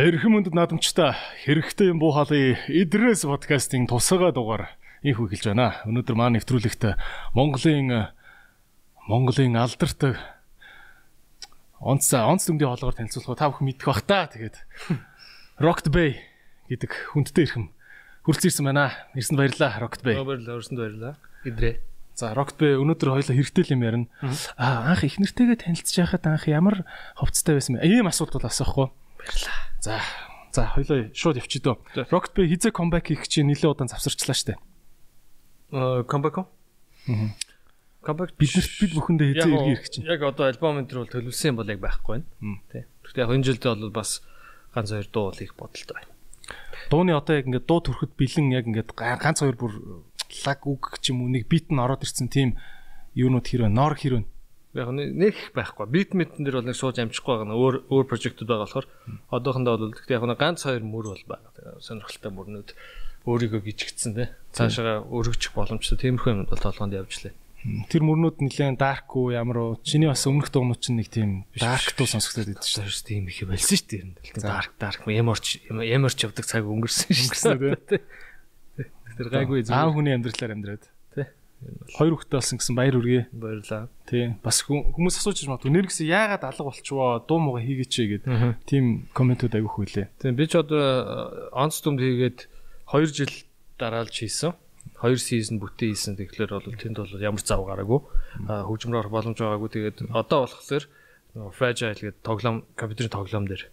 [0.00, 1.12] Хэрхэн мөндөд наадамчтай
[1.44, 4.72] хэрэгтэй юм буу халын идрээс подкастын тусгаа дугаар
[5.04, 5.76] их хэлж байна.
[5.84, 6.96] Өнөөдөр маа нэвтрүүлэгт
[7.36, 8.08] Монголын
[9.04, 10.16] Монголын алдарт
[11.84, 14.24] онц онц дүмдийн хоолгоор танилцуулах та бүхэн мэдэх бах та.
[14.32, 14.56] Тэгээд
[15.68, 16.16] Rocked Bay
[16.72, 17.68] гэдэг хүндтэй ирхэм
[18.24, 18.96] хүрэлцэн ирсэн байна.
[19.12, 20.16] Ирсэнд баярлалаа Rocked Bay.
[20.16, 21.14] Баярлалаа, өрсөнд баярлалаа.
[21.44, 21.76] Идрээ.
[22.16, 24.08] За Rocked Bay өнөөдөр хоёлаа хэрэгтэй юм ярина.
[24.56, 26.88] Аа анх их нэртэйгээ танилцж байхад анх ямар
[27.20, 27.84] ховцтой байсан бэ?
[27.84, 28.88] Ийм асуулт бол асуухгүй.
[29.20, 29.56] Баярлалаа.
[29.80, 30.00] За
[30.52, 31.78] за хоёлоо шууд явчихдоо.
[32.08, 34.56] Rocket Bay хизээ comeback хийх чинь нэлээд удаан завсарчлаа штэ.
[35.70, 36.48] Аа comeback.
[36.48, 37.36] Аа.
[38.00, 40.08] Comeback бид бид бүхэндээ хизээ иргэн ирэх чинь.
[40.08, 42.58] Яг одоо альбом энэ төр бол төлөвлөсөн юм бол яг байхгүй байна.
[42.72, 42.82] Тий.
[43.04, 44.24] Гэхдээ яг энэ жилдээ бол бас
[44.74, 46.10] ганц хоёр дуу их бодолтой байна.
[46.90, 50.02] Дууны одоо яг ингээд дуу төрөхөд бэлэн яг ингээд ганц хоёр бүр
[50.46, 52.58] лаг үг ч юм уу нэг бит нь ороод ирсэн тийм
[53.14, 54.26] юунууд хэрвээ нор хэрвээ
[54.74, 55.86] яг нэг байхгүй.
[55.90, 57.58] Бит митэн дээр бол нэг сууж амжихгүй байгаа.
[57.58, 58.86] Өөр өөр прожектууд байгаа болохоор
[59.34, 61.82] одоохондоо бол гэхдээ яг нэг ганц хоёр мөр бол байгаа.
[61.82, 62.70] Сонирхолтой мөрнүүд
[63.26, 64.28] өөрийгөө гिचгдсэн тий.
[64.54, 67.34] Цаашаа өргөжих боломжтой тиймэрхүү юм бол толгоонд явж лээ.
[67.92, 71.92] Тэр мөрнүүд нэлээд дарк уу ямар уу чиний бас өмнөх дуунууд чинь нэг тийм дарк
[71.92, 73.04] дуу сонсогдоод идэв шүү дээ.
[73.04, 74.40] Тийм их болсон шүү дээ.
[74.40, 78.00] Дарк дарк ямарч ямарч явдаг цаг өнгөрсөн шүү дээ.
[79.20, 79.76] Тэр гайгүй зөв.
[79.76, 80.84] Аа хүний амьдралаар амьдраад.
[81.92, 83.22] Хоёр хүүхдээ болсон гэсэн баяр үргээ.
[83.36, 83.92] Баярлаа.
[84.08, 84.32] Тий.
[84.40, 87.94] Бас хүмүүс асууж магадгүй нэр гэсэн яагаад алга болчихвоо дуу мууга хийгээч
[88.24, 90.08] гэдэг тийм комментүүд авих хүлээ.
[90.16, 90.32] Тий.
[90.32, 92.48] Би ч одоо онц дүмд хийгээд
[92.88, 93.34] 2 жил
[93.76, 94.56] дараалж хийсэн.
[95.04, 96.16] 2 сизон бүтэн хийсэн.
[96.16, 98.00] Тэгэхээр бол тэнд бол ямар зав гараагүй.
[98.48, 99.68] Хөгжмөр орох боломж байгаагүй.
[99.68, 100.88] Тэгээд одоо болохоор
[101.52, 103.68] fragile гэдэг тоглоом компьютерийн тоглоом дээр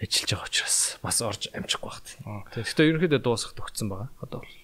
[0.00, 2.06] ажиллаж байгаа учраас бас орж амжихгүй багт.
[2.54, 4.10] Тэгэхдээ ерөнхийдөө дуусах төгссөн байгаа.
[4.22, 4.54] Одоо бол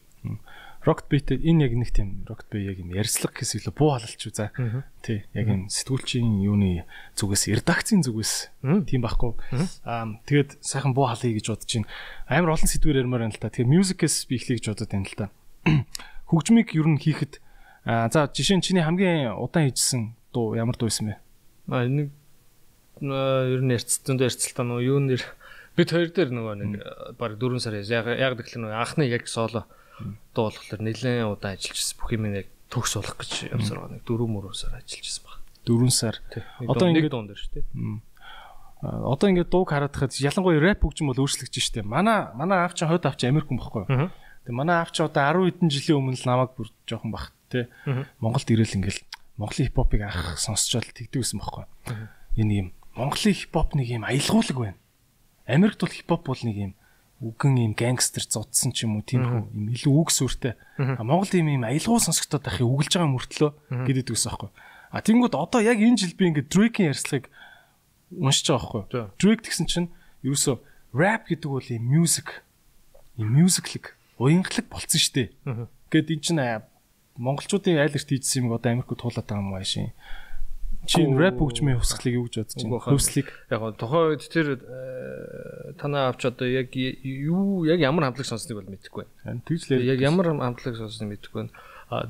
[0.85, 4.21] Rocket Beat энэ яг нэг тийм Rocket Beat яг юм ярьслаг гэсэн илүү буу халалч
[4.21, 4.53] үү за.
[5.01, 6.85] Тий, яг энэ сэтгүүлчийн юуны
[7.17, 8.53] зүгээс редакцийн зүгээс
[8.85, 9.33] тийм байхгүй.
[9.89, 11.89] Аа тэгээд сайхан буу халъя гэж бодож байна.
[12.29, 13.49] Амар олон сэдвээр ярмаар байна л та.
[13.49, 15.27] Тэгээд music-ээс би эхлэе гэж бодод байна л та.
[16.29, 17.41] Хөгжмийг ер нь хийхэд
[17.89, 21.17] аа за жишээ нь чиний хамгийн удаан хийжсэн дуу ямар дуу байсан бэ?
[21.73, 22.13] Аа нэг
[23.01, 25.25] ер нь ярьцсан дээр ярьцлаа нөө юу нэр
[25.77, 26.73] бид хоёр дээр нөгөө нэг
[27.17, 29.84] баг 4 сар яг яг тэгэхээр нөгөө анхны яг соло дуу
[30.35, 31.97] болохоор нэлээд удаан ажиллаж байсан.
[32.01, 33.95] Бүх юм яг төгс болох гэж явсаар байгаа.
[33.99, 35.37] Нэг 4 мөрөөр сар ажиллаж байсан баг.
[35.65, 36.17] 4 сар.
[36.67, 37.67] Одоо ингэ дуун дээр шүү дээ.
[38.85, 41.87] Одоо ингэ дууг харахад ялангуяа рэп хөгжим бол өөрчлөгдөж штэ.
[41.87, 43.87] Манай манай аав чинь хойд авч Америк хүн баггүй.
[44.45, 47.73] Тэгээ манай аав чинь одоо 10 хэдэн жилийн өмнө л намайг бүр жоохон бах те.
[48.21, 49.01] Монголд ирээл ингээл
[49.41, 51.65] Монголын хипхопыг анх сонсчоод тэгдэгсэн баггүй.
[52.37, 54.79] Энэ юм Монголын хипхоп нэг юм аялгуулаг байна.
[55.49, 56.73] Америкт бол хипхоп бол нэг юм
[57.25, 60.55] үгэн ийм гангстер зодсон ч юм уу тийм юм илүү үг сүртэй.
[60.77, 63.51] Монгол тийм ийм аялгау сонсогдоод ахыг үгэлж байгаа мөртлөө
[63.89, 64.51] гэдэг үгс аахгүй.
[64.93, 67.33] А тэнгууд одоо яг энэ жил би ингээд Drake-ийн ярьцлагыг
[68.13, 69.05] уншиж байгаа байхгүй.
[69.19, 69.89] Drake гэсэн чинь
[70.23, 70.57] ерөөсөө
[70.95, 72.45] rap гэдэг бол ийм music
[73.19, 73.83] ийм musical
[74.19, 75.29] уянгалаг болцсон шүү дээ.
[75.91, 76.43] Гэт эн чинь
[77.19, 79.91] монголчуудын айл эрт хийжсэн юм одоо Америкт туулаад байгаа юм аашийн
[80.87, 82.85] Чи рэп хөгжмийн хувьсгалыг юу гэж бодож байна?
[82.85, 83.29] Хөвслийг.
[83.51, 88.61] Яг гоо тухайн үед тэр э, танаа авч одоо яг юу яг ямар хамтлаг сонсныг
[88.61, 89.41] бол мэдэхгүй байна.
[89.49, 89.89] Тэгж лээ.
[89.97, 91.55] Яг ямар хамтлаг сонсныг мэдэхгүй байна.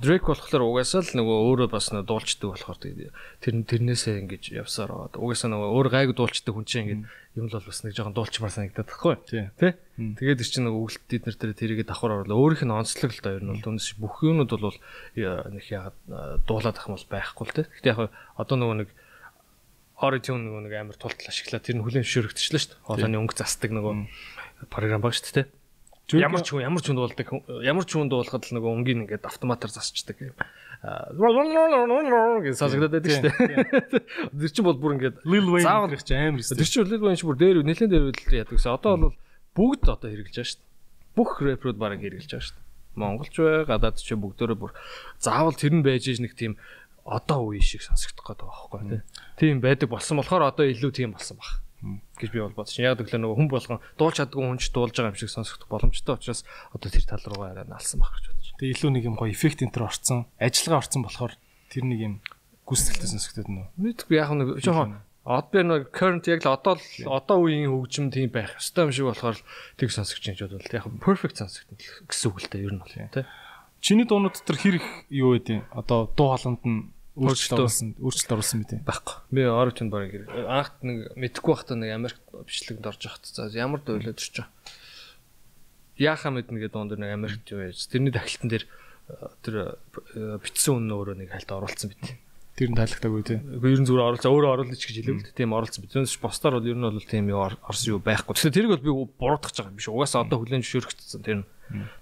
[0.00, 3.10] Drake болохоор угаасаа л нөгөө өөрөө бас дуулчдаг болохоор тэр
[3.42, 5.18] тэрнээсээ ингэж явсаар байгаа.
[5.18, 8.54] Угаасаа нөгөө өөр гайг дуулчдаг хүн чинь ингэ юм л бол бас нэг жоохон дуулчмаар
[8.54, 9.14] санагдаад байхгүй.
[9.26, 9.50] Тий.
[9.98, 12.38] Тэгээд тэр чинь нөгөө үгэлт эднэр дээр тэрийгэ давхар орлоо.
[12.38, 14.78] Өөрийнх нь онцлог л да ер нь бол түнс бүх юмуд бол
[15.18, 17.66] нэг яагаад дуулаад ах юм бол байхгүй л тий.
[17.66, 18.88] Гэтэ яг одоо нөгөө нэг
[19.98, 22.82] Auto-Tune нөгөө нэг амар тултал ашиглаа тэр нь хүлэн зөвшөөрөгдчихлээ шүү дээ.
[22.86, 23.94] Хоолойны өнгө засдаг нөгөө
[24.70, 25.46] програм баг шүү дээ.
[26.18, 27.28] Ямар ч хүн ямар ч хүн дуулдаг
[27.64, 30.36] ямар ч хүн дуулахад л нөгөө өнгийг ингээд автоматар засчдаг.
[32.44, 34.04] Гэж сонсогдоод байдаг шүү дээ.
[34.36, 36.60] Тэр чинь бол бүр ингээд Lil Wayne гэх чинь амар шүү.
[36.60, 38.76] Тэр чинь Lil Wayne чинь бүр дээр нэлээд дээр үйл яадаг гэсэн.
[38.76, 39.16] Одоо бол
[39.56, 40.72] бүгд одоо хэрэгжилж байгаа шүү дээ.
[41.16, 42.64] Бүх рэпрууд бараг хэрэгжилж байгаа шүү дээ.
[42.94, 44.72] Монголч бай, гадаад ч бүгдөө бүр
[45.18, 46.60] заавал тэр нь байж иж нэг тийм
[47.04, 49.00] одоо үе шиг сонсогдох байгаа байхгүй тий.
[49.40, 51.64] Тийм байдаг болсон болохоор одоо илүү тийм болсон баг
[52.16, 52.84] гэж би бол бодсон.
[52.84, 56.16] Яг гэвэл нөгөө хүн болгон дуулж чаддгүй хүн ч дуулж байгаа юм шиг сонсогдох боломжтой
[56.16, 58.33] учраас одоо тэр тал руугаа арай налсан баг гэж.
[58.58, 61.34] Тэгээ илүү нэг юм гоё эффект энэ төр орцсон, ажиллагаа орцсон болохоор
[61.72, 62.14] тэр нэг юм
[62.64, 63.66] гүйцэтгэлтэй сонсогдоод нөө.
[63.76, 68.12] Мэдгүй яг нэг жоохон од би нэг current яг л одоо л одоо үеийн хөгжим
[68.12, 69.40] тийм байх ёстой юм шиг болохоор
[69.80, 73.24] тэг сонсогч юм бол яг perfect сонсогдно гэсэн үг л дээ ер нь бол тий.
[73.80, 78.58] Чиний дуунууд дотор хэр их юу байдیں۔ Одоо дуу хоолойнд нь өөрчлөлт оруулсан өөрчлөлт оруулсан
[78.60, 78.82] мэт юм.
[78.84, 79.16] Баггүй.
[79.32, 83.80] Би орж энэ барыг анхт нэг мэдхгүй байхдаа нэг Америк бичлэгт орж явахт за ямар
[83.80, 84.44] дойлоод ирч
[85.98, 88.64] Яахаа мэднэ гэдэг дунд нэг Америкт юу яаж тэрний тахилтан дээр
[89.44, 89.78] тэр
[90.42, 92.18] битсэн үнэн өөрөө нэг хальт оруулсан бит.
[92.54, 93.38] Тэр нь таалагдаагүй тий.
[93.42, 95.82] Ер нь зүгээр оролцоо өөрөө оруулж гэж хэлэв л тийм оролцсон.
[95.84, 98.30] Биднээс босдоор бол ер нь бол тийм юу орсон юу байхгүй.
[98.30, 99.90] Тэгэхээр тэрийг бол би буруудах гэж байгаа юм биш.
[99.90, 101.46] Угаасаа одоо хүлэн зөвшөөрөгдсөн тэр нь.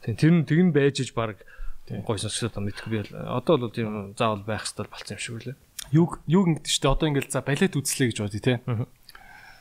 [0.05, 1.41] Тийм тэр нь тэгн байж иж баг
[1.88, 5.56] гой сонсогдоод мэдхгүй би одоо бол тийм заавал байх хэрэгтэй болсон юм шиг үлээ.
[5.97, 8.56] Юг юг ингэдэж штэ одоо ингээл за балет үзлээ гэж бодъё тий.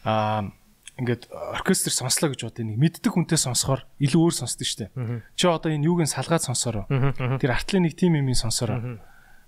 [0.03, 0.51] Аа
[1.01, 4.93] ингээд оркестр сонслоо гэж бодъё нэг мэддэг хүнтэй сонсохоор илүү өөр сонсдог штэ.
[5.33, 6.85] Чи одоо энэ юуг нь салгаад сонсороо.
[7.41, 9.01] Тэр артлын нэг тим юм сонсороо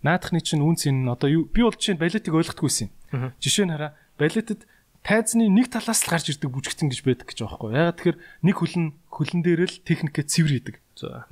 [0.04, 2.92] наадахны чинь үн цэн нь одоо би бол чинь балетыг ойлгохдаггүйсэн.
[3.40, 4.68] Жишээ нь хараа балетэд
[5.00, 7.72] тайзны нэг талаас л гарч ирдэг бүжигтэн гэж байдаг гэж байгаа байхгүй.
[7.72, 10.76] Ягаад тэгэхээр нэг хөлн хөлн дээр л техникээ цэвэр хийдэг.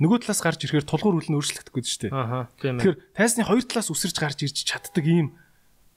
[0.00, 2.12] Нөгөө талаас гарч ирэхээр тулгуур хөлн өөрчлөгдөхгүй шүү дээ.
[2.60, 5.36] Тэгэхээр тайзны хоёр талаас үсэрч гарч ирж чаддаг ийм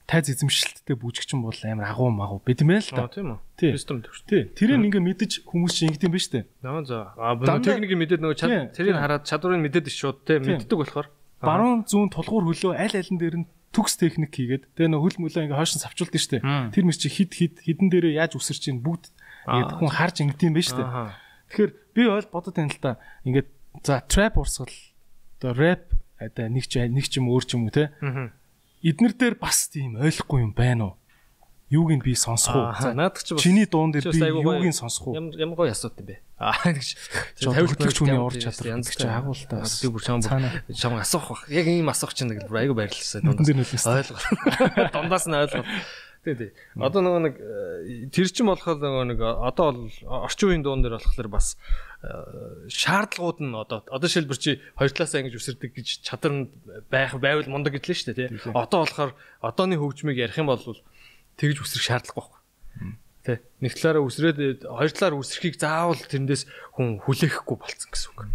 [0.06, 3.10] тайз эзэмшилттэй бүжигчин бол амар агуу магуу бид юм л да.
[3.10, 3.74] Тийм үү.
[3.74, 4.22] Систем төвш.
[4.30, 4.46] Тий.
[4.54, 6.46] Тэрийг ингээ мэдэж хүмүүс чинь ингэдэм биш үү?
[6.62, 7.10] Аа за.
[7.18, 11.10] Аа техникийг мэдээд нөгөө чад тэрийг хараад чадварыг мэдээд шууд тий мэддэг болохоор
[11.42, 15.42] баруун зүүн тулгуур хөлөө аль алин дээр нь төгс техник хийгээд тэгээ нөх хөл мөлөө
[15.50, 16.40] ингээ хойш нь савчулдаг штэ.
[16.70, 19.10] Тэр мөр чи хид хид хідэн дээрээ яаж үсэрч ийн бүгд
[19.50, 20.86] ингээд хүн харж ингэдэм байж штэ.
[21.50, 23.48] Тэгэхээр би ойл бодод тань л та ингээд
[23.84, 24.72] за trap урсгал
[25.42, 27.92] одоо rap одоо нэг ч нэг ч юм өөр ч юм уу те.
[28.82, 30.94] Эднэр дээр бас тийм ойлгохгүй юм байна уу?
[31.70, 32.74] юуг нь би сонсох уу?
[32.78, 35.14] За наадах чи чиний дуун дээр би юуг нь сонсох уу?
[35.18, 36.16] Ямар гоё асуулт юм бэ?
[36.38, 36.94] Аа тэгж
[37.42, 39.66] тавилтлагч хүний ур чадвар янз чи агуултаа.
[39.66, 41.42] Би бүр чам чам асуух бах.
[41.50, 43.18] Яг ийм асуух чинь нэг бүр айгу баярлалаа.
[43.26, 44.22] Дундаас нь ойлгох.
[44.94, 45.66] Дундаас нь ойлгох.
[46.26, 46.50] Тий, тий.
[46.74, 50.98] Одоо нөгөө нэг э, тэр чин болохоор нөгөө нэг одоо бол орчин үеийн дуун дээр
[50.98, 51.54] болохоор бас
[52.02, 56.50] э, шаардлагууд нь одоо одоо шилбэр чи хоёр талаасаа ингэж үсэрдэг гэж чадвар нь
[56.90, 58.42] байх байвал мундаг гэжлээ шүү дээ тий.
[58.50, 60.58] Одоо болохоор одооны хөгжмийг ярих юм бол
[61.38, 62.42] тэгж үсрэх шаардлага байхгүй.
[63.22, 63.38] Тэ.
[63.62, 68.34] Нэг талаараа үсрээд хоёр талаар үсрэхийг заавал тэрнээс хүн хүлээхгүй болцсон гэсэн үг.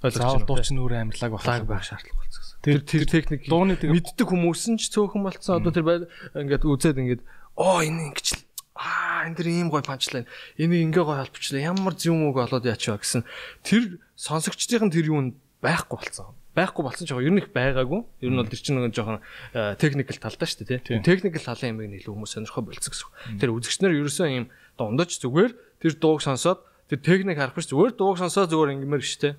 [0.00, 2.23] Заавал дуучин өөр амьдлаг байх байх шаардлага болцсон гэсэн.
[2.64, 5.60] Тэр тэр техник дууны мэддэг хүмүүс нь ч цөөхөн болцсон.
[5.60, 7.22] Одоо тэр ингээд үзээд ингээд
[7.60, 8.26] оо энэ ингэж
[8.74, 10.26] аа энэ тэр ийм гой панчлайн
[10.56, 13.22] энийг ингээ гой холбочлаа ямар зүм үг болоод яачаа гэсэн
[13.62, 18.00] тэр сонсогчдын тэр юу байхгүй болцсон байхгүй болсон жоохон ер нь их байгаагүй.
[18.22, 19.18] Ер нь бол тэр чинь нэг жоохон
[19.52, 21.02] техникэл талдаа шүү дээ тий.
[21.02, 23.38] Техникэл талын юмыг илүү хүмүүс сонирхоо болцсон гэсэн.
[23.42, 24.46] Тэр үзэгч нар ерөөсөө ийм
[24.78, 25.52] дундаж зүгээр
[25.82, 29.34] тэр дууг сонсоод тэр техник харах биш зүгээр дууг сонсоод зүгээр ингэмэр шүү дээ.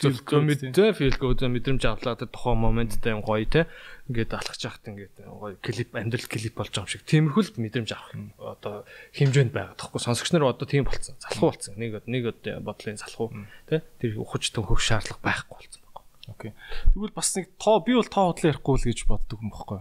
[0.00, 3.70] Зөвхөн мэдээ фил гоо мэдрэмж авлаа тэр тухайн моменттай гоё те.
[4.10, 7.06] Ингээд алхаж яхад ингээд гоё клип амьдрал клип болж байгаа юм шиг.
[7.06, 8.10] Тиймэрхүүл мэдрэмж авах
[8.42, 8.74] одоо
[9.14, 11.14] хэмжээнд байгаа тоххой сонсогч нар одоо тийм болцсон.
[11.22, 11.78] Залхуу болцсон.
[11.78, 12.34] Нэг нэг
[12.66, 13.30] бодлын залхуу
[13.70, 13.86] те.
[14.02, 15.84] Тэр ухаж төнхөх шаардлага байхгүй болцсон
[16.28, 16.52] Окей.
[16.94, 19.80] Тэгвэл бас нэг тоо би бол тоо худлаа ярихгүй л гэж боддог юм баггүй.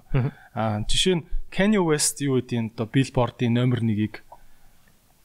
[0.52, 4.20] Аа жишээ нь Kanye West юу гэдгийг одоо Billboard-ийн номер 1-ийг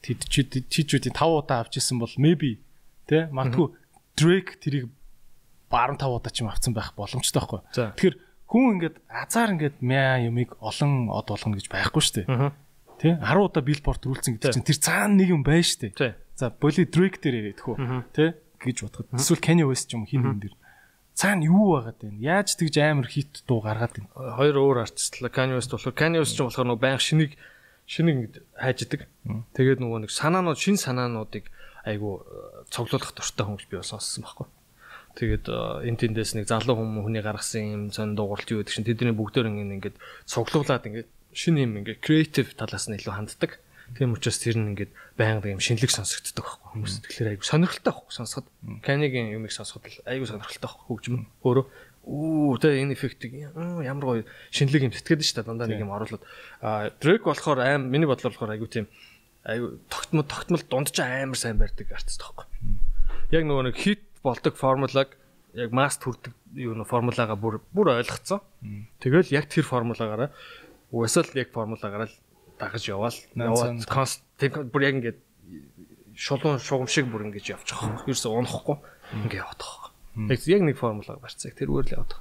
[0.06, 2.62] чичүүдийн 5 удаа авч исэн бол maybe
[3.11, 3.75] тэ магадгүй
[4.19, 4.91] Drake тэрийг
[5.70, 7.61] баруун 5 удаа ч юм авсан байх боломжтой байхгүй.
[7.94, 8.17] Тэгэхээр
[8.50, 12.53] хүн ингээд азар ингээд мяа юмыг олон од болгоно гэж байхгүй шүү дээ.
[12.99, 16.19] Тэ 10 удаа Billboard рүүлсэн гэдэг чинь тэр цаана нэг юм байна шүү дээ.
[16.35, 17.76] За боли Drake дээр яриад хөө.
[18.11, 19.12] Тэ гэж бодоход.
[19.15, 20.56] Эсвэл Kanye West ч юм хин хин дээр
[21.14, 22.19] цаана юу байгаад байна?
[22.19, 24.11] Яаж тэгж амар хит дуу гаргаад байна?
[24.38, 27.38] Хоёр өөр артист л Kanye West болохоор Kanye West ч болохоор нөгөө баян шинийг
[27.87, 29.06] шинийг хайж идэг.
[29.55, 31.50] Тэгээд нөгөө нэг санаанууд шин санаануудыг
[31.88, 34.47] айгу э, цоглуулах дуртай хүмүүс би бас сонссон байхгүй.
[35.16, 38.88] Тэгээд э, энэ тэндээс нэг залуу хүмүүс хүний гаргасан юм зэн дуугарт юу гэдэг чинь
[38.88, 39.97] тэдний бүгдээр ингээд
[40.28, 43.59] цоглуулад ингээд шинэ юм ингээд креатив талаас нь илүү ханддаг.
[43.97, 46.95] Тийм учраас тэр нь ингээд байнга юм шинэлэг сонсогддог байхгүй хүмүүс.
[47.09, 48.47] Тэгэхээр айгу сонирхолтой байхгүй сонсоход.
[48.85, 51.25] Канигийн юмыг сонсоход айгу сонирхолтой байхгүй хөгжим.
[51.40, 51.66] Өөрөө
[52.09, 56.25] үү тэ энэ эффектийг ямар гоё шинэлэг юм сэтгэдэг шүү дээ дандаа нэг юм оруулаад.
[57.00, 58.88] Дрейк болохоор аим миний бодлоор болохоор айгу тийм
[59.49, 62.47] айгу тогтмол тогтмол дундч амар сайн барьдаг артист байхгүй.
[63.33, 65.17] Яг нөгөө нэг хит болдог формулаг
[65.57, 68.45] яг масс төрдөг юу нэ формулагаа бүр бүр ойлгоцсон.
[69.00, 70.31] Тэгэл яг тэр формулагаараа
[70.93, 72.12] уусаал яг формулагаараа
[72.61, 73.17] дагаж яваал
[73.88, 75.19] конст бүр яг ингээд
[76.12, 78.05] шулуун шугам шиг бүр ингэж явж байгаа.
[78.05, 78.76] Ерөөсө унахгүй
[79.25, 79.88] ингэ яваад байгаа.
[80.28, 82.21] Яг яг нэг формулаар барьцааг тэрүүгээр л байгаа.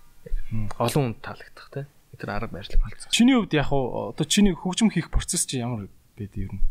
[0.79, 1.87] Олон хүнд таалагдах те.
[2.17, 3.11] Тэр арга барилга болсон.
[3.11, 5.85] Чиний хувьд яг одоо чиний хөгжим хийх процесс чи ямар
[6.17, 6.63] байд юм?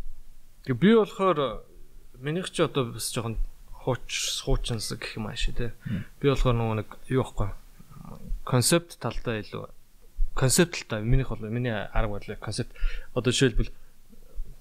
[0.67, 1.63] Тэг би болохоор
[2.19, 3.39] минийх ч одоо бас жоохон
[3.71, 4.03] хууч
[4.43, 5.71] суучинсаг гэх юм ааши те.
[6.19, 7.55] Би болохоор нөгөө нэг юу байхгүй
[8.43, 9.63] концепт талдаа илүү
[10.35, 12.75] концепт л та минийх бол миний арга барил концепт
[13.15, 13.71] одоо жишээлбэл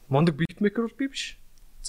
[0.06, 1.38] мондөг битмейкер бол би биш.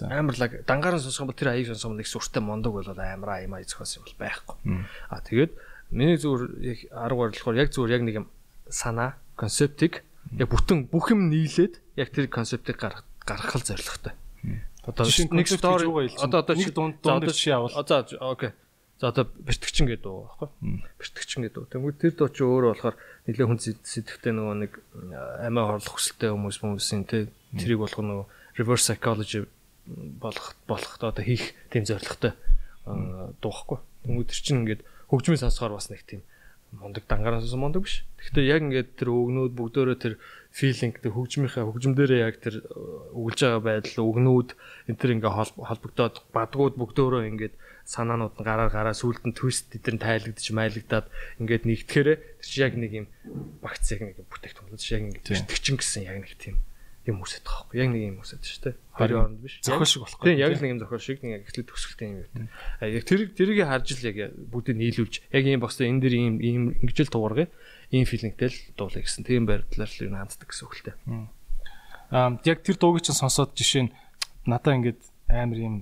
[0.02, 2.90] Амар лаг дангаар нь сонсох юм бол тэр аяыг сонсох юм нэг сүртэй мондөг бол
[2.90, 4.58] амар аймаа зохиосон юм бол байхгүй.
[5.10, 5.52] А тэгээд
[5.94, 8.28] миний зүгээр арга барилахаар яг зүгээр яг нэг юм
[8.70, 10.02] санаа концептыг
[10.38, 14.14] яг бүтэн бүх юм нийлээд яг тэр концептыг гаргах гаргах зорилготой.
[14.88, 15.04] Одоо
[15.36, 17.76] нэг стори одоо одоо нэг дунд дунд жишээ авал.
[17.84, 18.56] За окей.
[18.98, 20.50] За одоо бэртгчин гэдэг уу баггүй.
[20.96, 21.70] Бэртгчин гэдэг үү.
[21.76, 22.96] Тэгмээ тэр дуу чи өөрөө болохоор
[23.28, 24.72] нэлээ хүн сэтгэвтэй нөгөө нэг
[25.44, 27.28] амиа хорлох хүсэлтэй хүмүүс хүмүүсийн тэ
[27.60, 28.26] тэрийг болгох нөгөө
[28.58, 29.46] reverse psychology
[29.86, 32.34] болох болох одоо хийх тийм зорилготой
[32.88, 33.78] дуухгүй.
[34.08, 34.82] Тэгмээ тэр чинь ингээд
[35.12, 36.24] хөгжмийн сонсохоор бас нэг тийм
[36.76, 38.04] мундаг дангараас мундаг биш.
[38.20, 40.14] Гэхдээ яг ингээд тэр өгнүүд бүгдөө тэр
[40.52, 42.66] филинг тэр хөгжмийнхаа хөгжмдөрөө яг тэр
[43.16, 44.50] өгүүлж байгаа байдал өгнүүд
[44.92, 45.32] энэ тэр ингээ
[45.64, 47.56] холбогдоод бадгууд бүгдөө ингээд
[47.88, 51.08] санаанууд нь гараар гараа сүулт нь твист эдгээр нь тайлагдчих майлагдаад
[51.40, 53.08] ингээд нэгтгэхээрээ тэр чи яг нэг юм
[53.64, 56.60] багц яг нэг бүтээгдэхүүн болж яг ингээд бэртгчин гэсэн яг нэг тийм
[57.08, 58.76] юм үсэт таахгүй яг нэг юм үсэт шүү дээ.
[59.00, 59.64] Хоёрын оронд биш.
[59.64, 60.20] Зохиол шиг болох.
[60.20, 62.50] Тийм яг л нэг юм зохиол шиг нэг эхлэл төгсгөлтэй юм юм.
[62.80, 66.36] А яг тэр тэрийг харж л яг бүгдийг нийлүүлж яг ийм бостой энэ дэр ийм
[66.44, 67.48] ийм ингэж л туургая.
[67.96, 69.24] Ийм филингтэй л дуулаа гэсэн.
[69.24, 70.96] Тийм байдлаар л юм ханддаг гэсэн үгтэй.
[72.12, 73.92] Аа яг тэр дууг чинь сонсоод жишээ нь
[74.44, 75.00] надаа ингээд
[75.32, 75.76] амар юм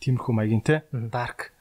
[0.00, 1.52] тиймэрхүү маягийн те dark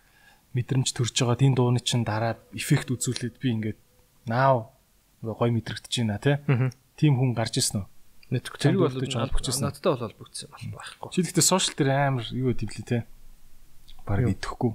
[0.56, 3.80] мэдрэмж төрж байгаа тийм дууны чинь дараа эффект үзүүлээд би ингээд
[4.28, 4.72] наа
[5.22, 6.40] гой мэдрэгдэж байна те
[6.96, 7.91] тийм хүн гарч ирсэн үү
[8.32, 9.68] Network зэрэг бол холбогдсон.
[9.68, 11.12] Надтай бол холбогдсон байхгүй.
[11.12, 13.00] Чи гэхдээ сошиал дээр амар юу гэдэв лээ те.
[14.08, 14.72] Бараг идэхгүй.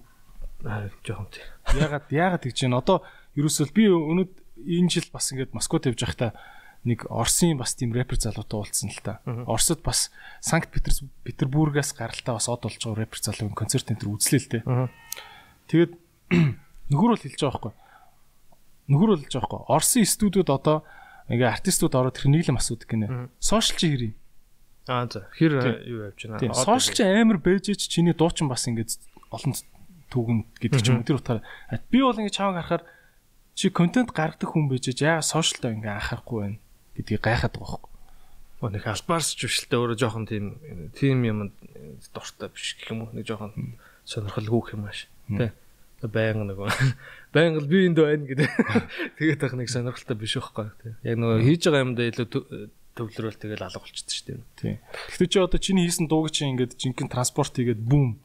[0.69, 1.45] Аа жоохон тий.
[1.73, 2.85] Ягаад ягаад гэж байна?
[2.85, 3.01] Одоо
[3.33, 6.37] ерөөсөө би өнөөд энэ жил бас ингээд Москвад явж байхдаа
[6.87, 9.19] нэг Оросын бас тийм рэпер залуутай уулзсан л та.
[9.27, 14.41] Оросод бас Санкт Петербургаас гаралтай бас од болж байгаа рэпер залуу концерт энэ төр үзлээ
[14.41, 14.59] л те.
[15.67, 15.93] Тэгээд
[16.95, 17.73] нөхөр бол хэлж байгаа байхгүй.
[18.87, 19.75] Нөхөр бол хэлж байгаа байхгүй.
[19.75, 20.87] Оросын студиуд одоо
[21.31, 23.31] ингээ артистууд ороод тэр нийлэм асуудаг гинэ.
[23.43, 24.15] Сошиал чи хэрэг.
[24.87, 25.27] Аа за.
[25.35, 25.53] Хэр
[25.83, 26.55] юу явж байна?
[26.55, 28.99] Сошиал чи амар бэжэж чиний дуучин бас ингээд
[29.35, 29.55] олон
[30.15, 31.43] түүгэн гэдэг ч юм уу тэр утгаараа
[31.91, 32.85] би бол ингээ чааг харахаар
[33.59, 36.59] чи контент гаргадаг хүн бэжэж яа сошиалтай ингээ анхаарахгүй байна
[36.95, 37.93] гэдгийг гайхаад байгаа байхгүй.
[38.63, 40.45] Оо нэг албаарч жүшэлтэй өөрөө жоохон тийм
[40.95, 41.39] тийм юм
[42.15, 45.11] дуртай биш гэх юм уу нэг жоохон сонирхолгүй юм ааш.
[45.27, 45.51] Тэ.
[46.07, 46.61] Баян нэг
[47.37, 48.49] байнга л би энд байна гэдэг.
[49.21, 50.93] Тэгээд ах нэг сонирхолтой биш байхгүй тий.
[51.05, 52.27] Яг нөгөө хийж байгаа юмдаа илүү
[52.97, 54.41] төвлөрөөл тэгэл алга болчихсон шүү дээ.
[54.57, 54.75] Тий.
[55.13, 58.17] Гэхдээ чи одоо чиний хийсэн дууг чи ингээд жинхэнэ транспорт хийгээд бүүм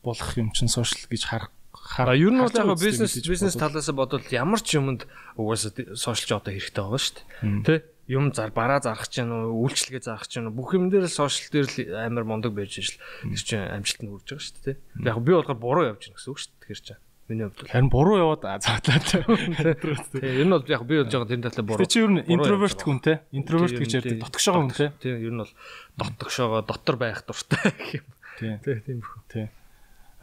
[0.00, 4.24] болох юм чин сошиал гэж харах хараа ер нь бол яг бизнес бизнес талаас бодвол
[4.32, 5.04] ямар ч юмд
[5.36, 7.64] угаасаа сошиалч одоо хэрэгтэй байгаа шүү дээ.
[7.66, 7.74] Тэ?
[8.10, 11.52] Юм зар бараа зарах ч уу, үйлчлэгээ ч юм уу, бүх юм дээр л сошиал
[11.52, 12.98] дээр л амар мондог байж шл.
[13.22, 14.76] Тэр чинь амжилт нь үрж байгаа шүү дээ.
[15.06, 16.60] Яг би болохоор буруу явж гин гэсэн үг шүү дээ.
[16.64, 18.98] Тэгэхээр чинь Миний хувьд харин буруу яваад цаатлаа.
[18.98, 21.86] Тэгээ ер нь бол яг би болж байгаа тэр талаа буруу.
[21.86, 23.22] Тэг чи ер нь интроверт хүн те.
[23.30, 24.90] Интроверт гэж ярьдаг дотгошоо хүн те.
[24.98, 25.52] Тийм ер нь бол
[25.94, 28.06] дотгошоогоо дотор байх дуртай гэх юм.
[28.42, 28.58] Тийм.
[28.82, 29.22] Тийм бөхөө.
[29.30, 29.48] Тийм.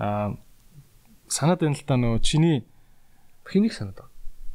[0.04, 0.36] Аа
[1.32, 2.64] санаад байна л та нөгөө чиний
[3.48, 4.07] хэнийг санаад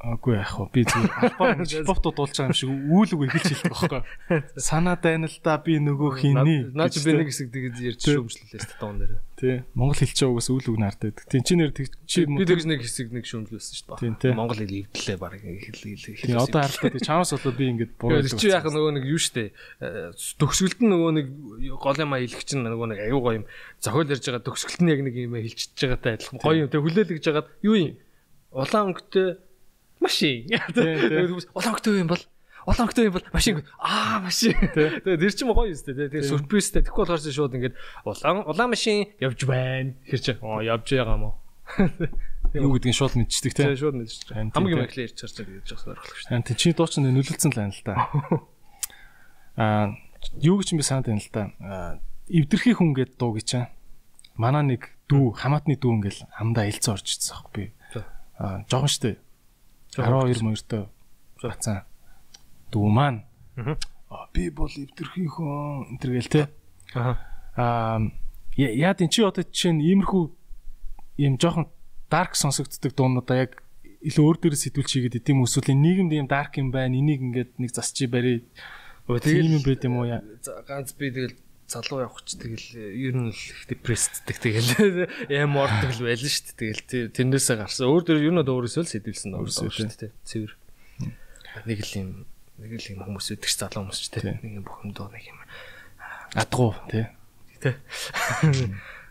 [0.03, 0.19] байгаа.
[0.19, 0.67] Агүй яах вэ?
[0.75, 4.03] Би зүгээр албаар хипхоптууд дуулж байгаа юм шиг үйл үг эхэлж хэлдэг байхгүй.
[4.59, 6.61] Санаа дайна л да би нөгөө хиний.
[6.75, 9.23] Наа чи би нэг хэсэг тэгээд ярьж шүүмжлүүлээс та туун дээр.
[9.39, 9.63] Тий.
[9.79, 11.19] Монгол хэлч байгаас үйл үг наартаад.
[11.31, 11.71] Тий чи нэр
[12.07, 14.35] чи би тэгж нэг хэсэг нэг шүүмжлүүлсэн шүү дээ.
[14.35, 16.03] Монгол хэл эвдлээ баг хэл хэл.
[16.03, 18.27] Тий одоо харалтаа тий чамаас болоод би ингэж буруу.
[18.27, 19.55] Чи яах нөгөө нэг юу штэ.
[20.43, 21.27] Төгсгөлд нь нөгөө нэг
[21.79, 23.47] гол юм хэлэх чинь нөгөө нэг аюу гоё юм.
[23.79, 26.39] Зохиол ярьж байгаа төгсгөлд нь яг нэг юм хэлчихэж байгаатай адилхан.
[26.43, 26.71] Гоё юм.
[26.71, 27.93] Тэг хүлээлгэж жагаад юу юм?
[28.53, 29.29] Улаан өнгөтэй
[30.03, 30.51] машин.
[31.55, 32.23] Улаан өнгөтэй юм бол
[32.67, 34.55] улаан өнгөтэй юм бол машин аа машин.
[34.75, 35.87] Тэгээд тэр чинь гоё юм тест.
[35.87, 36.83] Тэгээд сюрпризтэй.
[36.87, 37.75] Тэгэхгүй болохоор шууд ингээд
[38.07, 39.95] улаан улаан машин явж байна.
[40.07, 41.43] Чинь оо явж байгаа мó.
[42.55, 43.75] Юу гэдгийг шууд мэдчихдэг тийм.
[43.75, 44.55] Шууд мэдчихэж.
[44.55, 46.47] Хамгийн мэхлээ ярьж чарчаа гэж бас ойлгох шүү дээ.
[46.47, 47.95] Тийм чи дуучин нөлөөлцөн л байна л да.
[49.63, 49.87] Аа
[50.39, 51.43] юу гэж би санаад байна л да.
[52.29, 53.73] Эвдэрхий хүн гэд дуу гэж чам.
[54.37, 58.05] Манай нэг дүү хамаатны дүү ингээл амдаа илцэн орж ирсэн аахгүй би.
[58.37, 59.17] Аа жоохон штэ
[59.97, 60.89] 12 моёртой
[61.43, 61.85] бацаа.
[62.73, 63.25] Дүү маань.
[64.13, 66.43] Аа би бол эвдэрхий хүн энэ гэл те
[66.95, 68.01] аа
[68.57, 70.25] яа тийм чи одоо жишээ нь иймэрхүү
[71.25, 71.69] ийм жоохон
[72.13, 73.65] дарк сонсогддог дуунуудаа яг
[74.05, 77.71] илүү өөр дээрээ сэтгүүл чигээд идэм эсвэл нийгэмд ийм дарк юм байна энийг ингээд нэг
[77.73, 78.45] засчи барь.
[79.25, 80.09] Тийм юм байт юм уу.
[80.69, 81.37] Ганц би тэгэл
[81.73, 85.09] залуу явах ч тэгэл ер нь л их депрессддэг тэгэл.
[85.33, 87.17] Яам ордог л байлаа шүү дээ тэгэл.
[87.17, 87.89] Тэрнээсээ гарсан.
[87.89, 90.53] Өөр дөр ер нь өөрөөсөө л сэдвэлсэн өөрөөсөө шүү дээ цэвэр.
[91.65, 92.11] Нэг л юм
[92.63, 95.39] нэг л юм хүмүүс үдгч залуу хүмүүс ч дээ нэг юм доо нэг юм
[96.39, 97.11] адгуу тий
[97.59, 97.75] тий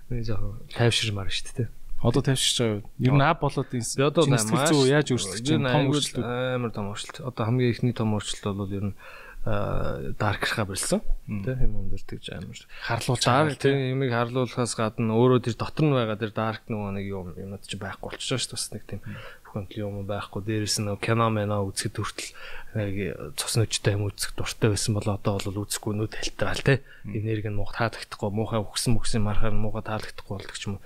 [0.08, 1.70] нэг жоо тайвширмаар шүү дээ
[2.02, 2.82] Одоо тайвширч байгаа?
[2.98, 4.50] Ер нь ап болоод энэ одоо маш
[4.90, 5.70] яаж өөрчлөгдөж байна?
[5.70, 6.26] Том өөрчлөлт.
[6.26, 7.18] амар том өөрчлөлт.
[7.30, 8.96] Одоо хамгийн ихний том өөрчлөлт бол ер нь
[9.42, 11.02] даркрахаа болсон.
[11.26, 13.58] Тэ юм дээр тэгж амар харлуулж байгаа.
[13.58, 17.66] Тийм юмыг харлуулахаас гадна өөрөө тэр дотор нь байгаа тэр дарк нөгөө нэг юм юмнууд
[17.66, 18.58] чи байхгүй болчихоо шүү дээ.
[18.62, 19.02] Бас нэг тийм
[19.50, 20.42] бүхэнтл юм байхгүй.
[20.46, 22.32] Дээрээс нь кино мэна үзэхэд хүртэл
[22.78, 22.96] нэг
[23.34, 26.86] цус нүчтэй юм үзэх дуртай байсан бол одоо бол үзэхгүй нүд талтраал тэ.
[27.10, 30.86] Энерги нь муу таалагдахгүй, муухай өгсөн мөксөн мархаар мууга таалагдахгүй болдог ч юм уу.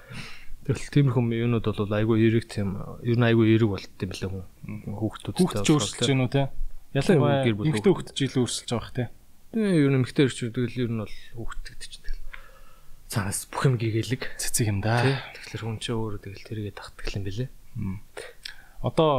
[0.66, 4.48] Тэгэл тиймэрхүү юмнууд бол айгүй эрэг тийм ер нь айгүй эрэг болт юм лээ хүн.
[4.98, 6.44] Хүүхдүүд Хүүхд ч өөрчлөж гэнэ үү те.
[6.96, 9.06] Ялангуяа эмэгтэй хүүхд ч илүү өөрчлөж байгаа те.
[9.52, 10.26] Тэгээ ер нь эмэгтэй
[10.56, 11.16] тэгэл ер нь бол
[11.68, 12.24] тэгэл
[13.12, 15.04] цаас бүх юм гэгээлэг цэцэг юм да.
[15.04, 17.50] Тэгэхээр хүн чинь өөрөө тэгэл тэргээ тахдаг юм бэлээ.
[18.80, 19.12] Одоо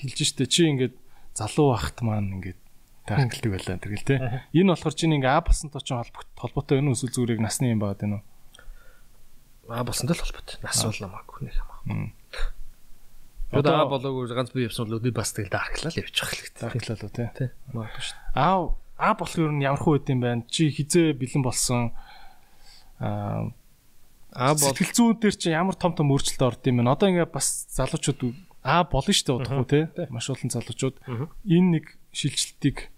[0.00, 0.96] хэлж штэ чи ингээд
[1.36, 2.60] залуу байхт маань ингээд
[3.06, 4.16] таархилдаг байлаа тэргэл те.
[4.56, 8.16] Энэ болохоор чинь ингээ А басантай ч холбоотой энэ үсэл зүрийг насны юм байгаад байна
[8.20, 8.24] уу?
[9.68, 10.56] А басантай л холбоотой.
[10.64, 12.16] Нас бол намаагүй нэг хамаагүй.
[13.52, 16.56] Одоо болоогүй ганц би явсан бол би бас тэгэл дарклал явчих хэлээ.
[16.56, 17.28] Дарклал уу те.
[17.36, 17.48] Тий.
[17.76, 18.18] Магадгүй шүү.
[18.32, 20.46] Аа А болох нь ямар хөө үт юм байна?
[20.48, 21.90] Чи хизээ бэлэн болсон
[23.02, 23.50] аа
[24.32, 26.88] А бол сэтгэл зүйн дээр чи ямар том том өөрчлөлт орд юм бэ?
[26.88, 28.32] Одоо ингээ бас залуучууд
[28.62, 30.06] А болно шүү дээ удахгүй те.
[30.08, 30.96] Маш олон залуучууд
[31.44, 32.88] энэ нэг шилжилтийг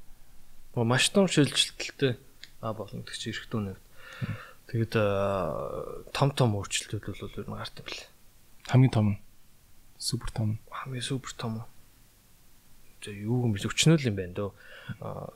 [0.77, 2.21] маш том шилжилтэлтэй
[2.61, 3.75] А болно гэж ирэх дүүнэ.
[4.71, 4.95] Тэгэд
[6.15, 8.05] том том өөрчлөлтүүд бол ер нь юм бэл.
[8.69, 9.19] Хамгийн том нь
[10.05, 10.59] супер том.
[10.71, 11.55] Хамгийн супер том.
[11.55, 11.74] За
[13.13, 13.67] юу юм бэ?
[13.69, 14.51] Өчнөл юм байна дөө.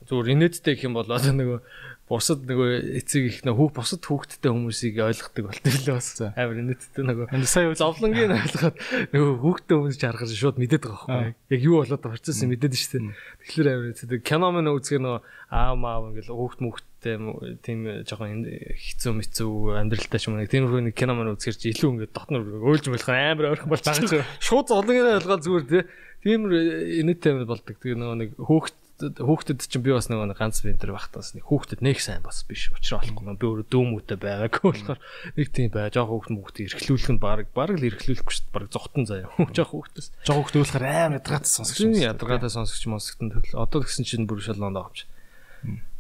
[0.09, 1.61] Зүгээр инээдтэй гэх юм бол одоо нөгөө
[2.09, 7.45] бусад нөгөө эцэг их нөгөө бусад хүүхдтэй хүмүүсийг ойлгохдаг болтой л бас амар инээдтэй нөгөө
[7.45, 8.77] сая зовлонгийн ойлгоход
[9.13, 13.13] нөгөө хүүхдтэй хүмүүс жаргаж шууд мэдээд байгаа байхгүй яг юу болоод процесс мэдээд дээ.
[13.45, 14.21] Тэгэхээр амар инээдтэй.
[14.25, 15.21] Кино мөн үзгээр нөгөө
[15.53, 17.17] аа маа ингээл хүүхд мүхттэй
[17.61, 20.49] тийм жоохон хэцүү мэцүү амьдралтай ч юм нэг.
[20.49, 24.25] Тиймэрхүү нэг кино мөн үзгээр чи илүү ингээд дотнор өөлж болох амар ойрхон болж байгаа
[24.41, 25.85] шууд зовлонгийн ойлгоод зүгээр
[26.25, 27.77] тийм инээдтэй болдог.
[27.79, 32.03] Тэгээ нөгөө нэг хүүхд хүүхдэд чинь би бас нэг ганц вентер багтаас нэг хүүхдэд нэг
[32.03, 32.67] сайн бас биш.
[32.75, 33.39] Учраас болохгүй.
[33.39, 35.01] Би өөрөө дөөмөтэй байгаагүй болохоор
[35.39, 35.87] нэг тийм бай.
[35.95, 38.57] Жоох хүүхд мөхөд эрхлүүлэх нь баг баг л эрхлүүлэхгүй шүү дээ.
[38.59, 39.31] Баг зогтон заяа.
[39.55, 40.09] Жоох хүүхдээс.
[40.27, 44.43] Жоох хүүхд уулахаар амар ядаргаатай сонсогч юм ядаргаатай сонсогч монсогтон төлөө одоо гэсэн чинь бүр
[44.43, 45.07] шалгоонд авч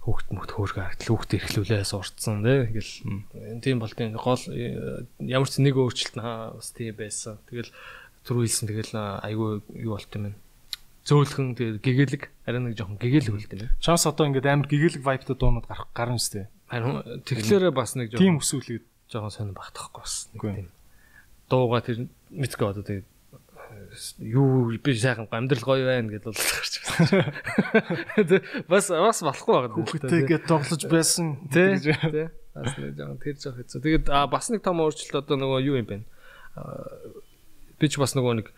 [0.08, 1.10] хүүхд мөхт хөөргө харагдал.
[1.12, 4.40] Хүүхд эрхлүүлээ сурцсан тий ингээл тийм болтын гол
[5.20, 7.36] ямар ч нэг өөрчлөлт бас тийм байсан.
[7.50, 7.68] Тэгэл
[8.28, 8.92] түрүү хэлсэн тэгэл
[9.24, 10.36] айгүй юу болт юм бэ
[11.08, 13.72] зөөлхөн тэгээд гэгээлэг арай нэг жоохон гэгээлэг үлд юм.
[13.80, 16.46] Чаас одоо ингээд амар гэгээлэг vibe-тай дуунууд гарах гарна шүү дээ.
[16.68, 20.68] Харин тэгэхээр бас нэг жоохон тийм өсвөлгээд жоохон сонир багтахгүй бас нэг тийм.
[21.48, 23.08] Дууга тэр мэдгүй одоо тэгээд
[24.20, 27.32] юу би сайхан амьдрал гоё байна гэдээ бол гарч байна.
[28.68, 29.80] Бас бас болохгүй байгаа.
[29.80, 31.40] Хүүхдтэйгээ тоглож байсан.
[31.48, 31.80] Тий.
[32.52, 33.80] Бас нэг жоохон тэр жоох хэцүү.
[33.80, 36.04] Тэгээд бас нэг том өөрчлөлт одоо нөгөө юу юм бэ?
[37.78, 38.48] Би ч бас нөгөө нэг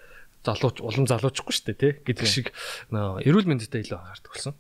[0.45, 2.47] залууч улам залуучгүй шүү дээ тий гэдэг шиг
[2.89, 4.55] эрүүл мэндэд илүү анхаардаг болсон.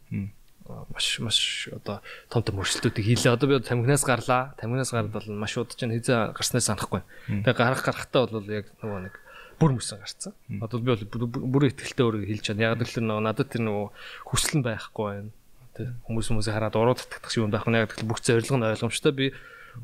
[0.92, 1.38] Маш маш
[1.72, 3.34] одоо том том өөрчлөлтүүдийг хийлээ.
[3.34, 4.54] Одоо би тамхинаас гарлаа.
[4.60, 7.02] Тамхинаас гараад бол маш удаж чинь хизээ гарснаас санахгүй.
[7.26, 9.14] Тэгээ гарах гарахтаа бол яг нөгөө нэг
[9.58, 10.32] бүр мөсөн гарцсан.
[10.62, 12.70] Одоо би бол бүр ихтэлтэй өөрийгөө хэлж чана.
[12.70, 13.86] Яг л нөгөө надад тэр нөгөө
[14.30, 15.32] хүсэл нь байхгүй байна.
[15.74, 18.68] Тэ хүмүүс хүмүүсээ хараад уруу татдаг шиг юм байх нь яг л бүх зорилго нь
[18.70, 19.12] ойлгомжтой.
[19.16, 19.26] Би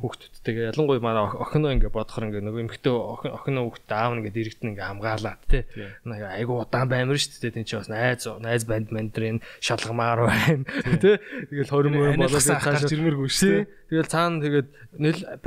[0.00, 4.88] хүүхдүүдтэйгээ ялангуяа манай охиноо ингээ бодохоор ингээ нөгөө эмхтэй охиноо хүүхд аав нэгэд иргэдэн ингээ
[4.90, 5.62] хамгаалаад тий.
[6.04, 7.54] Нэг айгу удаан баймар шүү дээ.
[7.56, 10.64] Тин чи бас найз найз банд мандрын шалгамаар байна.
[11.00, 11.16] Тий.
[11.50, 13.66] Тэгэл хорим болоод цааш жирмэргүй шүү.
[13.86, 14.68] Тэгэл цаана тэгээд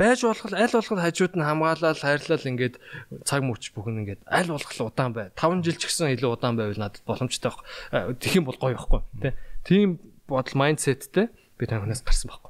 [0.00, 2.80] байж болох аль болох хажууд нь хамгаалаад хайрлал ингээд
[3.28, 5.28] цаг мөч бүхэн ингээд аль болох удаан бай.
[5.36, 8.16] 5 жил ч гэсэн илүү удаан байвал надад боломжтой байх.
[8.16, 9.32] Тэгэх юм бол гоё байхгүй тий.
[9.68, 11.28] Тийм бодол майндсеттэй
[11.60, 12.49] би танаас гарсан байхгүй.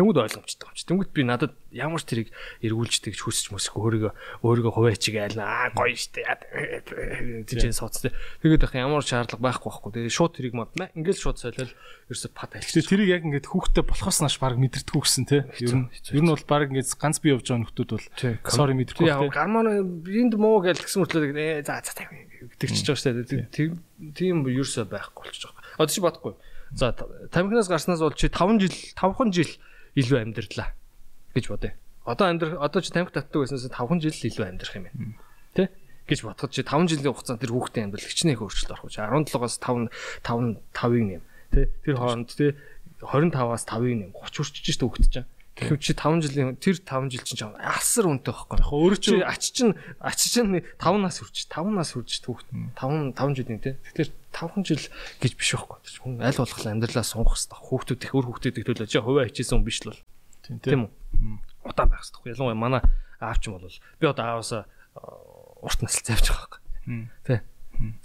[0.00, 0.84] Тэнгүүд ойлгомжтой юм чи.
[0.88, 2.28] Тэнгүүд би надад ямар ч тэрийг
[2.64, 7.44] эргүүлждэг ч хүсэж мөсөх өөрийгөө өөрийгөө хуваачих айл аа гоё штэ.
[7.44, 8.16] Тижээ сууц тэ.
[8.40, 9.92] Тэгээд ах ямар шаардлага байхгүй байхгүй.
[10.00, 11.72] Тэгээд шууд тэрийг мод ингээл шууд солиол
[12.08, 12.56] ерөөсө пат.
[12.56, 15.44] Тэгээд тэрийг яг ингээд хүүхдтэй болохоос нааш баг мэдэрдэггүй гэсэн тэ.
[15.60, 18.06] Ер нь ер нь бол баг ингээд ганц би явж байгаа нөхдүүд бол
[18.48, 19.36] sorry мэдэрдэггүй тэ.
[19.36, 23.76] Гармаа бинд муу гэж тэгсэн мөртлөө э за за гэдэг чиж байгаа штэ.
[24.16, 25.60] Тийм ерөөсө байхгүй болчих жоох.
[25.76, 26.34] Одоо чи бодохгүй.
[26.72, 29.50] За тамхинаас гарснаас бол чи 5 жил 5хан жил
[29.96, 30.70] илүү амьдралаа
[31.34, 31.72] гэж бодъё.
[32.04, 35.14] Одоо амьдрах одоо чи тамхи татдаг байснаас 5 жил илүү амьдрах юм байна.
[35.54, 35.68] Тэ?
[36.10, 38.90] гэж бодоход чи 5 жилийн хугацаанд тэр хүүхдийн амьдрал хичнээн өөрчлөлт орох.
[38.90, 39.90] 17-оос 5
[40.26, 41.22] 5 5-ыг нэм.
[41.54, 41.70] Тэ?
[41.86, 42.58] Тэр хооронд тэ
[42.98, 44.10] 25-аас 5-ыг нэм.
[44.18, 45.28] 30 хүрчиж шүү хүүхд чинь.
[45.60, 48.56] Тэгэхээр чи 5 жилийн тэр 5 жил чинь асар үнэтэй байхгүй.
[48.56, 52.48] Яг өөрөө чи ач чинь ач чинь 5 нас хүрч 5 нас хүрч хүүхд
[52.80, 53.76] 5 5 жилийн тэ.
[53.92, 54.84] Тэгэхээр 5 жил
[55.20, 55.78] гэж биш байхгүй.
[56.00, 57.60] Хүн аль болох амьдралаа сунгах хэрэгтэй.
[57.60, 60.00] Хүүхдүүд их өр хүүхдүүдийг төлөө чи хувиа хичээсэн хүн биш л бол.
[60.64, 60.90] Тийм үү?
[61.68, 62.32] Удаан байх хэрэгтэй.
[62.32, 62.82] Ялангуяа манай
[63.20, 63.68] аавч юм бол
[64.00, 64.64] би одоо ааваасаа
[65.60, 66.60] урт насл завж байгаа байхгүй.
[67.28, 67.44] Тэ.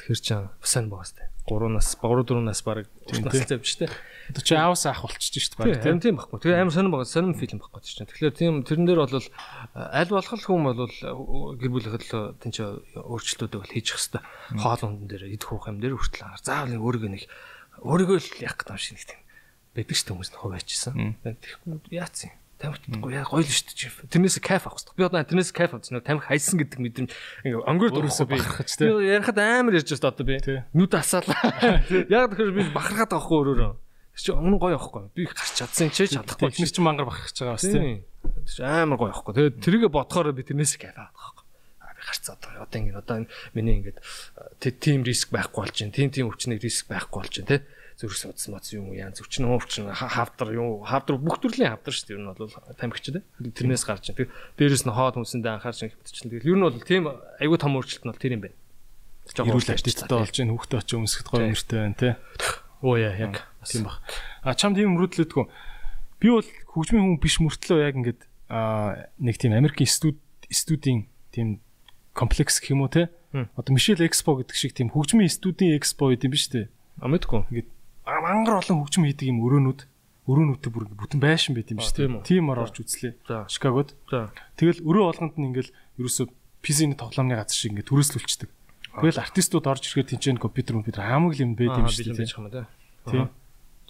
[0.03, 1.23] Тэгэхээр чи сайн сте.
[1.47, 3.87] 3 нас 3 4 нас баг урт насл завж штэ.
[4.31, 5.85] Одоо чи аавс ах болчихж шүү дээ.
[5.85, 6.41] Тийм тийм баггүй.
[6.41, 8.09] Тэгээ амар сонирн байгаа сонирн фильм баггүй тийм.
[8.09, 9.21] Тэгэхээр тийм тэрэн дээр бол
[9.75, 10.89] аль болох хүн бол
[11.61, 12.57] гэр бүлийнхэд л тийм ч
[12.97, 14.25] өөрчлөлтүүдийг бол хийчих хэвээр
[14.57, 17.23] хоол ундан дээр идэх уух юм дээр хүртэл ангаар заавал өөрийгөө нэг
[17.85, 19.21] өөрийгөө л яг гэдэг юм шиг нэг тийм
[19.75, 20.93] байдаг шүү хүмүүс нь хуваачсан.
[21.21, 22.33] Тэгэхгүй яац юм.
[22.55, 24.15] тамхитгүй яа гоё л шүү дээ.
[24.15, 24.95] Тэрнээс кайф авах хэрэгтэй.
[24.95, 27.11] Би одоо тэрнээс кайф авч нэг тамхи хайсан гэдэг мэдрэмж
[27.43, 28.87] ингээ онгор өөрөөсөө бахархаж тий.
[28.87, 30.39] Ярихад амар ярьж байна одоо би.
[30.71, 31.35] Нүд асаалаа.
[32.15, 33.73] Яг тэгэхээр би бахархаад байгаа хгүй өөрөөрөө.
[34.15, 35.11] Чи өмнө гоё авахгүй.
[35.11, 36.49] Би гарч чадсан чи чадахгүй.
[36.49, 38.03] Эхнэр чи мангар бахархаж байгаа бас тий.
[38.63, 39.35] Амар гоё авахгүй.
[39.35, 41.43] Тэгээд тэрийгэ бодохоор би тэрнээс кайф авах байхгүй.
[41.83, 43.99] А би гарч одоо одоо ингэ одоо миний ингээд
[44.79, 45.93] тим риск байхгүй болж байна.
[45.93, 47.61] Тим тим өвчнийг риск байхгүй болж байна тий
[47.95, 52.11] зүрх судас моц юм уу янз өвчин өвчин хавдар юм хавдар бүх төрлийн хавдар шүү
[52.11, 52.15] дээ.
[52.19, 53.23] Ер нь бол тамхич дээ.
[53.55, 54.27] Тэрнээс гарч байна.
[54.59, 56.43] Дээрээс нь хоод хүнсэндээ анхаарч хөвтчихлээ.
[56.43, 57.03] Тэгэл ер нь бол тийм
[57.39, 58.57] аюу том өөрчлөлт нь бол тэр юм байна.
[59.31, 60.51] Эрүүл артисттай болж байна.
[60.59, 62.13] Хүүхдээ очиж өмсгөхд гоё нэртэй байна тий.
[62.85, 63.97] Оо яа яг тийм баг.
[64.45, 65.45] А чам тийм мөрөдлөдгөө.
[66.21, 68.21] Би бол хөгжмийн хүн биш мөртлөө яг ингээд
[68.53, 70.21] а нэг тийм Америкийн студ
[70.53, 71.65] студийн тийм
[72.13, 76.29] комплекс гэх юм уу те одоо Мишель Экспо гэдэг шиг тийм хөгжмийн студийн экспо гэдэг
[76.29, 76.69] юм биш үү?
[77.01, 77.49] А мэдгүй.
[77.49, 77.69] Ингээд
[78.05, 79.81] мангар олон хөгжим хийдэг юм өрөөнүүд
[80.29, 82.25] өрөөнүүдтэй бүр бүтэн байшин байт юм шүү дээ.
[82.25, 83.13] Тимээр орж үзлээ.
[83.49, 83.93] Шикагод.
[84.57, 86.25] Тэгэл өрөө болгонд нь ингээл ерөөсөө
[86.65, 88.49] PC-ний тоглоомны газар шиг ингээд төрөслүүлчихдэг.
[88.95, 92.65] Тэгэл артистууд орж ирэхэд тэнцэн компьютер компьютер хамаг юм байт юм шүү дээ.
[93.11, 93.29] Тийм.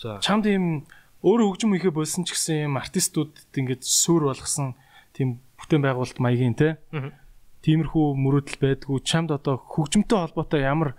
[0.01, 0.19] За.
[0.19, 0.89] Чамд ийм
[1.21, 4.75] өөрөө хөгжим хийхэ болсон ч гэсэн юм артистуудад ингээд сүр болгосон
[5.15, 6.81] тийм бүтээн байгуулалт маягийн те.
[7.63, 8.99] Тиймэрхүү мөрөөдөл байдгүй.
[9.01, 10.93] Чамд одоо хөгжимтэй холбоотой ямар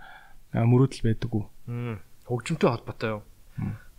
[0.55, 1.45] мөрөөдөл байдаггүй
[2.27, 3.23] хөгжимтэй холбоотой юу?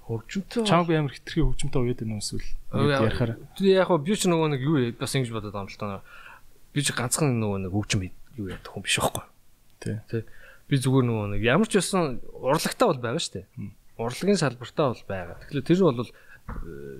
[0.08, 3.32] Хөгжимтэй чамаг амар хитрхи хөгжимтэй уяад байна эсвэл ярихаар.
[3.60, 6.04] Яг би ч нөгөө нэг юу бас ингэж бодоод байгаа юм л таа.
[6.76, 9.24] Би ч ганцхан нөгөө нэг хөгжим юу яадаг хүн биш байхгүй.
[9.82, 10.24] Тий.
[10.68, 13.48] Би зүгээр нөгөө нэг ямар ч байсан урлагтаа бол байгаа шүү дээ.
[13.98, 15.38] Урлагийн салбартаа бол байгаа.
[15.48, 16.12] Тэгэхээр тэр бол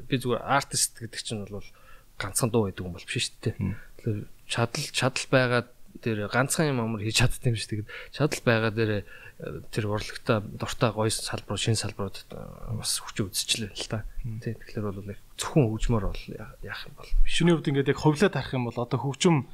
[0.08, 1.68] би зүгээр артист гэдэг чинь бол
[2.18, 3.56] ганцхан дуу гэдэг юм бол биш шүү дээ.
[3.58, 5.62] Тэгэхээр чадал чадал байгаа
[6.02, 7.92] тэр ганцхан юм амар хийж чаддсан юм шүү дээ.
[8.16, 8.94] Чадал байгаа дээр
[9.70, 12.18] тэр урлагта дуртай гоё салбар шинэ салбарууд
[12.74, 14.02] бас хүч үзчихлээ л та.
[14.42, 15.02] Тий тэгэхээр бол
[15.38, 16.24] зөвхөн хөгжмөр бол
[16.66, 17.12] яах юм бол.
[17.22, 19.46] Шинэ хувьд ингээд яг ховлоод харах юм бол одоо хөгжим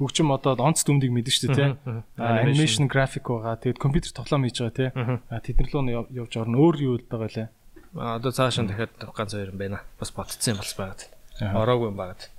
[0.00, 2.00] хөгжим одоо онц дүмдийг мэдэн шүү дээ тий.
[2.16, 3.60] Анимашн график байгаа.
[3.60, 4.88] Тэгээд компьютер тоглоом хийж байгаа тий.
[5.52, 6.56] Тэднэр рүү явж орно.
[6.56, 7.48] Өөр юу байгаа лээ.
[7.92, 9.84] Одоо цаашаа дахиад ганц хоёр юм байна.
[10.00, 11.12] Бас бодцсон юм бас байгаад.
[11.44, 12.32] Ороогүй юм байгаад.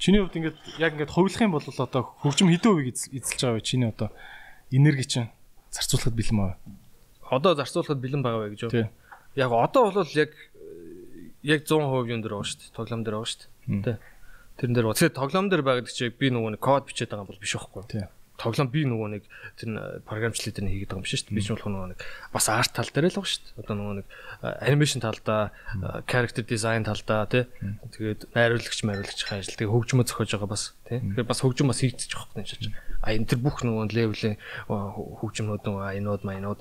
[0.00, 3.64] Чиний хувьд ингээд яг ингээд ховлох юм бол одоо хөгжим хэдэн хувийг эзэлж байгаа вэ?
[3.64, 4.08] Чиний одоо
[4.72, 5.28] энерги чинь
[5.72, 6.58] зарцуулахад бэлэн байгаа.
[7.28, 8.92] Одоо зарцуулахад бэлэн байгаа вэ гэж байна.
[9.36, 10.32] Яг одоо бол яг
[11.42, 12.76] яг 100% юм дээр байгаа шүү дээ.
[12.76, 13.82] Тоглоом дээр байгаа шүү дээ.
[13.84, 13.98] Тэ.
[14.56, 14.96] Тэрэн дээр ба.
[14.96, 17.84] Тэгэхээр тоглоом дээр байгаад чи би нөгөө нэг код бичээд байгаа бол биш байхгүй.
[17.88, 19.24] Тийм тоглоом би нөгөө нэг
[19.56, 21.36] тэр програмчлал дээр хийгээд байгаа юм шүү дээ.
[21.36, 22.00] Би ч болох нөгөө нэг
[22.32, 23.60] бас арт тал дээр л байгаа шүү дээ.
[23.64, 24.06] Одоо нөгөө нэг
[24.44, 25.42] анимашн талдаа,
[26.04, 27.44] character design талдаа тий.
[27.96, 31.00] Тэгээд найруулагч, найруулагчийн ажил тэгээд хөгжмөө зохиож байгаа бас тий.
[31.00, 32.76] Тэгээд бас хөгжим бас хийгдэж байгаа юм чинь.
[33.00, 34.36] А энэ тэр бүх нөгөө левелийн
[34.68, 36.60] хөгжмнүүд нөгөө айнууд, майнууд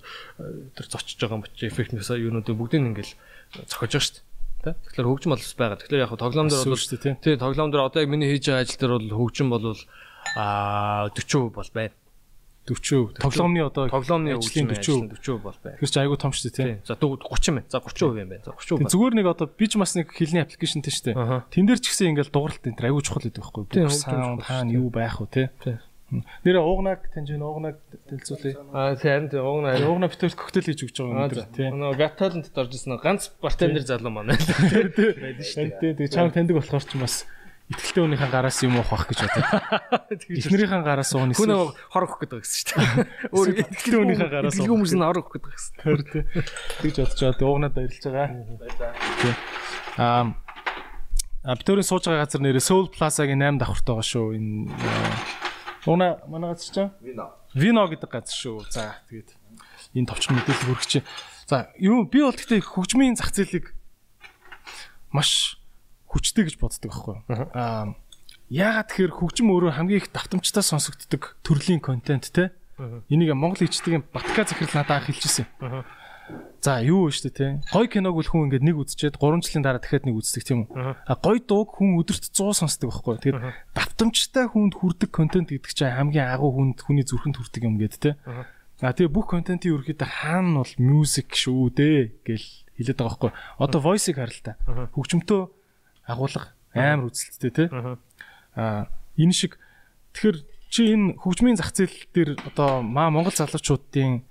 [0.79, 3.13] тэр зочиж байгаа юм чи эффектнээс юунууд бүгдийг ингээл
[3.67, 4.35] зохиож байгаа шүү дээ.
[4.73, 5.78] Тэгэхээр хөгжим бол байгаа.
[5.78, 6.89] Тэгэхээр яг тоглоом дээр бол
[7.21, 9.78] тий тоглоом дээр одоо яг миний хийж байгаа ажил дээр бол хөгжим бол
[10.34, 11.93] а 40% бол байна.
[12.65, 13.21] 40%.
[13.21, 15.78] Тоглоомны одоо тоглоомны ажлын 40% 40% бол байна.
[15.78, 16.78] Тэр чинь айгүй том шүү дээ, тийм.
[16.82, 17.69] За 30 байна.
[17.69, 18.41] За 30% юм байна.
[18.41, 18.89] За 30%.
[18.89, 21.45] Зүгээр нэг одоо би ч бас нэг хэлний аппликейшнтэй шүү дээ.
[21.54, 23.93] Тэн дээр ч гэсэн ингээл дууралт энэ айгүй чухал гэдэг байхгүй юу?
[23.93, 25.78] Саунд хаана юу байх вэ, тийм.
[26.45, 27.75] Нэрээ уугнаг таньж байна уугнаг
[28.08, 28.54] дэлцүүлээ.
[28.71, 31.71] Аа харин тийм уугнаг уугнаг битүүл коктейл хийж өгч байгаа юм дэр тийм.
[31.82, 34.38] Нөгөө гаталент орж ирсэн ганц бартендер залуу маань.
[34.38, 35.97] Байдаг шүү дээ.
[35.99, 37.28] Тэгээ чам таньдаг болохоор ч бас
[37.65, 39.45] итгэлтэй хүнийхэн гараас юм уух гэж бодод.
[40.21, 43.10] Эхнэрийнхэн гараас уун эсвэл хүн хор өгөх гэдэг гэсэн шүү дээ.
[43.34, 45.73] Өөр итгэлтэй хүнийхэн гараас итгэлгүй хүмүүс нь хор өгөх гэдэг гэсэн.
[45.82, 46.23] Тэр тий.
[46.86, 47.49] Тэгж бодож байгаа.
[47.49, 48.30] Уугнаад баярлж байгаа.
[49.97, 50.45] Аа
[51.45, 54.34] А битүүрийн сууж байгаа газар нэрээ Soul Plaza-гийн 8 давхарт байгаа шүү.
[54.34, 54.65] Энэ
[55.86, 57.30] Уна манай газар чинь Vino.
[57.54, 58.65] Vino гэдэг газар шүү.
[58.74, 59.30] За тэгээд
[59.93, 61.08] энэ товчхон мэдээлэл хүргэж чинь.
[61.45, 63.74] За юу би бол гэхдээ хөгжмийн зах зээлийг
[65.13, 65.62] маш
[66.10, 67.50] хүчтэй гэж боддог байхгүй юу.
[67.54, 67.93] Аа
[68.50, 72.54] яагаад тэгэхээр хөгжим өөрөө хамгийн их давтамжтай сонсогддог төрлийн контент те.
[73.10, 75.45] Энийг Монгол ичдгийн Батка захирал надад хэлчихсэн.
[76.61, 77.61] За юу вэ штэ те.
[77.69, 80.97] Гой киног үл хүн ингээд нэг үзчихэд 3 жилийн дараа дахиад нэг үздэг тийм үү.
[81.05, 83.21] А гой дууг хүн өдөрт 100 сонсдог байхгүй.
[83.21, 83.41] Тэгээд
[83.77, 88.17] давтамжтай хүнд хүрдэг контент гэдэг чинь хамгийн агуу хүнд хүний зүрхэнд хүрдэг юм гээд те.
[88.81, 93.31] А тэгээ бүх контентын ерөөхдөө хаана бол мьюзик шүү дээ гэл хэлээд байгаа байхгүй.
[93.61, 94.59] Одоо voice-ыг харал та.
[94.97, 95.41] Хөгжмөтөө
[96.11, 97.67] агуулга амар үзэлттэй тий.
[97.71, 99.55] Аа энэ шиг
[100.11, 104.27] тэгэхээр чи энэ хөгжмийн зах зээл дээр одоо маа Монгол залуучуудын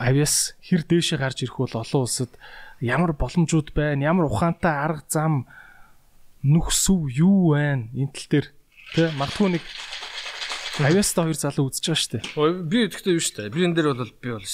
[0.00, 2.32] авьяас хэр дээшээ гарч ирэх бол олон улсад
[2.80, 5.44] ямар боломжууд байна, ямар ухаантай арга зам
[6.40, 8.46] нүх сүв юу байна энэ тал дээр
[8.96, 9.64] тий магадгүй нэг
[10.80, 12.24] Авьяаста хоёр залуу үзэж байгаа шүү дээ.
[12.70, 13.52] Би гэхдээ юу шүү дээ.
[13.52, 14.48] Би энэ дээр бол би бол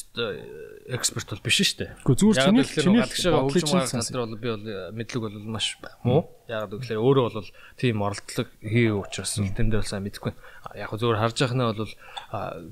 [0.90, 1.90] эксперт бол биш шүү дээ.
[2.02, 4.64] Гэхдээ зүгээр чиний чиний гадагшаа хөгжим гаргах дээр бол би бол
[4.96, 5.66] мэдлэг бол маш
[6.02, 6.26] муу.
[6.50, 10.34] Яг гэвэл өөрөө бол тийм оролдлого хийе учраас тэн дээр бол сайн мэдэхгүй.
[10.74, 11.94] Яг зүгээр харж яхнаа бол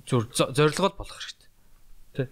[0.03, 1.49] зүгээр зорилгоод болох хэрэгтэй.
[2.17, 2.27] Тэ.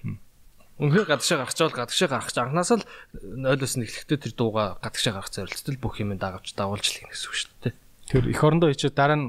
[0.83, 2.87] Үнхээр гадагшаа гаргаж чавал гадагшаа гаргаж анханаас л
[3.23, 7.29] нойлоос нь эхлэхдээ тэр дууга гадагшаа гаргах зорилттой бүх юм дагавч дагуулж л гэнэ гэсэн
[7.31, 7.75] үг шүү дээ.
[8.11, 9.27] Тэр эх орондоо ичээд дараа нь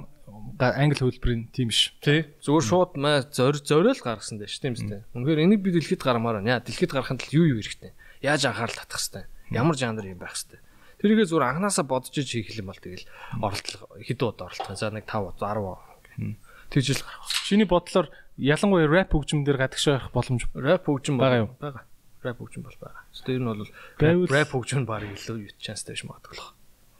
[0.57, 1.93] англи хөлбөрийн тийм биш.
[2.01, 2.25] Тий.
[2.41, 5.05] Зүгээр шууд маа зор зориул гаргасан дээ шүү дээ.
[5.13, 6.57] Үнэхээр энийг би дэлхийд гаргамаар байна.
[6.57, 7.93] Дэлхийд гарахын тулд юу юу хэрэгтэй?
[8.25, 9.29] Яаж анхаарал татах хэрэгтэй?
[9.53, 10.59] Ямар жанр юм байх хэрэгтэй?
[11.05, 13.05] Тэрийгээ зүгээр анханасаа бодож иж хийх юм бол тэгэл
[13.37, 14.79] оролдлого хэд удаа оролдлого.
[14.79, 16.33] За нэг 5 10
[16.73, 17.29] тэгж л гарах.
[17.45, 18.07] Чиний бодлоор
[18.38, 21.50] ялангуяа рэп хөгжим дээр гадагшаа явах боломж рэп хөгжим байгаа юу?
[21.62, 21.84] Байгаа.
[22.24, 23.04] Рэп хөгжим бол байгаа.
[23.13, 26.39] Тэр нь бол рэп хөгжим баг илүү юу чанстай биш магадгүй.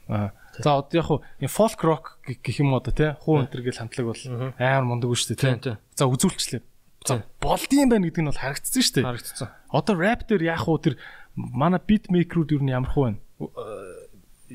[0.08, 0.30] Аа.
[0.60, 4.22] За одоо яг хуу folk rock гэх юм одоо тий хуу өнтер гэл хамтлаг бол
[4.60, 5.76] амар мундаг шүү дээ тий.
[5.96, 6.62] За үзүүлчлээ.
[7.04, 9.04] За болдсон байна гэдэг нь бол харагдсан шүү дээ.
[9.04, 9.48] Харагдсан.
[9.72, 11.00] Одоо rap дээр яг хуу тэр
[11.34, 13.20] манай beat maker-ууд юу ямар хуу байна?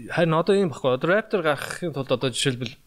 [0.10, 0.96] Харин одоо юм баггүй.
[0.96, 2.78] Одоо rap дээр гарахын тулд одоо жишээлбэл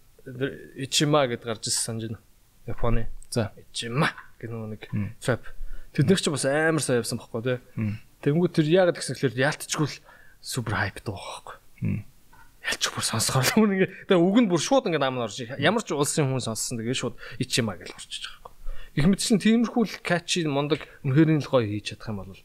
[0.78, 2.20] Ichima гэдээ гарч ирсэн санаж байна.
[2.66, 3.10] Японы.
[3.32, 4.82] За Ichima гэх нэг
[5.24, 5.42] rap.
[5.96, 7.58] Тэднийх ч бас амар сайн явсан баггүй тий.
[8.20, 9.96] Тэнгүү тэр яагаад гэсэн хэлээр яалтчгүй л
[10.44, 11.56] супер хайп дуу байхгүй
[12.62, 15.42] ялч бүр сонсохоор л үнэ ингээ тэгээ үг нь бүр шууд ингээ наам нь орж
[15.58, 18.58] ямар ч улсын хүн сонссон тэгээ шууд ичимаа гэж орчиж байгаа юм.
[18.94, 22.42] Их мэдсэн тиймэрхүү л качи мундаг үнэхэрийн л гоё хийж чадах юм бол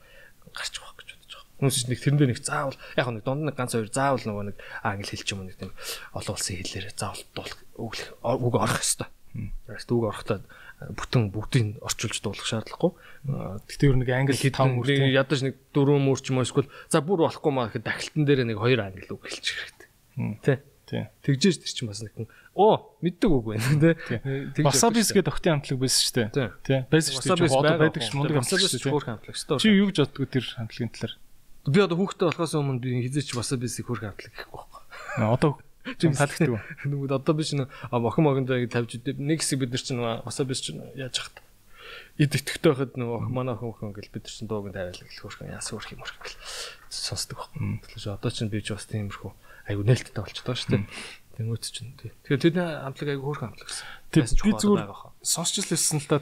[0.57, 1.53] гарч байгаа гэж бодож байгаа.
[1.61, 5.05] Хүмүүс нэг тэрэндээ нэг заавал яг нэг дунд нэг ганц хоёр заавал нөгөө нэг англи
[5.05, 5.71] хэл ч юм уу нэг тийм
[6.17, 7.93] олон улсын хэлээр заавал дуулах үг
[8.57, 9.09] орох хэвээр.
[9.69, 10.41] Яг үг орохдоо
[10.77, 12.91] бүтэн бүгдийг орчуулж дуулах шаардлагагүй.
[13.65, 16.69] Тэгтээ ер нь англи хэд том мөр ядаж нэг дөрөв мөр ч юм уу эсвэл
[16.85, 19.89] за бүр болохгүй маа гэхэд дахилтан дээр нэг хоёр англи үг хэлчих хэрэгтэй.
[20.45, 20.61] Тэ.
[20.87, 21.03] Тий.
[21.25, 22.15] Тэгжээж тэр чинь бас нэг
[22.55, 24.63] оо мэддэг үг байна тий.
[24.63, 26.49] Wasabis гэдэг охтын хамтлаг байсан шүү дээ.
[26.63, 26.79] Тий.
[26.87, 27.51] Байсан шүү дээ.
[27.51, 28.93] Одоо байдаг ш мундаг хамтлаг шүү дээ.
[28.95, 29.63] Хөөх хамтлаг шүү дээ.
[29.65, 31.13] Чи юу гэж боддгоо тэр хамтлагийн талаар?
[31.67, 34.81] Би одоо хүүхдтэй болохоос өмнө би хизээч Wasabis-ийг хөөх хамтлаг гэхгүй байхгүй.
[35.27, 35.51] Одоо
[35.95, 36.61] таалагддаг уу?
[36.89, 41.15] Нүгд одоо би чинь охин могонд тавьж нэг хэсэг бид нар чинь Wasabis чинь яаж
[41.23, 41.39] яхад
[42.17, 45.45] эд итгэвтэй байхад нөгөө манай охин охин гэл бид нар чинь дууг тавиалаа гэл хөөх
[45.45, 46.35] яас хөөх юм гэл
[46.89, 47.79] сонсдог байхгүй.
[47.85, 49.31] Тэгэхээр одоо чинь би ч бас тиймэрхүү
[49.69, 50.83] айгу нээлттэй болчихдоо шүү дээ.
[51.37, 52.11] Тэнгүүт чинь тий.
[52.25, 53.87] Тэгэхээр тэр хамтлаг айгу хөөрхөн хамтлаг гэсэн.
[54.09, 54.89] Тэгээд би зүгээр
[55.21, 56.17] сонсч лсэн л та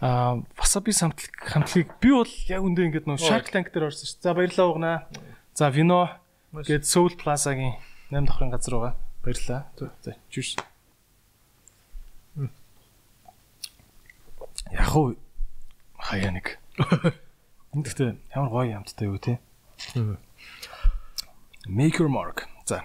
[0.00, 4.24] аа Wasabi хамтлаг хамтлагийг би бол яг үндэ ингээд нөө Shark Tank дээр орсон шүү.
[4.24, 4.96] За баярлалаа угнаа.
[5.52, 6.08] За Vino
[6.56, 7.76] гээд Soul Plaza-гийн
[8.10, 8.94] 8 давхрын газар байгаа.
[9.22, 9.62] Баярлалаа.
[10.02, 10.56] За чүш.
[14.70, 15.14] Яг уу
[15.98, 16.58] хаяа нэг.
[17.74, 19.38] Энд гэхдээ ямар гоё юмтай юу те.
[21.66, 22.50] Maker Mark.
[22.66, 22.82] За.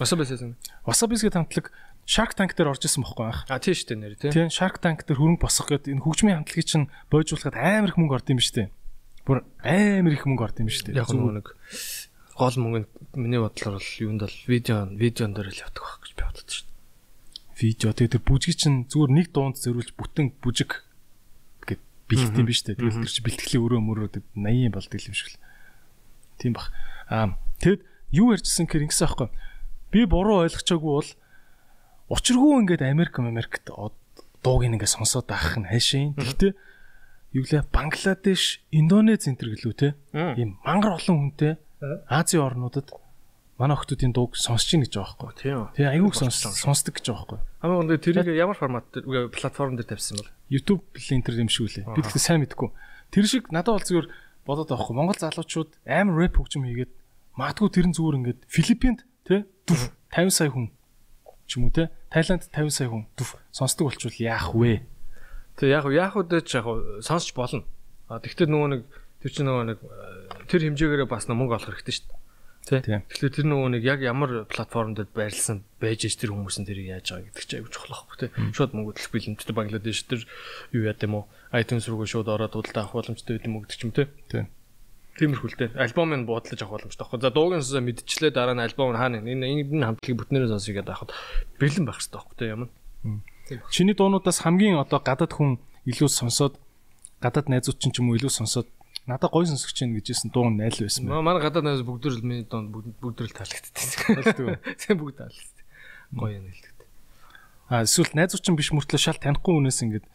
[0.00, 0.58] Wasabi гэсэн.
[0.86, 1.70] Wasabi-гийн хамтлаг
[2.02, 3.46] Shark Tank дээр орж исэн бохгүй байх.
[3.46, 4.32] А тийм шүү дээ нэр тийм.
[4.34, 8.16] Тийм Shark Tank дээр хөрөнгө босгох гэдэг энэ хөгжмийн хамтлагийг чинь бойжуулахад амар их мөнгө
[8.18, 8.68] орд юм шүү дээ.
[9.22, 10.98] Бүр амар их мөнгө орд юм шүү дээ.
[10.98, 11.54] Яг нэг
[12.36, 12.88] гол мөнгө
[13.20, 16.64] миний бодлоор бол юунд бол видео видеон дээр л явдаг байх гэж би боддог шүү
[16.64, 16.72] дээ.
[17.60, 20.80] Видео тэгээ тэр бүжгийг чинь зүгээр нэг дуунд зөрүүлж бүтэн бүжиг
[21.68, 22.80] гэд бэлтгэх юм биш үү?
[22.80, 25.40] Тэгэл тэр чинь бэлтгэлийн өрөө мөрөө 80 болдог юм шиг л.
[26.40, 26.72] Тийм бах.
[27.12, 27.80] Аа тэгэд
[28.16, 29.28] юу ярьжсэн гэхээр ингэсэн аахгүй.
[29.92, 31.10] Би буруу ойлгочоогүй бол
[32.08, 36.16] учиргүй ингээд Америк Америкт дууг ингээд сонсоод авах нь хайшин.
[36.16, 36.52] Гэхдээ
[37.36, 39.88] юу лээ Бангладеш, Индонез энэ төр гэлүү те.
[40.12, 41.60] Ийм мангар олон хүнтэй
[42.08, 42.88] Азийн орнуудад
[43.58, 45.42] манай охтуудын дууг сонсож ийн гэж байгаа байхгүй.
[45.42, 45.68] Тийм.
[45.76, 47.40] Тэгээ аюуг сонсдог гэж байгаа байхгүй.
[47.62, 51.66] Хамгийн гол нь тэрийг ямар формат дээр платформ дээр тавьсан бол YouTube линтер юм шиг
[51.68, 51.90] үлээ.
[51.94, 52.70] Би тэгтээ сайн мэдгүй.
[53.10, 54.08] Тэр шиг надад бол зүгээр
[54.46, 54.96] бодоод байгаа байхгүй.
[54.96, 56.92] Монгол залуучууд амар рэп хөгжим хийгээд
[57.36, 59.40] Магадгүй тэр нь зүгээр ингээд Филиппинд тий
[60.12, 60.68] 50 сая хүн
[61.48, 63.08] ч юм уу тий Тайланд 50 сая хүн
[63.48, 64.84] сонсдог болчвол яах вэ?
[65.56, 66.68] Тэг яг яг үдэ ч яг
[67.00, 67.64] сонсч болно.
[68.12, 68.82] А тэгвэл нөгөө нэг
[69.24, 69.78] тэр чинь нөгөө нэг
[70.52, 72.20] тэр хэмжээгээрээ бас мөнгө олох хэрэгтэй шүү дээ.
[72.62, 72.78] Тий.
[72.78, 76.94] Тэгэхээр тэр нөгөө нэг яг ямар платформ дээр байрлсан байж ич тэр хүмүүс нь тэрийг
[76.94, 78.30] яаж байгаа гэдэг чинь аюул чухал байхгүй тий.
[78.54, 80.22] Шууд мөнгө төлөх бэлэмжтэй Бангладеш тэр
[80.70, 81.24] юу яа гэм үү?
[81.58, 84.06] iTunes руу шууд ороод худалдаа авах боломжтой гэдэг юм уу гэдэг ч юм тий.
[84.30, 84.46] Тий.
[85.18, 85.74] Тиймэрхүүлтэй.
[85.74, 87.18] Альбом нь буудлаж авах боломжтой байхгүй.
[87.18, 90.94] За дуугийн сонсоо мэдчихлээ дараа нь альбом нь хаана энэ энэ хамтлагийн бүтнээрээ сонсё гэдэг
[90.94, 91.10] ахад
[91.58, 92.70] бэлэн байх хэрэгтэй байхгүй юм.
[93.74, 95.58] Чиний дуунуудаас хамгийн одоо гадаад хүн
[95.90, 96.62] илүү сонсоод
[97.18, 98.70] гадаад найзууд чинь ч юм уу илүү сонсоод
[99.06, 101.22] надад гой сонсогч чинь гэжсэн дуу найл байсан байна.
[101.22, 104.62] Манай гадаад найз бүгд л миний дуунд бүгд л таалагддаг.
[104.78, 105.66] Тийм бүгд таалагддаг.
[106.14, 106.86] Гоё юм хэлдэг.
[107.72, 110.06] А эсвэл найзууд чинь биш мөртлөө шал танихгүй хүнээс ингээд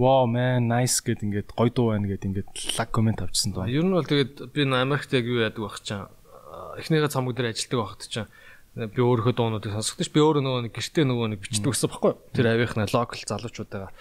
[0.00, 3.70] wow man nice гэд ингээд гоё дуу байна гэд ингээд лаг комент авчихсан доо.
[3.70, 6.10] Ер нь бол тэгээд би Америкт яг юу яадаг байх чаа.
[6.80, 8.26] Эхнийгээ цамаг дээр ажилладаг байхад чаа
[8.72, 12.12] би өөрийнхөө дуунуудыг сонсох ш би өөрөө нөгөө нэг гэртээ нөгөө нэг бичдэг гэсэн баггүй
[12.32, 13.92] тэр авийнхна локал залуучуудаа.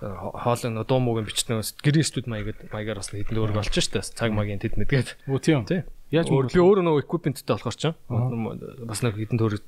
[0.00, 4.00] Хоолой дуу муугийн бичдэг гэрийн студ маягаар маягаар бас хэдэн өөрөг олж штэ.
[4.00, 5.68] Цаг магийн тэд мэдгээд үгүй тийм.
[6.08, 9.58] Яаж би өөрөө нөгөө equipmentтэй болохоор ч бас нэг хідэн төр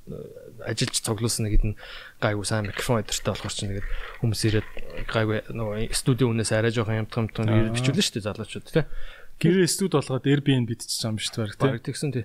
[0.65, 1.75] ажиллаж цуглуулсан нэг хідэн
[2.23, 3.87] гайгүй сайн микрофон өдөртэй болохоор ч нэгээд
[4.23, 4.69] хүмүүс ирээд
[5.11, 8.87] гайгүй нөгөө студийн үнээс арай жоохон юмтгам юмтгам ирээд бичүүлнэ шүү дээ залуучууд тий.
[9.43, 11.59] Гэрээ студ болгоод Airbnb бичиж байгаа юм шүү дээ.
[11.59, 12.25] Бараг тэгсэн тий.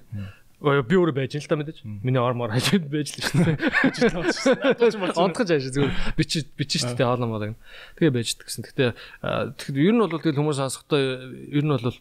[0.63, 1.83] Би өөрөө байж л та мэдээж.
[1.83, 5.11] Миний ормоор хажууд байж л шүү дээ.
[5.19, 7.59] Онтгож ааш зүгээр бичиж бичиж шүү дээ хоолн мод.
[7.99, 8.63] Тэгээ байждаг гэсэн.
[8.71, 8.95] Гэтэ
[9.59, 11.91] тэгэхэд ер нь бол тэгэл хүмүүс сонсохдоо ер нь бол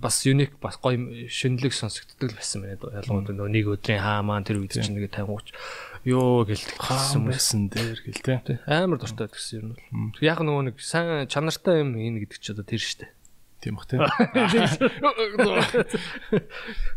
[0.00, 3.04] бас юник бас гоё шинэлэг сонсогддог л байсан байна.
[3.04, 7.20] Ялангуяа нөгөө нэг өдрийн хаа маань тэр үед чинь нэг 50 30 ёо гэлдэг гэсэн
[7.20, 8.64] байсан дээр гэл те.
[8.64, 10.24] Амар дуртай гэсэн ер нь бол.
[10.24, 13.12] Яг нөгөө нэг сайн чанартай юм ийн гэдэг чи одоо тэр шүү дээ.
[13.60, 14.00] Тийм бах те.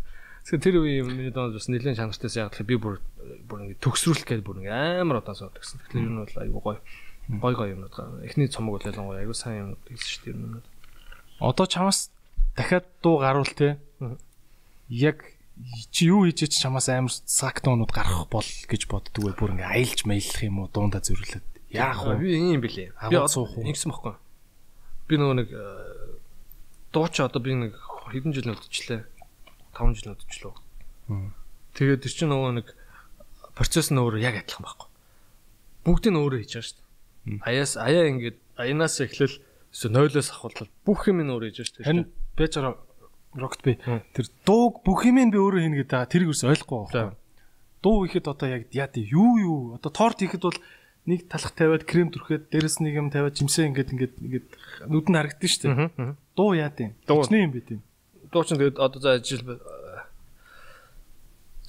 [0.44, 2.98] Тэгэхээр тэр үе миний доонд бас нэлээд чанартайс яг л би бүр
[3.44, 5.84] бүр ингэ төгсрүүлэх гээд бүр ингэ амар удаан суудаг гэсэн.
[5.92, 6.80] Тэгэхээр нь бол айгүй гоё.
[7.28, 8.08] Гоё гоё юмнууд гаа.
[8.24, 10.64] Эхний цомог бол ялангуяа айгүй сайн юмнууд хэлсэн шүү дээ нь.
[11.44, 12.08] Одоо чамаас
[12.56, 13.76] дахиад дуу гаруул те.
[14.88, 15.22] Яг
[15.92, 19.36] чи юу хийж ч чамаас амар сактонууд гарах бол гэж боддөг вэ?
[19.36, 20.72] Бүр ингэ аялж маялах юм уу?
[20.72, 21.44] Дуунда зөрлөд.
[21.68, 22.16] Яах вэ?
[22.16, 22.96] Би юм бэлээ.
[23.12, 24.16] Би одоо ингэсэн бохгүй.
[25.04, 25.48] Би нөгөө нэг
[26.96, 27.76] дууч одоо би нэг
[28.10, 29.19] хэдэн жил үлдчихлээ
[29.80, 30.54] 5 жил өдөжлөө.
[31.74, 32.68] Тэгээд тэр чинь нөгөө нэг
[33.56, 34.88] процесс нь өөрөө яг адилхан байхгүй.
[35.86, 37.40] Бүгдийг нь өөрөө хийж байгаа шүү дээ.
[37.48, 39.36] Аяас аяа ингээд аянаас эхлэл
[39.90, 41.88] нойлоос ахвал бүх юм нь өөрөө хийж байгаа шүү дээ.
[41.88, 42.70] Харин бэжара
[43.34, 43.78] рокт би
[44.14, 47.16] тэр дууг бүх юм би өөрөө хийнэ гэдэг тэрийг үс ойлгохгүй байна.
[47.80, 50.58] Дуу ихэд одоо яг яа тий юу юу одоо торт ихэд бол
[51.08, 54.46] нэг талах тавиад крем түрхээд дээрэс нэг юм тавиад жимсээ ингээд ингээд ингээд
[54.90, 55.62] нүд нь харагдсан шүү
[55.96, 56.12] дээ.
[56.36, 56.92] Дуу яа тий.
[57.08, 57.78] Дуучны юм бэ тий
[58.32, 59.60] дуучин тэгээд одоо за жил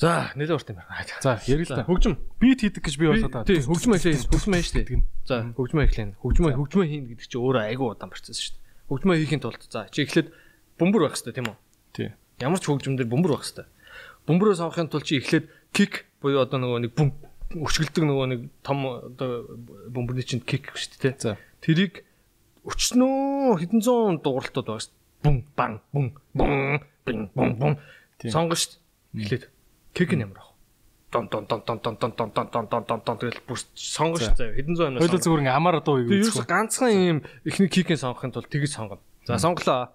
[0.01, 1.05] За нэлээд урт юм байна.
[1.21, 1.85] За ярил л та.
[1.85, 3.45] Хөгжим бит хийдэг гэж би бодоод байна.
[3.45, 4.17] Тийм хөгжим эхлэе.
[4.17, 4.81] Хөгжим хийж штэ.
[5.29, 6.17] За хөгжим эхлэе.
[6.17, 8.57] Хөгжим хөгжим хийн гэдэг чинь өөрөө айгүй удаан процесс штэ.
[8.89, 10.33] Хөгжим хийхин тулд за чи эхлээд
[10.81, 11.57] бөмбөр байх штэ тийм үү?
[11.93, 12.17] Тийм.
[12.41, 13.69] Ямар ч хөгжим дээр бөмбөр байх штэ.
[14.25, 17.13] Бөмбөрөө сонгохын тулд чи эхлээд кик буюу одоо нөгөө нэг бүм
[17.61, 19.53] өчгөлдөг нөгөө нэг том одоо
[19.85, 21.13] бөмбөрний чинь кик штэ тий.
[21.21, 22.01] За тэрийг
[22.65, 27.29] өчнөө хэдэн зуун дууралтууд байгаа штэ бум бан бум бум бин
[28.29, 28.77] сонгоно шүү
[29.13, 29.21] дээ.
[29.21, 29.43] Эхлээд
[29.93, 30.53] кек нь ямар ах.
[31.11, 34.17] Дон дон дон дон дон дон дон дон дон дон дон дон тэгэл бүр шүү
[34.37, 34.55] дээ.
[34.57, 35.01] Хэдэн зуун юм.
[35.03, 36.47] Хоёул зүгээр амар дуу юу үзэх.
[36.47, 39.01] Ганцхан юм эхний кекийг сонгохын тулд тэгж сонгоно.
[39.27, 39.91] За сонглоо.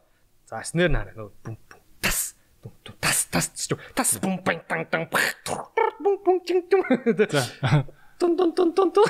[0.46, 3.48] За снэр нараа нөгөө бум бум тас бум тас тас
[3.94, 6.84] тас бум бан дан дан бум бум чин чин.
[7.16, 7.84] За
[8.18, 9.04] тун тун тун тун тун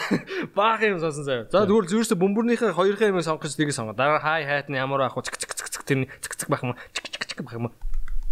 [0.55, 1.47] баах юм сонсон заяа.
[1.51, 3.95] За тэгвэл зүрхсээ бөмбөрнийхээ хоёрхан юм сонгож тийг сонгоо.
[3.95, 5.11] Дараа хай хайт нь ямар?
[5.11, 5.56] Цэг цэг цэг цэг
[5.87, 6.81] тэр цэг цэг байх юм уу?
[6.93, 7.75] Чик чик чик байх юм уу?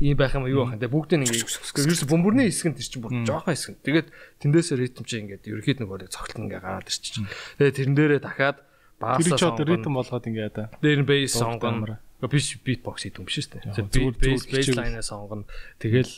[0.03, 0.91] Ийм байх юм юу байх вэ?
[0.91, 3.79] Бүгд нь ингээ ерөөсө бөмбөрний хэсэг нь тэр чинь бүр жоохон хэсэг.
[3.87, 4.09] Тэгээд
[4.43, 7.31] тэндээсээ ритм чи ингээд ерөөд нөгөө цогцолт ингээ гараад ирчих чинь.
[7.63, 8.59] Тэгээд тэрэн дээрээ дахиад
[8.99, 9.59] баасаа сонгоно.
[9.63, 10.67] Тэр ритм болгоод ингээ яа.
[10.83, 12.03] Дээр нь бейс сонгоно.
[12.31, 14.15] Биш битбокс хийдэг юм биш үү?
[14.17, 15.45] Бейс лайнаа сонгоно.
[15.79, 16.13] Тэгэл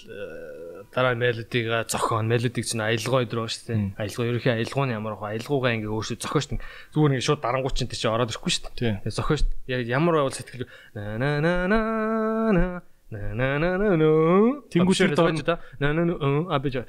[0.95, 4.01] дараа мелодига зохион мелодиг чинь аялгаа өдрөө шүү дээ.
[4.01, 6.62] Аялгаа ерөнхий аялгауны ямар баг аялгаугаа ингээ өөрсдөө зохиош нь
[6.95, 9.11] зүгээр ингээ шууд дарангуй чинь тийч ороод ирэхгүй шүү дээ.
[9.11, 12.64] Зохиош яг ямар байвал сэтгэл на на на на
[13.09, 14.07] На на на на на.
[14.66, 15.62] Тэнгүүшээр дооч та.
[15.79, 16.11] На на
[16.51, 16.83] а бэж.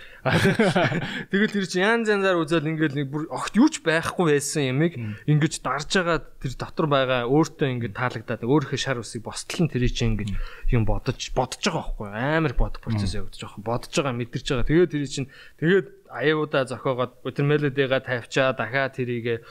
[1.29, 4.97] Тэгэл тэр чинь янз янзаар үзэл ингээл нэг бүр огт юу ч байхгүй байсан ямиг
[4.97, 10.17] ингэж дарж байгаа тэр дотор байгаа өөртөө ингэ таалагдаад өөрийнхөө шар усыг бостлон тэр чинь
[10.17, 10.33] ингэ
[10.73, 13.61] юм бодож бодож байгаа байхгүй амар бодох процесс явагдаж байгаа.
[13.61, 14.65] Бодож байгаа мэдэрч байгаа.
[14.73, 15.29] Тэгээд тэр чинь
[15.61, 19.43] тэгээд аяудаа зохиогоод тэр мелодига тавьчаа дахиад тэрийг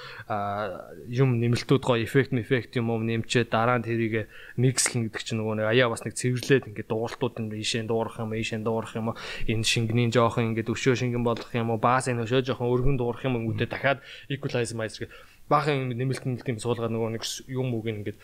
[1.10, 5.54] юм нэмэлтүүд гоо эффект эффект юм уу нэмчээ дараа нь тэрийг микслэн гэдэг чинь нөгөө
[5.60, 9.14] нэг аяа бас нэг цэвэрлээд ингээд дууралтууд нь ийшээ дуурах юм ийшээ дуурах юм
[9.46, 13.24] энэ шингэний жоохон ингээд өшөө шингэн болгох юм уу баас энэ өшөө жоохон өргөн дуурах
[13.24, 15.08] юм өнгөтэй дахиад equalizer
[15.48, 18.18] баахан нэмэлт нэмэлт юм суулгаад нөгөө нэг юм үг ингээд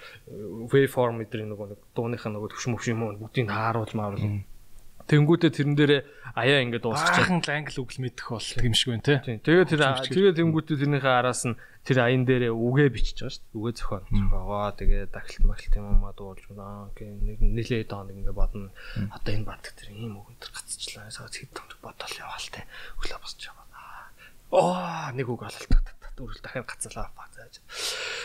[0.75, 4.43] waveform эдрийн нөгөө нэг дууныхаа нөгөө төвшин мөвшин юм уу бүгдийг хааруул мааруул
[5.09, 6.03] Тэнгүүтээ тэрэн дээрээ
[6.37, 7.41] аяа ингээд дуусчихсан.
[7.41, 9.41] Баахан л англи үг л мэдэх бол юм шиг байна те.
[9.43, 13.59] Тэгээ тэр тэгээ тэнгүүтээ тэрнийхээ араас нь тэр аян дээрээ үгээ бичиж байгаа шүү дээ.
[13.59, 14.05] Үгээ зохион.
[14.09, 16.91] Зохиогоо тэгээ дахилт махилт юм аа дуулж байна.
[16.97, 18.71] Нэг нилээ доо ингээд бодно.
[19.13, 21.11] Одоо энэ бат тэр ийм үг өнтер гацчлаа.
[21.11, 22.65] Саад хэд томд бодол яваал те.
[23.03, 24.09] Өглөө босч байгаа.
[24.55, 25.87] Оо нэг үг ололтдаг.
[26.13, 27.09] Дөрөв дахиад гацлаа.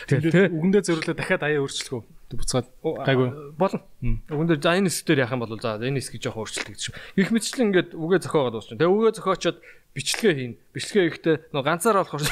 [0.08, 3.80] Тэгээ үгэндээ зөрлөө дахиад аяа өөрчлөхөө буцаад гайгүй болно.
[4.02, 6.82] Үгэндээ за энэ хэсгээр яхах юм бол за энэ хэсгийг жоохон өөрчлөлт гэж.
[7.16, 8.76] Их мэтчлэн ингээд үгээ зохиогоод дуусна.
[8.76, 9.58] Тэгээ үгээ зохиочоод
[9.96, 10.54] бичлэгээ хийн.
[10.76, 12.24] Бичлэгээ ихтэй нөө ганцаар болохоор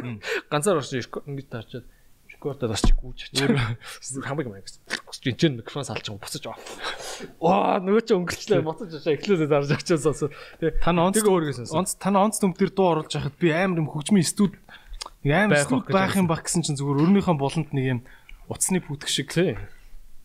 [0.50, 1.86] ганцаар орсон ингэж тарчаад
[2.44, 3.54] рекордод бас гүйж очив.
[4.26, 6.60] Хамаг зогсож энэ чинь микрофон салж байгаа буцаж аваа.
[7.40, 10.28] Оо нөгөө чи өнгөрчлөө буцаж аваа эхлүүлээ дарж очиж сонсоо.
[10.60, 11.22] Тэгээ тань онц
[11.72, 14.52] онц тань онц төмп дээр дуу оруулж байхад би амар юм хөгжмийн студ
[15.24, 18.00] амар студ байх юм баг гэсэн чинь зүгээр өөрийнхөө болонд нэг юм
[18.48, 19.32] утасны пүтг шиг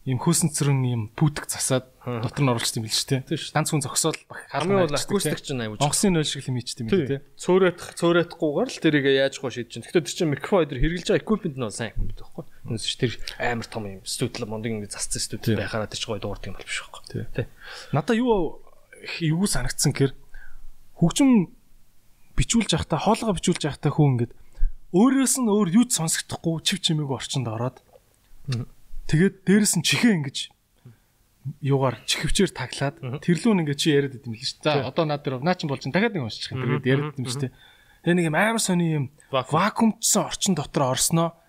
[0.07, 3.53] ийм хөөсөн цэрэн ийм пүтг засаад дотор нь оруулчихсан юм л шүү дээ.
[3.53, 4.17] Ганц хүн зогсоол
[4.49, 5.77] хамгийн бол акустик ч аюул.
[5.77, 7.19] Онгоцны нойл шиг юм хийчихдээ юм тий.
[7.37, 9.83] Цөөрөөх цөөрөөхгүйгээр л тэрийг яаж гоо шийдэж чинь.
[9.85, 12.45] Гэхдээ тэр чинь микрофон дээр хэрэгжилж байгаа equipment нь бол сайн юм байдаг байхгүй.
[12.73, 16.23] Үнэс чи тэр амар том юм студио мундаг ингэ засцсан студио байхаараа тэр чинь гоё
[16.23, 17.03] дуурдаг юм бол биш байхгүй.
[17.35, 17.45] Тий.
[17.93, 18.63] Надаа юу
[19.19, 20.15] юу санагдсан гэр
[20.95, 21.53] хөгжим
[22.39, 24.37] бичүүлж явахдаа хоолгоо бичүүлж явахдаа хүн ингэдэг
[24.89, 27.77] өөрөөс нь өөр юу ч сонсогдохгүй чив чимээг орчинд ороод
[29.09, 30.37] тэгээд дээрэс нь чихээ ингэж
[31.63, 34.63] юугаар чихвчээр таглаад тэрлүүн ингээ чи яриад идэм л шүү.
[34.63, 36.53] За одоо наад дээр наа чин болж дахиад нэг уншчих.
[36.53, 37.49] Тэгээд яриад идэм шүү.
[38.03, 41.39] Тэгээ нэг юм амар сони юм вакуумчсан орчин дотор орсноо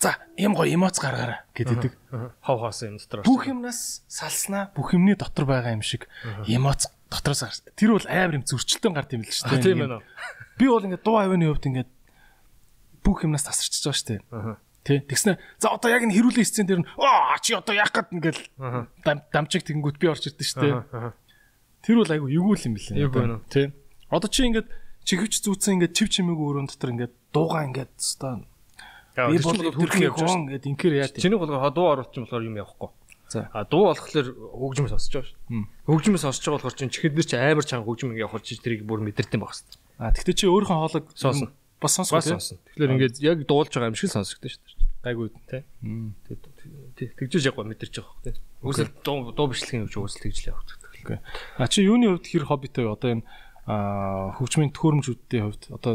[0.00, 1.92] за юм гоё эмоц гаргаараа гэдэг.
[2.40, 3.22] Хов хоосон юм дотор.
[3.22, 6.08] Бүх юмнаас салснаа бүх юмны дотор байгаа юм шиг
[6.48, 7.62] эмоц дотроос гарч.
[7.78, 9.60] Тэр бол амар юм зөрчилтөнд гард юм л шүү.
[9.62, 10.02] Тийм ээ.
[10.58, 11.86] Би бол ингээ дуу авины хувьд ингээ
[13.04, 14.20] бүх юмнаас тасарчж байгаа шүү дээ.
[14.84, 15.00] Тэ.
[15.08, 18.42] Тэгснэ за одоо яг энэ хэрүүлэн сцен дээр нь аа чи одоо яах гээд ингээл
[19.32, 21.12] дамжиг тэгэнгүүт би орж ирдэ шүү дээ.
[21.80, 23.40] Тэр бол айгу эвгүй юм билээ.
[23.48, 23.72] Тэ.
[24.12, 24.68] Одоо чи ингээд
[25.08, 28.44] чихвч зүүцэн ингээд чив чимээгүй өрөөнд дотор ингээд дуугаа ингээд өстой
[29.14, 31.08] Би бол төрх явж байгаа ингээд инкэр яа.
[31.08, 32.90] Чиний бол дуу оруулах юм болохоор юм явахгүй.
[33.30, 33.46] За.
[33.54, 34.26] А дуу болохоор
[34.58, 35.62] хөгжмөс сонсож байгаа шүү.
[35.86, 38.82] Хөгжмөс сонсож байгаа болохоор чин чихэд нэр чи амар чанга хөгжим ингээд явах чи тэрийг
[38.82, 39.78] бүр мэдэрдэг байх хэвээр.
[40.02, 42.58] А тэгтээ чи өөрийнхөө хоолойг сонсно бас сонсгоо сонсон.
[42.74, 44.84] Тэгэхээр ингээд яг дуулж байгаа юм шиг сонсогдсон шүү дээ.
[45.04, 45.62] Гайгүй тий.
[46.96, 47.08] Тий.
[47.18, 48.34] Тэгжиж яг мэдэрч байгаа хөө тий.
[48.64, 51.20] Үгүйсэл дуу дуу бичлэгийн хөвч үгүйсэл тэгж л явагддаг.
[51.60, 52.94] А чи юуны хувьд хэр хоббитой вэ?
[52.96, 53.24] Одоо энэ
[53.64, 55.94] хөгжмийн төхөөрөмжүүдийн хувьд одоо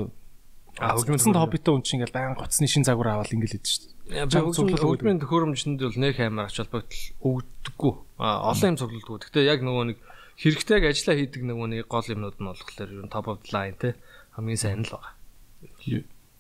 [0.77, 4.29] хөгжмөнд хоббитой хүн чинь ингээл баян гоцны шин загвар аваад ингээл идэв шүү дээ.
[4.29, 7.93] Хөгжмийн төхөөрөмжөнд бол нэг амар ач холбогдол өгдөггүй.
[8.21, 9.29] А олон юм цуглуулдаг.
[9.29, 9.97] Гэхдээ яг нөгөө нэг
[10.39, 13.75] хэрэгтэйг ажиллаа хийдэг нөгөө нэг гол юмнууд нь болохоор ер нь top of the line
[13.75, 13.99] те
[14.33, 15.18] хамгийн сайн л байгаа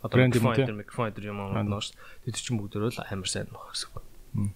[0.01, 1.91] одоо микрофон микрофон юм аа нөөш
[2.23, 4.53] тэд чинь бүгдөө л амар сайн байх гэсэн байна.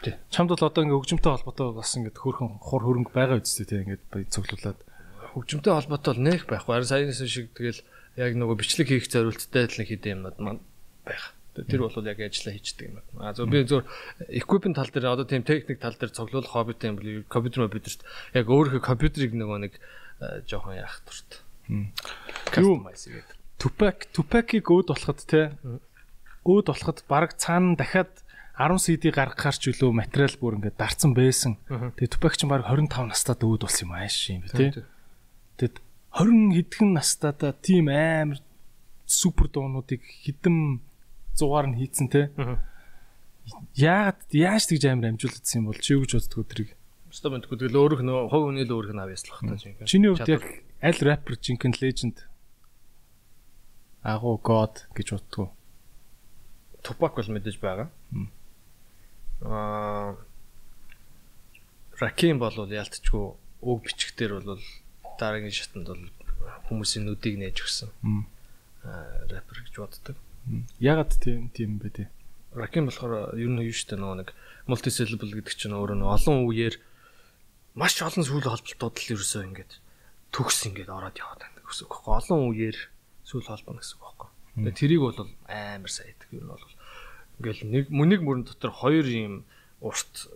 [0.00, 0.14] Тий.
[0.32, 4.32] Чамд бол одоо ингээ хөгжимтэй холбоотой бас ингээ хөөрхөн хур хөрөнгө байгаа үсттэй тий ингээ
[4.32, 4.78] цуглуулад
[5.36, 6.72] хөгжимтэй холбоотой бол нэх байхгүй.
[6.72, 7.84] Харин саянаас шиг тэгэл
[8.16, 10.62] яг нөгөө бичлэг хийх зорилттой л хийдэг юмнууд маань
[11.04, 11.36] байх.
[11.52, 13.28] Тэр бол яг ажиллаа хийдэг юм байна.
[13.28, 13.84] А зөв би зөв
[14.32, 18.00] equipment тал дээр одоо тийм техник тал дээр цуглуулах хоббитэй юм бол компьютер компьютерт
[18.32, 19.74] яг өөрийнхөө компьютерийг нөгөө нэг
[20.48, 21.44] жоохон яах турт.
[22.48, 23.39] Customize гэдэг.
[23.60, 25.52] Tupac Tupac-ийг өөд болоход те
[26.48, 28.24] өөд болоход баг цаана дахиад
[28.56, 31.60] 10 CD гаргахаар ч үлөө материал бүр ингээд дарцсан байсан.
[31.68, 34.72] Тэгээ Tupac ч баг 25 настайд өөд болсон юм ааш юм тий.
[35.60, 35.76] Тэгэд
[36.16, 38.40] 20 хэдхэн настайдаа тийм амар
[39.04, 40.80] супер дуунуудыг хідэн
[41.36, 42.32] зугаар нь хийцэн те.
[43.76, 46.70] Яагаад яаж тэгж амар амжуулагдсан юм бол чи юу гэж боддгоо тэрийг?
[47.10, 49.74] Өстө мэдгүй тэгэл өөрөх нөө хов хүний л өөрөх нь авьяаслах та чинь.
[49.82, 50.44] Чиний хувьд яг
[50.78, 52.29] аль рэпер жинхэнэ леженд
[54.02, 55.48] агуу god гэж боддгоо.
[56.82, 57.88] Тупак бол мэдээж байгаа.
[59.44, 60.16] Аа
[62.00, 63.24] Раким бол ялтчгүй
[63.60, 64.60] өг бичгтэр бол
[65.20, 66.04] дараагийн шатанд бол
[66.72, 67.92] хүмүүсийн нүдийг нээж өгсөн.
[68.88, 70.16] Аа рэпер гэж боддог.
[70.80, 72.04] Ягаад тийм тийм бэ те?
[72.56, 74.28] Раким болохоор ер нь юу штэ нөгөө нэг
[74.64, 76.80] multi-syllable гэдэг чинь өөрөө олон үеэр
[77.76, 79.72] маш олон сүүл холболтууд л ерөөсөө ингээд
[80.32, 81.94] төгс ингээд ороод яваад байна гэсэн үг.
[82.08, 82.76] Олон үеэр
[83.30, 84.28] сүүл холбоно гэсэн үг байхгүй.
[84.58, 86.66] Тэгээ тэрийг бол амар сайн идэх юм бол
[87.38, 89.46] ингээл нэг мөнийг мөрөн дотор хоёр юм
[89.78, 90.26] урт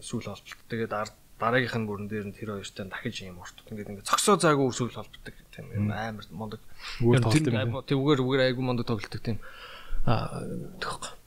[0.00, 0.62] сүүл холболт.
[0.70, 0.94] Тэгээд
[1.42, 3.58] дараагийнх нь бүрэн дээр нь тэр хоёртай дахиж юм урт.
[3.66, 6.62] Ингээд ингээд цогсоо заагүй сүүл холбогддог тийм юм амар мондог.
[7.02, 9.42] Тэр үгээр үгээр айгүй мондог тоглолдог тийм.
[10.06, 10.46] Аа
[10.78, 11.18] тэгэх.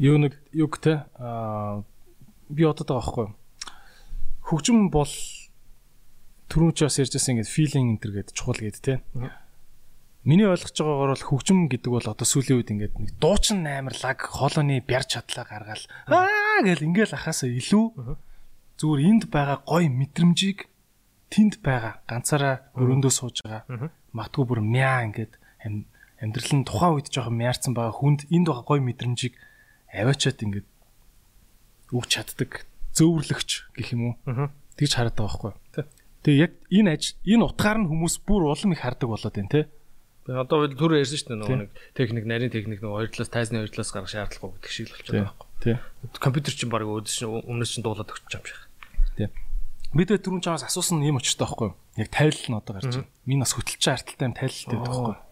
[0.00, 1.84] Юу нэг юг те аа
[2.48, 3.28] би бодод байгаа байхгүй.
[4.48, 5.12] Хөгжим бол
[6.50, 8.94] түрүүн ч бас ярьжсэн ингээд feeling энэ төр гэдэг чухал гэдэг те.
[10.26, 14.18] Миний ойлгож байгаагаар бол хөгжим гэдэг бол одоо сүүлийн үед ингээд нэг дуучин амар лаг
[14.20, 18.18] хоолойны бярж чадлаа гаргаал аа гэл ингээл ахаасаа илүү
[18.76, 20.68] зүгээр энд байгаа гой мэдрэмжийг
[21.32, 25.40] тэнд байгаа ганцаараа өрөөндөө сууж байгаа матгүй бүр мяа ингээд
[26.20, 29.34] амьдрал нь тухайн үед жоохон мяарсан байгаа хүнд энд байгаа гой мэдрэмжийг
[29.88, 30.68] аваачаад ингээд
[31.96, 34.14] өгч чаддаг зөөврлөгч гэх юм уу?
[34.76, 35.52] Тэгж хараад байгаа байхгүй
[36.20, 39.72] Тэгээ яг энэ аж энэ утгаар нь хүмүүс бүр улам их хардаг болоод байна те.
[40.28, 43.72] Одоо түр ярьсан шүү дээ нөгөө нэг техник нарийн техник нөгөө хоёр талаас тайзны хоёр
[43.72, 45.48] талаас гарах шаардлагагүй гэдэг шиг л болчиход байгаа байхгүй.
[45.64, 45.76] Тий.
[46.20, 48.60] Компьютер чинь баг өөдөөс чинь өмнөөс чинь дуулаад өгч юм шиг.
[49.16, 49.28] Тий.
[49.96, 51.76] Бид түрүүн чамаас асуусан юм очтой байхгүй юу?
[51.96, 53.08] Яг тайлал нь одоо гарч байна.
[53.24, 55.24] Миний бас хөтөлч арталтай юм тайлалтай байдаг байхгүй юу?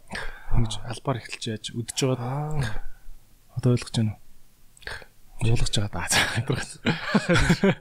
[0.57, 2.65] Ингэж албаар эхэлж яаж үдэж байгаа.
[3.55, 5.53] Одоо ойлгож байна уу?
[5.53, 7.77] Уулгаж байгаа даа.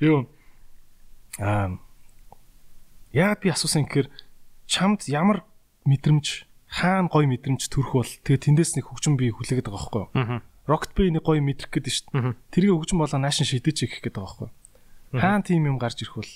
[0.06, 0.30] Юу
[1.42, 1.76] аа
[3.14, 4.10] яагаад би асуусан гэхээр
[4.66, 5.46] чамд ямар
[5.86, 10.42] мэдрэмж хаана гоё мэдрэмж төрөх бол тэгээ тэндээс нэг хөгжим би хүлээгээд байгаа байхгүй юу?
[10.66, 12.34] Rocket Bay нэг гоё мэдрэх гээд шүү дээ.
[12.50, 15.20] Тэрийг хөгжим болоо наашин шидэж гэх гээд байгаа байхгүй юу?
[15.22, 16.32] Хаана тийм юм гарч ирэх бол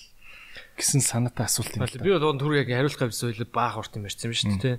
[0.79, 2.05] гэсэн санаатай асуулт юм байна.
[2.05, 4.79] Би бол түр яг хариулах гэсэн үйл баах урт юм ярьсан юм шүү дээ.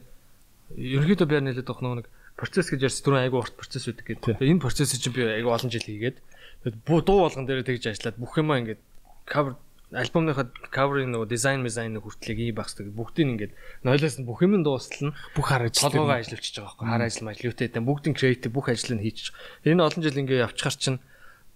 [0.80, 2.08] Ерөнхийдөө би нэлээд авах нэг
[2.39, 4.39] процесс гэж ярьсан түрүүн айгу урт процесс үүдэх гэдэг.
[4.39, 6.18] Энэ процессыг чинь би айгу олон жил хийгээд
[6.64, 8.82] дуу болгон дээр тэгж ажиллаад бүх юмаа ингээд
[9.28, 9.60] cover
[9.90, 15.10] альбомныхаа cover-ийн нөгөө дизайн дизайн хүртлэг ий багсдаг бүгдийг ингээд нойлоос нь бүх юм дуустал
[15.10, 18.70] нь бүх хар ажил толгойгоо ажиллавчиж байгаа байхгүй хар ажил мажлуутай гэдэг бүгдийн креатив бүх
[18.70, 19.34] ажлыг хийчих.
[19.66, 21.00] Энэ олон жил ингээд явчихар чинь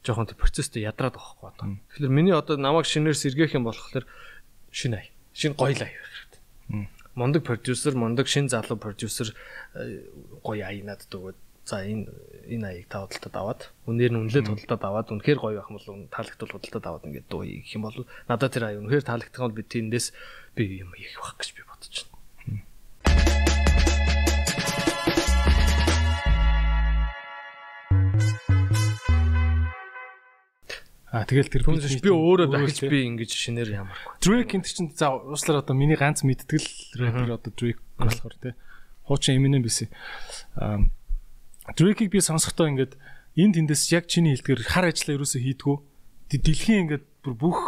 [0.02, 1.78] жоохон процесстэй ядраад байгаа байхгүй.
[1.94, 4.10] Тэгэхээр миний одоо намайг шинээр сэргээх юм болохоор
[4.74, 5.08] шинэ ай.
[5.38, 6.90] Шинэ гоё лай хэрэгтэй.
[7.14, 9.38] Мондөг продюсер, мондөг шин залуу продюсер
[9.78, 10.10] э,
[10.42, 12.12] гоё аянаад дөгөөд за энэ
[12.52, 16.12] энэ аяыг та худалдаад аваад үнээр нь үнэлээд худалдаад аваад үнэхээр гоё байх юм бол
[16.12, 19.64] таалагдвал худалдаад аваад ингээд дуу хийх юм бол надад тэр аяа үнэхээр таалагдах бол би
[19.64, 20.08] тэндээс
[20.60, 22.12] би юм хийх байх гэж би бодож байна.
[31.14, 34.18] А тэгэл тэр хүмүүс би өөрөө дахиж би ингэж шинээр ямаргүй.
[34.20, 38.58] Drake энэ чинь за уучлаар одоо миний ганц мэдтгэл рэпер одоо Drake болохоор тий.
[39.06, 39.94] Хуучин Eminem бисэн.
[40.58, 40.82] А
[41.72, 43.00] Drake-ийг би сонсохдоо ингээд
[43.40, 45.76] энэ тэндээс яг чиний хэлдгээр хар ажиллаа юусоо хийдгүү.
[46.28, 47.60] Дэлхийн ингээд бүр бүх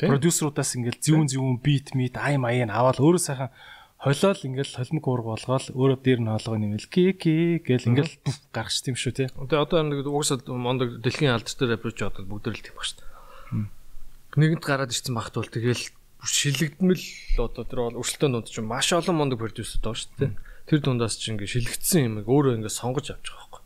[0.00, 3.52] продюсеруудаас ингээд зүүн зүүн бит мит ай маяг аваад өөрөө сайхан
[3.98, 8.14] холиол ингээл холимог уурга болгоол өөрөө дээр нь хоолгоо нэмэл ки ки гэл ингээл
[8.54, 9.26] гаргач тийм шүү те.
[9.28, 12.98] Тэгээ одоо нэг угсаад мондог дэлхийн алдартай рэпер ч одоо бүгд л тийм баг шүү
[13.02, 13.66] дээ.
[14.38, 15.82] Нэгэнд гараад ирсэн багт бол тэгэл
[16.22, 17.04] шилэгдмэл
[17.42, 20.30] одоо тэр бол өрсөлдөөн дунд чинь маш олон мондог продюсер доо шүү дээ
[20.68, 23.62] тэр дундаас чи ингээ шилэгдсэн юм өөрөө ингээ сонгож авч байгаа байхгүй.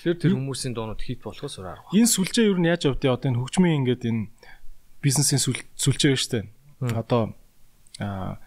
[0.00, 1.92] Тэгэхээр тэр хүмүүсийн дуунууд хит болохоос өөр арга.
[1.92, 4.22] Энэ сүлжээ юу нь яаж явдیں۔ Одоо энэ хөгжмийн ингээд энэ
[5.04, 6.44] бизнесийн сүлжээ дээ.
[6.96, 7.36] Одоо
[8.00, 8.40] аа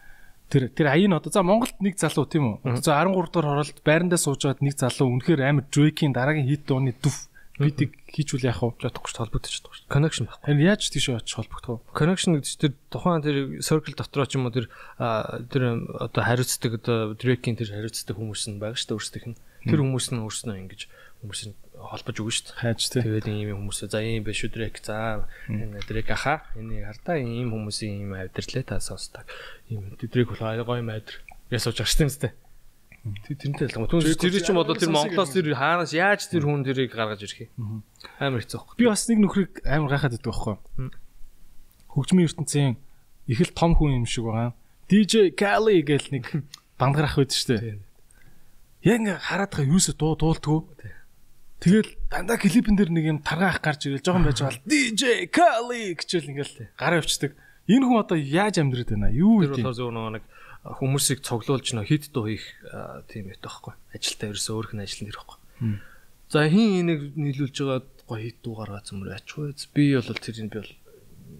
[0.51, 2.83] тэр тэр аян одоо за Монголд нэг залуу тийм үү.
[2.83, 7.30] За 13 дахь хороолт байрандаа суужгаад нэг залуу үнэхээр амар Drake-ийн дараагийн хит дууны дүф
[7.61, 8.73] бидийг хийжүүл яах вэ?
[8.81, 9.87] Жотохгүй холбогдож чаддаг шүү.
[9.91, 10.45] Connection байхгүй.
[10.49, 11.93] Харин яаж тийш очиж холбогдох вэ?
[11.93, 15.63] Connection гэдэг чинь тэр тухайн тэр circle дотроо ч юм уу тэр тэр
[16.01, 19.39] одоо хариуцдаг одоо Drake-ийн тэр хариуцдаг хүмүүс нь байгаа шүү дээ өөрсдийнх нь.
[19.69, 20.81] Тэр хүмүүс нь өөрснөө ингэж
[21.21, 22.59] хүмүүс нь холбож өгнө шүү дээ.
[22.61, 23.01] Хайж тий.
[23.05, 27.93] Тэгээд ийм хүмүүс за ийм биш Drake за энэ Drake аха энийг хардаа ийм хүмүүсийн
[28.05, 29.25] ийм авдирлээ та сонсдог.
[29.69, 31.21] Ийм Drake болохоор гоё юм авдир.
[31.53, 32.33] Ясууж агштай юм зү.
[33.01, 33.89] Тэрнтэй ялгаа.
[33.89, 37.81] Түн тэр чинь бодвол тэр Монголоос тэр хаанаас яаж тэр хүн тэрийг гаргаж ирэх юм.
[38.21, 38.77] Амар хэцүү.
[38.77, 40.55] Би бас нэг нөхрийг амар гайхаад байдаг байхгүй.
[41.97, 42.77] Хөгжмийн ертөнцийн
[43.25, 44.53] их л том хүн юм шиг байгаа.
[44.85, 46.45] DJ Kali гэл нэг
[46.77, 47.81] бандгар ах байдаг шүү дээ.
[48.85, 50.59] Яг ингээ хараад байгаа юусоо дуу дуултгүү.
[51.57, 55.25] Тэгэл дандаа клипэн дээр нэг юм таргаа ах гарч ирэл жоохон байж байгаа л DJ
[55.33, 57.33] Kali гэчээл ингээл гараа өвчдөг.
[57.65, 59.09] Энэ хүн одоо яаж амьдраад байна?
[59.09, 59.57] Юу гэдэг?
[59.57, 60.23] Тэр болохоор нэг
[60.61, 62.45] хүмүүсийг цуглуулж нөө хит дуу хийх
[63.09, 63.73] тийм байт байхгүй.
[63.97, 65.37] Ажилтаа ерөөсөө өөрх нь ажил нэр байхгүй.
[66.29, 69.57] За хин энийг нийлүүлж байгаа гоё хит дуу гаргаад зөмөр ачгүй.
[69.73, 70.73] Би бол тэрийг би бол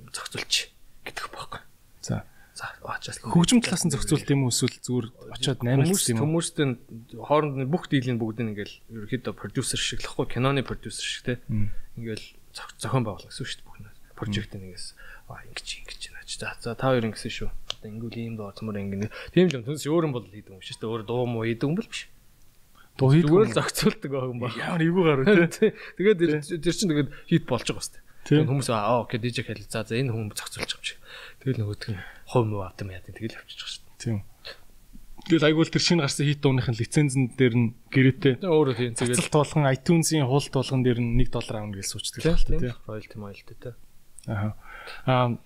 [0.10, 0.74] зохицуулчих
[1.06, 1.62] гэдэг байхгүй.
[2.02, 2.26] За
[2.58, 5.08] За ачаас хөгжим талаас нь зохицуулт юм уу эсвэл зүгээр
[5.38, 6.42] очиод наймалт юм уу?
[6.42, 6.68] Хүмүүстээ
[7.24, 11.34] хооронд бүх дийлийг бүгд ингээл ерөөхдөө продюсер шиг л хгүй киноны продюсер шиг те.
[11.96, 13.90] Ингээл зохион байгуулах гэсэн шүү дээ бүх нь.
[14.20, 14.86] Прожект нэгээс
[15.32, 16.28] аа ингэж ингэж байна.
[16.28, 17.50] За за та хоёр ингэсэн шүү
[17.82, 19.10] одоо ингүүл ийм дооцмор ингэ.
[19.34, 20.92] Тийм л юм түнс өөр юм бол хийдэг юм шүү дээ.
[20.94, 22.06] Өөр дуу муу хийдэг юм бол биш.
[23.02, 23.30] Дуу хийдэг.
[23.34, 24.54] Зүгээр л зохицуулдаг байх юм ба.
[24.54, 25.74] Ямар эвгүй гарав тий.
[25.98, 27.98] Тэгээд тэр чинь тэгээд хит болж байгаа шүү
[28.30, 28.46] дээ.
[28.46, 30.96] Хүмүүс аа окей DJ хэл за за энэ хүн зохицуулж байгаа юм чи.
[31.42, 33.98] Тэгэл нөгөөдг нь хов муу автом яа тэгэл авчиж байгаа шүү дээ.
[33.98, 34.20] Тийм.
[35.22, 38.34] Тэгэл айгуул тэр шинэ гарсан хит дууныхын лицензэн дээр нь гэрээтэй.
[38.46, 38.94] Өөрөө тийм.
[38.94, 42.74] Тэгэл туулган iTunes-ийн хуулт туулган дээр нь 1 доллар авна гэж суучдаг л байна тий.
[42.86, 43.74] Royalty royalty тий.
[44.30, 44.54] Аа.
[45.06, 45.38] Аа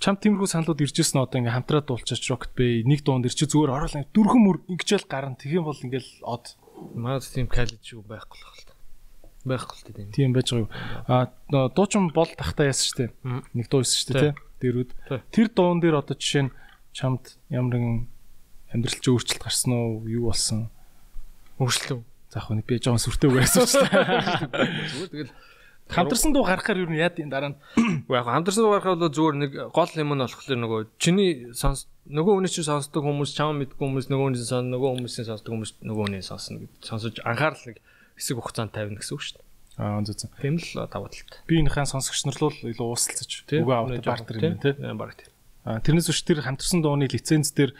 [0.00, 2.84] чам тиймэрхүү саналууд иржсэн одоо ингээм хамтраа дуулчаач Rocket Bay.
[2.84, 5.38] Нэг дуунд ирчих зүгээр орол дөрхөн мөр ингэжэл гарна.
[5.40, 6.56] Тэгэх юм бол ингээл од.
[6.92, 8.70] Маад тийм калид шүү байхгүй л хаалт
[9.46, 10.08] байхгүй л тийм.
[10.12, 10.70] Тийм байж байгаа юу?
[11.08, 11.30] А
[11.72, 13.04] дуучин бол тахта яасан штэ
[13.54, 14.90] нэг дуу исэн штэ тий дэрүүд
[15.30, 16.54] тэр дуун дээр одоо жишээ нь
[16.92, 17.96] чамд ямар нэгэн
[18.74, 20.04] амьдрал чи өөрчлөлт гарсан уу?
[20.10, 20.68] Юу болсон?
[21.62, 25.32] Өөрчлөлт заах нь би жоохон сүртэй байсан штэ зүгээр тэгэл
[25.86, 27.58] Хамтарсан дуу гаргахаар юу яад энэ дараа нь
[28.10, 32.42] яг хамтарсан дуу гаргахаар бол зүгээр нэг гол юм нь болохоор нөгөө чиний сонс нөгөө
[32.42, 36.04] хүний чинь сонсдог хүмүүс чам мэдгүй хүмүүс нөгөө хүний сонс нөгөө хүмүүсийн сонсдог хүмүүс нөгөө
[36.10, 37.78] хүний сонсно гэж сонсож анхаарал нэг
[38.18, 39.46] хэсэг хугацаанд тавина гэсэн үг шүү дээ.
[39.76, 40.26] Аа зү зү.
[40.40, 41.32] Тийм л даваа талт.
[41.44, 44.74] Би энэхэн сонсогч нар л илүү уусалцаж үгүй авах бартер юм тий.
[44.74, 45.30] Баг тийм.
[45.66, 47.76] Аа тэрнээс өч тэр хамтарсан дууны лиценз дээр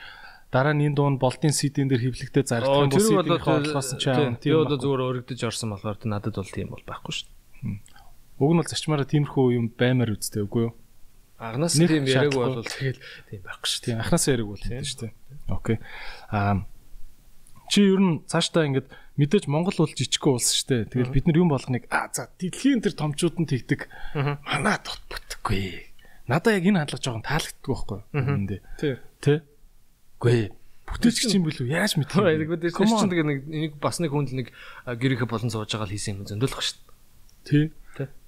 [0.53, 4.37] дараа нь энэ дуун болтын CD-н дээр хэвлэгдээ зардаг юм бол CD-ийн хооллоос ч аа
[4.37, 4.37] тийм.
[4.37, 7.36] Би одоо зүгээр өргөдөж орсон болохоор надад бол тийм бол байхгүй шүү дээ.
[8.37, 10.75] Уг нь бол зарчмаараа тиймэрхүү юм баймаар үстэй үгүй юу?
[11.41, 13.83] Агнаас тийм яриаг бол тэгэл тийм байхгүй шүү.
[13.85, 15.11] Тийм анханасаа яриаг бол тийм шүү.
[15.53, 15.77] Окей.
[16.33, 16.65] Аа
[17.69, 18.89] чи ер нь цаашдаа ингээд
[19.21, 20.89] мэдээж Монгол бол жижиг улс шүү.
[20.93, 23.89] Тэгэл бид нар юм болгоныг аа за дэлхийн тэр томчууд нь тэгдэг.
[24.17, 25.93] Манаа тот бүтггүй.
[26.29, 28.61] Надаа яг энэ хандлага жоохон таалагддаг байхгүй юу?
[28.81, 28.95] Тий.
[29.21, 29.45] Тэ.
[30.21, 30.53] Гүй
[30.87, 32.71] бүтээлч юм билүү яаж мэдэх юм бэ?
[32.71, 34.55] Тэр чинь тэгээ нэг нэг бас нэг хүнд нэг
[34.87, 36.87] гэрээхэ болон сууж байгаа л хийсэн юм зөндөлөх шүү дээ.
[37.51, 37.65] Тий.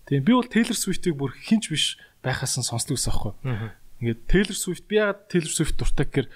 [0.09, 3.37] Тийм би бол Taylor Swift-ийг бүр хинч биш байхаас нь сонсдог ус аахгүй.
[4.01, 6.29] Ингээд Taylor Swift би ягаад Taylor Swift дуртай гэхээр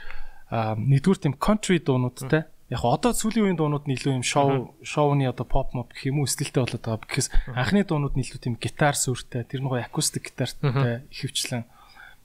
[0.53, 5.45] нэгдүгээр тийм country дуунуудтай яг одоо сүүлийн үеийн дуунууд нь илүү юм шоу шоуны одоо
[5.45, 7.05] pop mop гэх юм уу стилтэй болоод байгаа.
[7.05, 11.69] Гэхээс анхны дуунууд нь илүү тийм гитар сүртэй, тэр нөгөө акустик гитартай ихэвчлэн.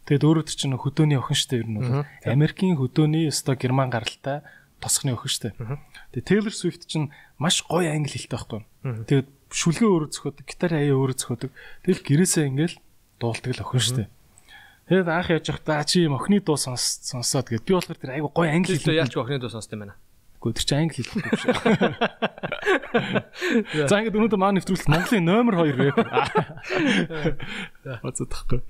[0.07, 4.39] Тэгэд өөрөө чинь хөдөөний охин штэ ер нь бол Америкийн хөдөөний өстой герман гаралтай
[4.79, 5.51] тосхны охин штэ.
[6.15, 8.63] Тэгээ Taylor Swift чинь маш гоё англи хэлтэй байхгүй.
[9.03, 11.51] Тэгээд шүлгээ өөрөө зөхөдөг, гитар аяа өөрөө зөхөдөг.
[11.87, 12.77] Тэгэл гэрээсээ ингээл
[13.19, 14.05] дуулдаг л охин штэ.
[14.87, 18.47] Тэгээд анх яаж явахдаа чи юм охины дуу сонсоод гээд би болохоор тэр айгу гоё
[18.55, 19.99] англи хэлтэй яалч охины дуу сонсд юм байна.
[20.39, 21.43] Гэхдээ тэр чинь англи хэлтэй биш.
[23.91, 25.97] За ингээд өнөөдөр маань нэвтрүүлэлт Монголын номер 2 рэп.
[27.99, 28.63] Оцодохгүй.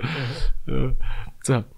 [1.45, 1.69] За.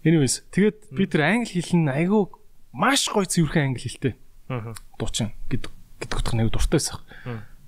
[0.00, 2.32] Anyways тэгээд би тэр англи хэл нь айгу
[2.72, 4.16] маш гоё цэвэрхэн англи хэлтэй.
[4.48, 4.72] Аа.
[4.96, 7.02] Дуучин гэдэг гэдэг утга нэг дуртай байсан.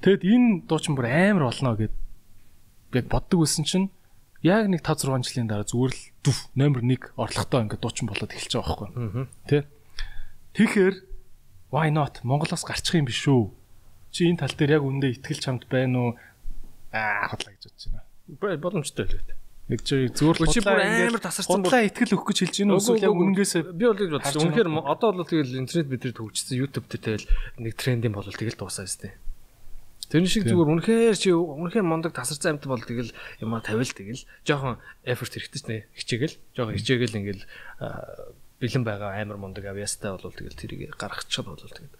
[0.00, 1.94] Тэгэд энэ дуучин бүр амар болно гэд
[2.94, 3.90] яг боддог байсан чинь
[4.42, 8.32] яг нэг 5 6 жилийн дараа зүгээр л дүф номер 1 орлоготой ингээд дуучин болоод
[8.32, 9.28] эхэлж байгаа байхгүй.
[9.46, 9.68] Тэ.
[10.56, 10.94] Тэгэхээр
[11.70, 13.52] why not Монголоос гарчих юм биш үү?
[14.10, 16.10] Чи энэ тал дээр яг үндэ ихтгэл чамд байна уу?
[16.90, 18.58] Аа хотлаа гэж бодож байна.
[18.58, 19.39] Боломжтой л үү.
[19.70, 22.82] Нэг чи зүгээр л худлаа амар тасарсан бол ихтгэл өгөх гэж хэлж байна уу?
[22.82, 24.42] Эсвэл яг үнэнээс би бол гэж бодсон.
[24.50, 27.30] Үнэхээр одоо бол тэгэл интернет бидрээд хөгжсөн YouTube дээр тэгэл
[27.62, 29.14] нэг трендing болол тэгэл дуусаа өстэй.
[30.10, 34.82] Тэр шиг зүгээр үнэхээр чи үнэхээр мондог тасарсан амт бол тэгэл юмаа тавил тэгэл жоохон
[35.06, 37.44] effort хэрэгтэй ч нэ хичээгэл жоохон хичээгэл ингээл
[38.58, 41.94] бэлэн байгаа амар мондог авьяастай бол тэгэл тэрийг гаргачих бол тэгэл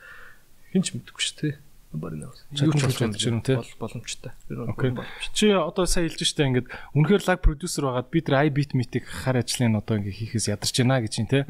[0.74, 1.54] хинч мэдгүй шүү дээ.
[1.90, 3.58] Юу ч болж байна те?
[3.78, 4.32] боломжтой.
[5.34, 9.42] Чи одоо сая хэлж штэ ингээд үнэхээр лаг продюсер байгаад би тэр iBeat meet-ийг хар
[9.42, 11.46] ажлын одоо ингээ хийхээс ядарч байна гэж чинь те.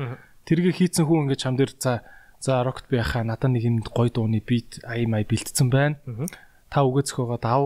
[0.49, 2.09] Тэргээ хийцэн хүн ингээ чам дээр за
[2.41, 6.01] за би яхаа надад нэг юм гой дууны beat аймай бэлдсэн байна.
[6.73, 7.63] Та үгээцэх байгаа дав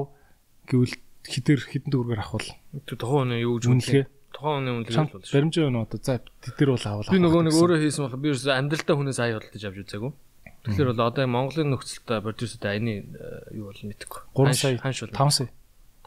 [0.67, 4.05] гэвэл хідэр хідэн дөрвөр авах бол тухайн хүн юу гэж үнэлгээ
[4.35, 7.55] тухайн хүн үнэлгээ бол баримжаа өнөө одоо за тэд нар бол авах би нөгөө нэг
[7.55, 10.13] өөрөө хийсэн бол би ерөөсөө амьдралдаа хүнээс ая болтож авч үзээгүй
[10.65, 13.05] тэгэхээр бол одоо Монголын нөхцөлтэй продюсертэй аяны
[13.53, 14.21] юу бол мэдэхгүй.
[14.33, 15.49] 3 сая ханш бол 5 сая.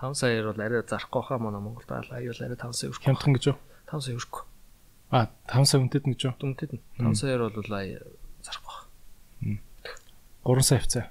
[0.02, 3.44] 5 саяар бол арай зарахгүй хаа манай Монголд бол арай 5 сая өрөх хямдхан гэж
[3.54, 3.58] юу?
[3.86, 4.44] 5 сая өрөхгүй.
[5.14, 6.34] А 5 сая үнэтэд гэж юу?
[6.42, 8.02] Үнэтэд 5 саяар бол ая
[8.42, 8.78] зарахгүй
[10.42, 11.06] 3 сая хвцаа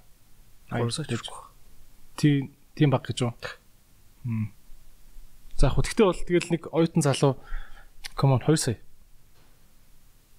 [0.70, 1.46] 3 сая өрөхгүй
[2.16, 3.32] тийм тийм баг гэж юу.
[5.56, 7.36] За яг гэхдээ бол тэгэл нэг оюутан залуу.
[8.16, 8.78] Come on 2 сая.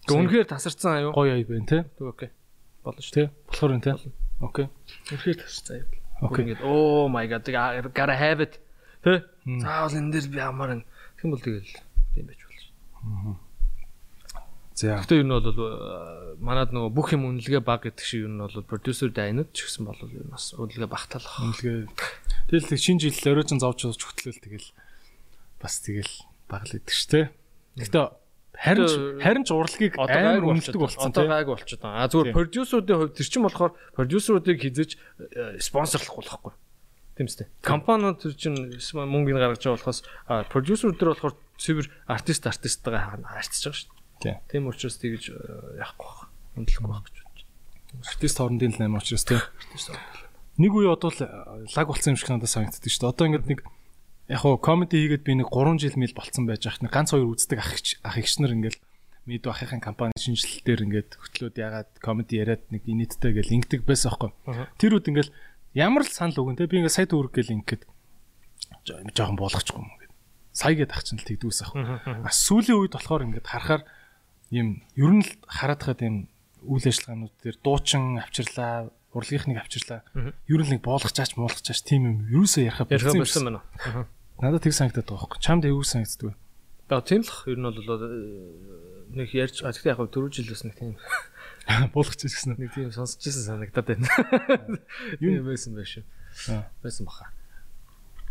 [0.09, 1.13] Үнэхээр тасарсан аюу.
[1.13, 1.85] Гоё ая байна те.
[1.99, 2.29] Окей.
[2.87, 3.15] Болно шүү.
[3.19, 3.23] Тэ.
[3.51, 3.93] Болохоор энэ те.
[4.39, 4.67] Окей.
[5.11, 5.91] Үнэхээр тасарсан аюу.
[6.23, 6.41] Окей.
[6.47, 7.43] Ингээд oh my god
[7.91, 8.63] gotta have it.
[9.03, 9.27] Тэ.
[9.43, 10.81] Заавал энэ дээр би ямар юм.
[11.19, 11.67] Тэгм бол тэгэл
[12.15, 12.63] тийм байж болж.
[13.03, 13.35] Аа.
[14.77, 15.01] За.
[15.03, 18.61] Гэтэ юу нь бол манад нөгөө бүх юм үнэлгээ баг гэдэг шиг юу нь бол
[18.61, 21.41] продюсер дайнад ч гэсэн бол юу бас үнэлгээ багтаалах.
[21.43, 21.91] Үнэлгээ.
[22.53, 24.69] Тэгэл тэг шинэ жил оройжин зовж зовж хөтлөл тэгэл
[25.57, 26.13] бас тэгэл
[26.45, 27.33] баг л идэг ш тэ.
[27.73, 28.05] Гэтэ
[28.57, 31.29] харин харин ч урлагийг амар үнэлдэг болсон тийм.
[31.29, 32.01] Одоо гайг болчиход байгаа.
[32.01, 34.89] А зүгээр продюсеруудын хувьд тэр чинь болохоор продюсеруудыг хизэж
[35.61, 36.53] спонсорлох болохгүй.
[37.17, 37.47] Тийм үстэй.
[37.61, 40.01] Компаниуд тэр чинь мөнгө гаргаж байгаа болохоос
[40.49, 44.37] продюсерууд дээр болохоор цэвэр артист артисттайгаа харьцаж байгаа шүү дээ.
[44.49, 46.21] Тийм учраас тэгж э, яахгүй байх.
[46.57, 48.05] Хөндлөхгүй байх гэж бодож байна.
[48.05, 49.41] Артист хоорондын л 8 учраас тийм.
[49.41, 49.89] Артист
[50.57, 51.21] Нэг үе одоо л
[51.77, 53.13] лаг болсон юм шиг надад санагддаг шүү дээ.
[53.13, 53.59] Одоо ингээд нэг
[54.27, 57.31] яг хуу комеди хийгээд би нэг 3 жил мэл болцсон байж ах нэг ганц хоёр
[57.31, 57.71] үздэг ах
[58.03, 58.77] ах эгч нар ингээд
[59.27, 64.31] мэд бахихын компани шинжилэлтээр ингээд хөтлөөд ягаад комеди яриад нэг инээдтэй гэл ингэдэг байсан аахгүй.
[64.79, 65.29] Тэр үд ингээд
[65.75, 67.83] ямар л санал өгөн те би ингээд сая дүүрэг гэл ингээд
[68.87, 70.13] жоохон буулгачихгүй юм гээд
[70.55, 71.83] сая гээд ах чинь л тэгдүүс аахгүй.
[72.23, 73.83] А сүүлийн үед болохоор ингээд харахаар
[74.49, 76.31] ийм ер нь л хараад хаад ийм
[76.63, 80.01] үйл ажиллагаанууд дээр дуучин авчирлаа, урлагийнхныг авчирлаа.
[80.47, 83.61] Ер нь нэг боолгох чаач, муулгах чаач тийм юм ерөөсөө ярих болсон байна.
[84.41, 85.39] Надад тэг санагдаад байгаа байхгүй.
[85.41, 86.35] Чамд эвгүй санагддаг?
[86.89, 88.07] За тийм л ер нь бол э,
[89.17, 90.93] нэг ярьж гэхдээ яг түрүү жилээс нэг тийм
[91.93, 94.07] буулгах чаач гэсэн нэг тийм сонсч ирсэн санагдаад байна.
[95.23, 96.05] Юу байсан байх шүү.
[96.85, 97.33] Байсан баха.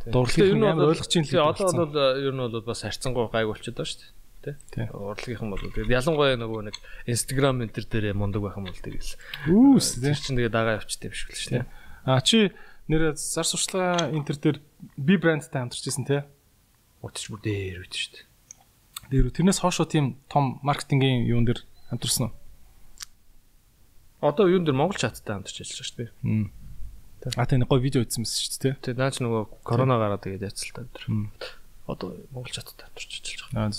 [0.06, 1.52] Дурлалын амар ойлгож ийн л.
[1.52, 4.16] Одоо бол ер нь бол бас харьцангуй гайг болчиход байгаа шүү
[4.54, 4.86] тий.
[4.94, 6.76] Урлагийнхан бол тэгээд ялангуяа нөгөө нэг
[7.10, 9.18] Instagram энэ төр дээр мундаг байх юм бол тэгэл.
[9.50, 10.14] Үүс тий.
[10.14, 11.66] Чинь тэгээд дагаа явчих тийм шиг л шүү дээ.
[12.06, 12.54] А чи
[12.88, 14.58] нэр зар сурчлага интер дээр
[14.96, 16.24] би брэндтэй хамтарч ирсэн те.
[17.02, 18.24] Утч бүр дээр үйт шүү дээ.
[19.10, 22.34] Тэр тэрнээс хойш тийм том маркетингийн юун дээр хамтарсан уу?
[24.22, 27.34] Одоо юун дээр Монгол чаттай хамтарч ажиллаж шүү дээ.
[27.34, 28.74] А тэр гой видео үзсэн мэс шүү дээ.
[28.82, 31.06] Тэгээ наач нөгөө корона гараад тэгээд яцалтай тэр.
[31.86, 33.74] Одоо Монгол чаттай хамтарч ажиллаж байгаа.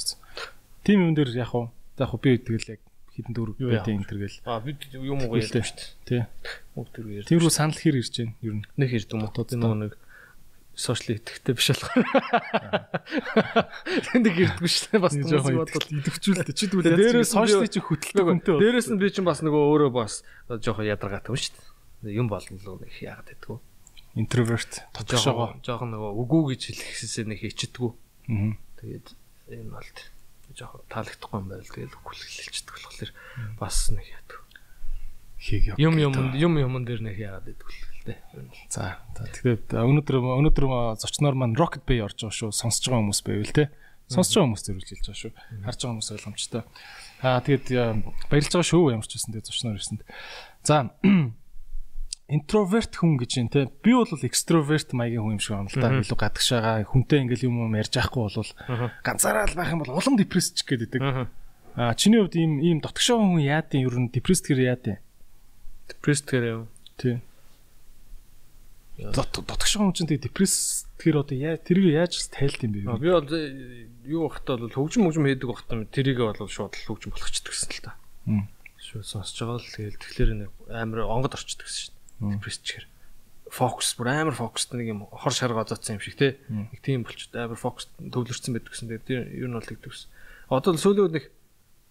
[0.84, 2.82] Тим юм дээр яг уу яг би тэгэл яг
[3.18, 4.40] хитэн дөрөв байдیں۔ энэ төр гэл.
[4.46, 6.06] А бид юм уу ярьдаг шүү дээ.
[6.06, 6.22] Тий.
[6.78, 7.30] Мөг төр ярьдаг.
[7.34, 8.66] Тэр рүү санал хэр ирж байна ер нь.
[8.78, 9.18] Нэг ирдэг?
[9.18, 9.94] Нөгөө нэг
[10.78, 12.06] сошиал идэхтэй биш болохоор.
[14.14, 15.02] Тэнд ирдэггүй шүү дээ.
[15.02, 16.54] Бас жоохон идэвхжүүлдэг.
[16.54, 18.62] Чи тэгвэл дээрээс сошиалыг чи хөтэлдэг хүнтэй.
[18.62, 20.22] Дээрээс нь би чинь бас нөгөө өөрөө бас
[20.62, 21.68] жоохон ядаргаатай юм шүү дээ
[22.06, 23.58] юм болно л нэг яагаад гэдгүү.
[24.18, 27.92] Introvert тодорхойгоо жоохон нөгөө үгүй гэж хэлэхсээсээ нэг хичдэггүй.
[28.30, 28.54] Аа.
[28.82, 29.08] Тэгээд
[29.50, 29.90] энэ бол
[30.58, 33.12] жоохон таалагдахгүй юм байл тэгээд үгүй хэлчихдэг болохоор
[33.62, 34.40] бас нэг яадаг.
[35.78, 38.20] Юм юм юм юм дээр нэг яагаад гэдгүү л дээ.
[38.74, 40.66] За тэгээд өнөөдөр өнөөдөр
[40.98, 42.50] зочноор маань Rocket Bay орж байгаа шүү.
[42.50, 43.70] Сонсож байгаа хүмүүс байвал те.
[44.10, 45.32] Сонсож байгаа хүмүүс зөвлөж хэлж байгаа шүү.
[45.62, 46.64] Харж байгаа хүмүүс ойлгомжтой.
[47.22, 47.66] Аа тэгээд
[48.34, 50.02] баярлж байгаа шүү ямар ч байсан тэгээд зочноор ирсэнд.
[50.66, 50.90] За
[52.28, 55.96] интроверт хүн гэж юм те би бол экстроверт маягийн хүн юм шиг байна л да.
[55.96, 58.52] Илүү гадагшаага хүнтэй ингээл юм юм ярьж байхгүй бол
[59.04, 63.24] ганцаараа л байх юм бол улам депресс ч гэдэг а чиний хувьд ийм ийм дотгошоо
[63.24, 65.00] хүн яадын ер нь депресс гэхээр яадын
[65.88, 66.64] депресс гэхээр юу
[67.00, 67.24] тий.
[69.00, 72.92] Дотгошоо хүн чинь тэг депресс тэгэхээр одоо яа тэрийг яаж тайлт юм бэ?
[73.00, 73.32] Би бол
[74.04, 77.92] юу бахтаа бол хөгжим хөгжим хийдэг бахтаа тэрийг бол шууд хөгжим болгочихдаг гэсэн л та
[78.82, 80.32] шууд сонсож байгаа л тэгэл тэгэхээр
[80.72, 81.68] амар онгод орчдөг
[82.18, 82.88] гэсэн депресс чихэр
[83.52, 87.40] фокус бүр амар фокустай нэг юм хор шарга зоцсон юм шиг те нэг тийм болчиход
[87.40, 88.92] амар фокус төвлөрсөн байдаг гэсэн.
[88.92, 90.10] Тэгээд ер нь бол тэгдэг гэсэн.
[90.52, 91.26] Одоо л сүүлийн нэг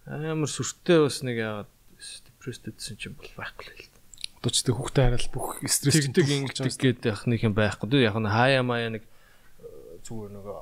[0.05, 3.89] амар сүртэй бас нэг яагаад депресстэйсэн чинь бол байхгүй л л.
[4.37, 8.05] Одоо ч тэг хүүхдээ хараад бүх стресс тэгдэг ингэдэг гэдэг яг нэг юм байхгүй.
[8.05, 10.59] Яг нь хаяа маяа нэг э, зүгээр нөгөө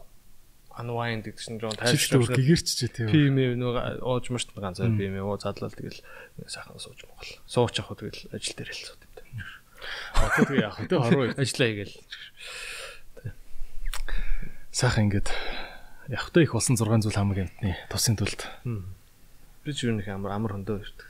[0.80, 3.12] unwind гэдэг чинь жоон тайлбар гэгэрч ч тийм.
[3.12, 6.00] PM нөгөө ууж мөрт ганцаар PM уу задлал тэгэл
[6.48, 7.36] сайхан сууж Монгол.
[7.48, 9.05] Сууч авах тэгэл ажил дээр хэлцээ.
[10.16, 10.88] Тэгээ яах вэ?
[10.90, 11.96] Хорвоо ажиллаа хийгээл.
[14.76, 15.30] Сайхан ингээд
[16.12, 18.44] явах та их болсон 6 зүйл хамаг амтны тусын тулд.
[19.64, 21.10] Би ч юу нэг амар амар хөндөө ирдэг.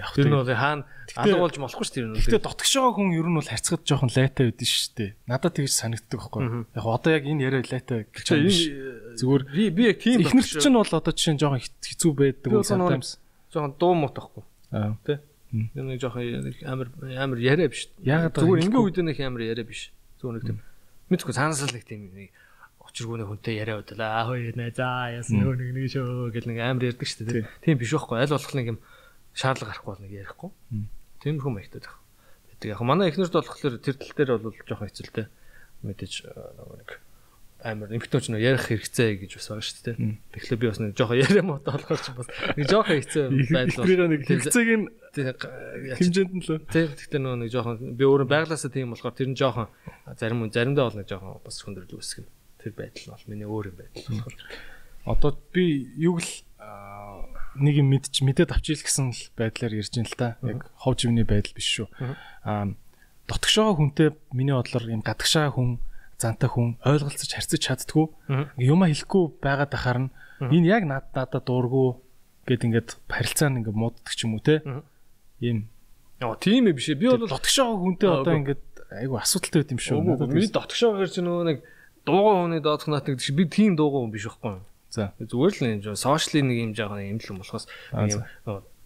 [0.00, 0.88] Яг тэр нь бол хаана
[1.20, 2.16] алга болж болохгүй ш тэр нь.
[2.16, 5.10] Гэтэ дотгошоо хүн ер нь бол харьцахад жоохон лайтай байдэн шүү дээ.
[5.28, 6.64] Надад тэгж санагддаг байхгүй.
[6.72, 8.48] Яг одоо яг энэ яриа лайтай гэж байна.
[9.20, 13.20] Зүгээр би би яг тийм ихнэр чинь бол одоо жишээ нь жоохон хэцүү байдаг sometimes.
[13.52, 14.42] Жоохон дуу муу тахгүй.
[14.72, 14.96] Аа.
[15.04, 15.20] Тэ.
[15.52, 17.92] Энэ нэг жоохон амар амар яриа биш.
[18.00, 19.92] Ягаад зүгээр ингээ үед нэг амар яриа биш.
[20.20, 20.58] Зүгээр нэг тийм
[21.12, 22.32] мэдгүй цаанаас л нэг тийм нэг
[22.80, 26.58] очиргууны хүнтэй яриа удаа аа хоёр нэ за яасан нөө нэг нэг шөө гэл нэг
[26.64, 27.44] амар ярьдаг шүү дээ.
[27.60, 28.78] Тийм биш байхгүй аль болох нэг юм
[29.36, 30.50] шаардлага гарахгүй бол нэг ярихгүй.
[31.20, 32.00] Тийм хүм ихтэй байх.
[32.56, 35.26] Тэгээд яг манай эхнэрд болохоор тэр тал дээр бол жоохон хэцэлтэй.
[35.84, 36.88] Мэдээж нэг
[37.62, 39.96] амар эмхтөөч нөө ярих хэрэгцээ гэж бас байгаа шүү дээ.
[40.34, 43.86] Тэгэхээр би бас нэг жоохон яриа мод болохоор ч бас нэг жоохон хэцүү байдал.
[43.86, 46.58] Би нэг хэрэгцээг нь хэмжээнд нь л.
[46.66, 46.90] Тийм.
[46.90, 49.70] Гэхдээ нөө нэг жоохон би өөрөө байглаасаа тийм болохоор тэр нь жоохон
[50.18, 52.26] зарим заримдаа бол нэг жоохон бас хүндрэл үүсгэн.
[52.58, 54.36] Тэр байдал бол миний өөр юм байдал болохоор.
[55.06, 56.30] Одоо би юу л
[57.62, 60.40] нэг юм мэдч мэдээд авчил гэсэн л байдлаар ярьж ин л та.
[60.42, 61.86] Яг хов живний байдал биш шүү.
[62.42, 62.74] Аа
[63.30, 65.78] дотгошоо хүнтэй миний бодлоор юм гадагшаа хүн
[66.22, 68.06] зантай хүн ойлголцож харьцаж чаддгүй
[68.62, 70.10] юма хэлэхгүй байгаад ахаар нь
[70.54, 71.98] энэ яг над надад дуургүй
[72.46, 74.62] гэд ингээд харилцаа нь ингээд мууддаг ч юм уу те.
[75.42, 75.70] Ийм.
[76.18, 76.98] Яа тийм ээ биш ээ.
[76.98, 80.30] Би бол дотгошоо хүнтэй одоо ингээд айгу асуудалтай байт юм шүү.
[80.30, 81.58] Би дотгошоо гэр чинь нөгөө нэг
[82.06, 84.66] дуугаа хүний доодох гэдэг чи би тийм дуугаа хүн биш байхгүй юу?
[84.90, 85.14] За.
[85.22, 87.64] Зүгээр л юм сошиалын нэг юм жаахан юм л юм болохоос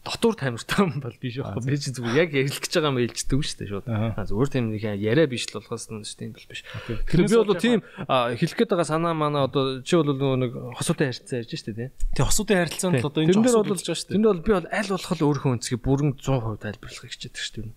[0.07, 1.67] юм дотор тамиртай юм бол биш байхгүй.
[1.67, 3.87] Би чи зүгээр яг ярилж гэж байгаа юм ээлждэг шүү дээ шууд.
[4.31, 6.63] Зүгээр тийм нэг яриа биш л болохоос нь тийм бол биш.
[6.87, 11.43] Тэгэхээр би бол тийм хэлэх гээд байгаа санаа манай одоо чи бол нэг хосуутай харилцаа
[11.43, 12.23] ярьж шүү дээ тий.
[12.23, 14.15] Хосуутай харилцаанд л одоо энэ хосууд болж байгаа шүү дээ.
[14.15, 17.75] Тэнд бол би бол аль болох өөрийнхөө өнцгийг бүрэн 100% тайлбарлахыг хичээдэг шүү дээ.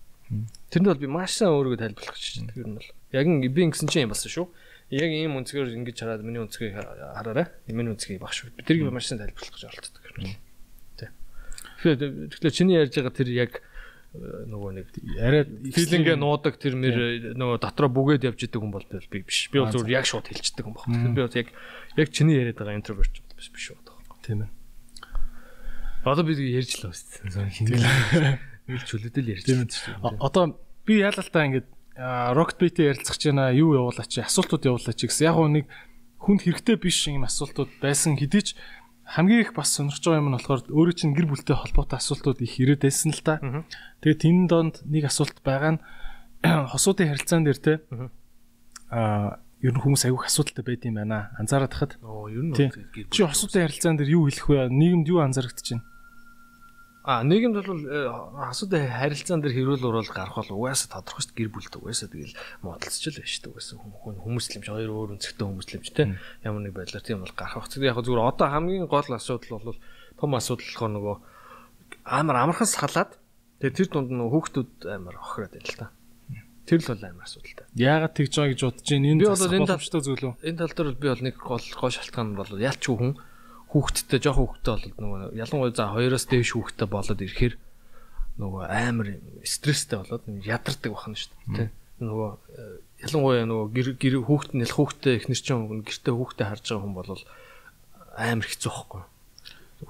[0.70, 2.88] Тэнд бол би маш сайн өөрийгөө тайлбарлах хичээдэг юм бол.
[3.10, 4.46] Яг би ингэсэн чинь юм болсон шүү.
[4.94, 7.50] Яг ийм өнцгөр ингэж хараад миний өнцгийг хараарай.
[7.70, 8.54] Миний өнцгийг багш шүү.
[8.58, 10.02] Би тэрийг маш сайн тайлбарлах гэж оролддог.
[11.80, 13.52] Тэгэхээр чиний ярьж байгаа тэр яг
[14.12, 14.86] э, нөгөө нэг
[15.20, 19.48] арай филингээ нуудаг тэр мэр нөгөө дотроо бүгээд явж идэг хүн бол би биш.
[19.48, 20.88] Би бол зүгээр яг шууд хэлчихдэг хүн баг.
[20.88, 21.48] Би бол яг
[21.96, 23.98] яг чиний яриад байгаа интроверт биш биш шүү дээ.
[24.24, 24.50] Тийм ээ.
[26.04, 28.38] Одоо би ярьж л байна.
[28.68, 30.16] Нэг чөлөөдөл ярьж байна.
[30.20, 31.68] Одоо би яалалтаа ингээд
[32.00, 33.52] Rocket Beat-ээр ярилцах гэж байна.
[33.52, 35.28] Юу явуулаач, асуултууд явуулаач гэсэн.
[35.28, 35.66] Яг нэг
[36.16, 38.48] хүнд хэрэгтэй биш юм асуултууд байсан хэдий ч
[39.10, 42.54] хамгийн их бас сонирхож байгаа юм нь болохоор өөрөө чинь гэр бүлтэй холбоотой асуултууд их
[42.62, 43.42] ирээд байсан л та.
[44.06, 45.80] Тэгээд энэ донд нэг асуулт байгаа нь
[46.72, 47.72] хосуудын харилцаан дээр те
[48.90, 51.34] аа ер нь хүмүүс аягүй асуудалтай байд юм байна.
[51.36, 51.98] Анзаараад хахад.
[52.06, 52.54] Оо ер нь
[53.10, 54.70] чи хосуудын харилцаан дээр юу хэлэх вэ?
[54.70, 55.84] Нийгэмд юу анзаарэгдэж байна?
[57.02, 57.80] А нийгэмд бол
[58.44, 62.36] асуудал харилцаан дээр хэрүүл уруул гарах бол угаасаа тодорхой шүү дээ гэр бүлд угаасаа тэгэл
[62.60, 63.76] муудалцч л шүү дээ угаасаа
[64.20, 67.72] хүмүүслэмж хоёр өөр өнцгтэй хүмүүслэмж те ямар нэг байдлаар тийм бол гарах.
[67.72, 69.80] Тэгэхээр яг зүгээр одоо хамгийн гол асуудал бол
[70.20, 71.16] том асуудал болохоор нөгөө
[72.04, 73.16] амар амархан салаад
[73.64, 75.88] тэгээ тэр дунд нөгөө хүүхдүүд амар охироод байна л та.
[76.68, 77.66] Тэр л бол амар асуудалтай.
[77.80, 79.08] Яагаад тэгж байгаа гэж бодож байна?
[79.08, 80.34] Энэ бол энэ боломжтой зүйл үү?
[80.44, 83.16] Энэ тал дээр би бол нэг гол гол шалтгаан бол ялч хүн
[83.70, 87.54] хүүхдтэй жоох хүүхдтэй болоод нөгөө ялангуяа за хоёроос дээш хүүхдтэй болоод ирэхээр
[88.40, 89.08] нөгөө амар
[89.46, 91.70] стресстэй болоод ядардаг бахна шүү дээ.
[92.00, 96.96] Нөгөө э, ялангуяа нөгөө гэр хүүхд нь хүүхдтэй ихнэр чинь гэртээ хүүхдтэй харж байгаа хүн
[96.96, 97.22] бол
[98.16, 99.02] амар хэцүү байхгүй.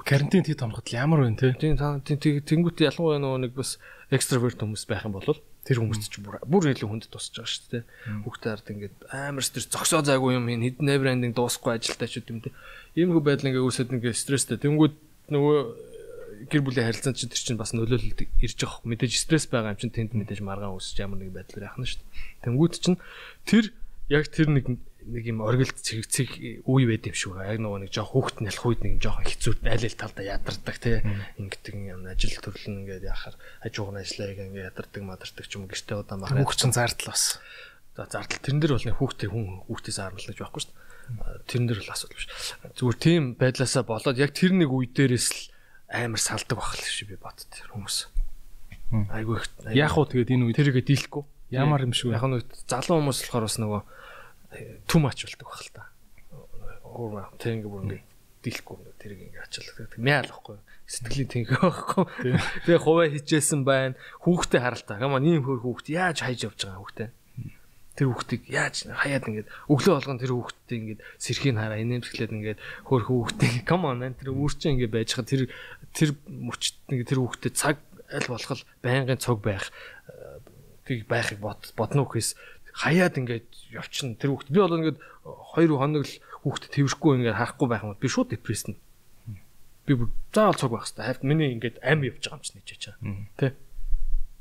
[0.07, 1.55] Карантин тий томхот ямар вэ те?
[1.59, 3.79] Тийм тэнгуүт ялангуяа нөгөө нэг бас
[4.11, 5.39] экстраверт хүмүүс байх юм бол
[5.71, 7.85] тэр хүмүүст ч бүр бүр илүү хүнд тусаж байгаа шүү дээ.
[8.27, 12.43] Хүүхдээ ард ингээд амар стресс зогсоо зайгүй юм хин хидэн брендинг дуусахгүй ажилтаа ч юм
[12.43, 12.51] те.
[12.99, 14.59] Иймэрхүү байдал ингээд үүсээд ингээд стресстэй.
[14.59, 14.95] Тэнгүүд
[15.31, 15.59] нөгөө
[16.51, 18.83] гэр бүлийн харилцаанд чинь тэр чинь бас нөлөөлөлт ирж байгаа.
[18.83, 22.51] Мэдээж стресс байгаа юм чинь тэнд мэдээж маргаан үүсэж ямар нэг байдлаар яхна шүү дээ.
[22.51, 22.99] Тэнгүүд чинь
[23.47, 23.65] тэр
[24.11, 24.67] яг тэр нэг
[25.07, 27.41] нэг юм оргилд цэгцэг үе байд юм шүү.
[27.41, 31.01] Яг нөгөө нэг жоох хүүхэд нэлэх үед нэг жоох хэцүү айл айл талдаа ядардаг тий.
[31.41, 35.97] Ингээд юм ажил төрлөн ингээд яхаар хажууг нь ажиллаа ингээд ядардаг мадардаг ч юм гэртээ
[36.05, 36.45] удаан махаа.
[36.53, 37.41] Чинь зардал бас.
[37.97, 41.45] За зардал тэрэн дээр бол нэг хүүхдээ хүн хүүхдээс армлаж байхгүй шүү дээ.
[41.49, 42.29] Тэрэн дээр бол асуудал биш.
[42.77, 45.41] Зүгээр тийм байдлаасаа болоод яг тэр нэг үе дээрээс л
[45.91, 47.99] амар салдаг бахал шүү би бодд тэр хүмүүс.
[49.11, 49.39] Айгүй.
[49.75, 51.25] Яг уу тэгээд энэ үе тэргээ дийлэхгүй.
[51.51, 52.15] Ямар юм вэ?
[52.15, 53.83] Яг нь залуу хүмүүс болохоор бас нөгөө
[54.87, 55.85] too much болдог байх л та.
[56.85, 58.03] Өөр маа тэр ингээ бүр ингээ
[58.41, 59.95] дийлэхгүй ингээ тэр ингээ ачаалдаг.
[60.01, 60.57] Мэ алахгүй.
[60.91, 62.05] Сэтгэлийн тэнхэ байхгүй.
[62.67, 63.95] Тэгээ хуваа хичээсэн байна.
[64.25, 64.97] Хүүхдээ харалтаа.
[64.99, 67.09] Гама ийм хөр хүүхд яаж хайж явж байгаа хүүхдээ.
[67.95, 72.57] Тэр хүүхдийг яаж хаяад ингээ өглөө болгон тэр хүүхдтэй ингээ сэрхийн хараа инээмсэглээд ингээ
[72.89, 75.53] хөр хүүхдээ come on тэр өөрчөө ингээ байж хаа тэр
[75.93, 77.77] тэр мөчт ингээ тэр хүүхдээ цаг
[78.09, 79.69] аль болох байнгын цог байх
[80.09, 80.41] э,
[80.87, 82.35] тийг байхыг бод бодно үхэс
[82.75, 84.17] хаяад ингээд явчихна.
[84.17, 84.49] Тэр хүүхд.
[84.53, 86.15] Би бол ингээд хоёр хоног л
[86.45, 87.97] хүүхд твэрхгүй ингээд харахгүй байх юм.
[87.99, 88.77] Би шууд депрессэн
[89.87, 89.97] би
[90.33, 92.97] заавал цуг байх хэрэгтэй хайрт миний ингээд ам явж байгаа юм чинь гэж чаа
[93.37, 93.51] тий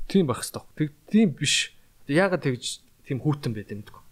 [0.06, 1.74] тийм байх хэрэгтэй тэг тийм биш.
[2.06, 4.02] Яагаад тэгж тийм хүүтэн байд юм дгүй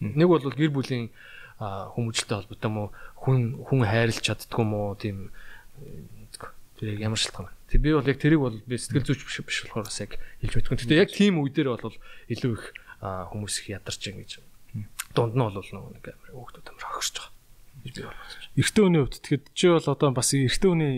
[0.00, 1.12] нэг бол гэр бүлийн
[1.60, 2.90] хүмүүжлтэй холбоотой мó
[3.20, 5.30] хүн хүн хайрлж чаддгүй мó тийм
[6.80, 10.00] тэр ямар шалтгаан Тэг би бол яг тэрийг бол би сэтгэл зүйч биш болохоор бас
[10.02, 10.74] яг хэлж мэдгүй.
[10.74, 11.94] Гэтэ яг тийм үе дээр бол
[12.26, 12.64] илүү их
[13.00, 14.32] хүмүүс их ядарч байгаа гэж.
[15.16, 17.40] Дунд нь бол нэг амар хөөхтүүд амар хогсож байгаа.
[17.84, 18.40] гэж би бодлоо.
[18.60, 20.94] Эрэгтэй хүний хувьд тэгэхэд чи бол одоо бас эрэгтэй хүний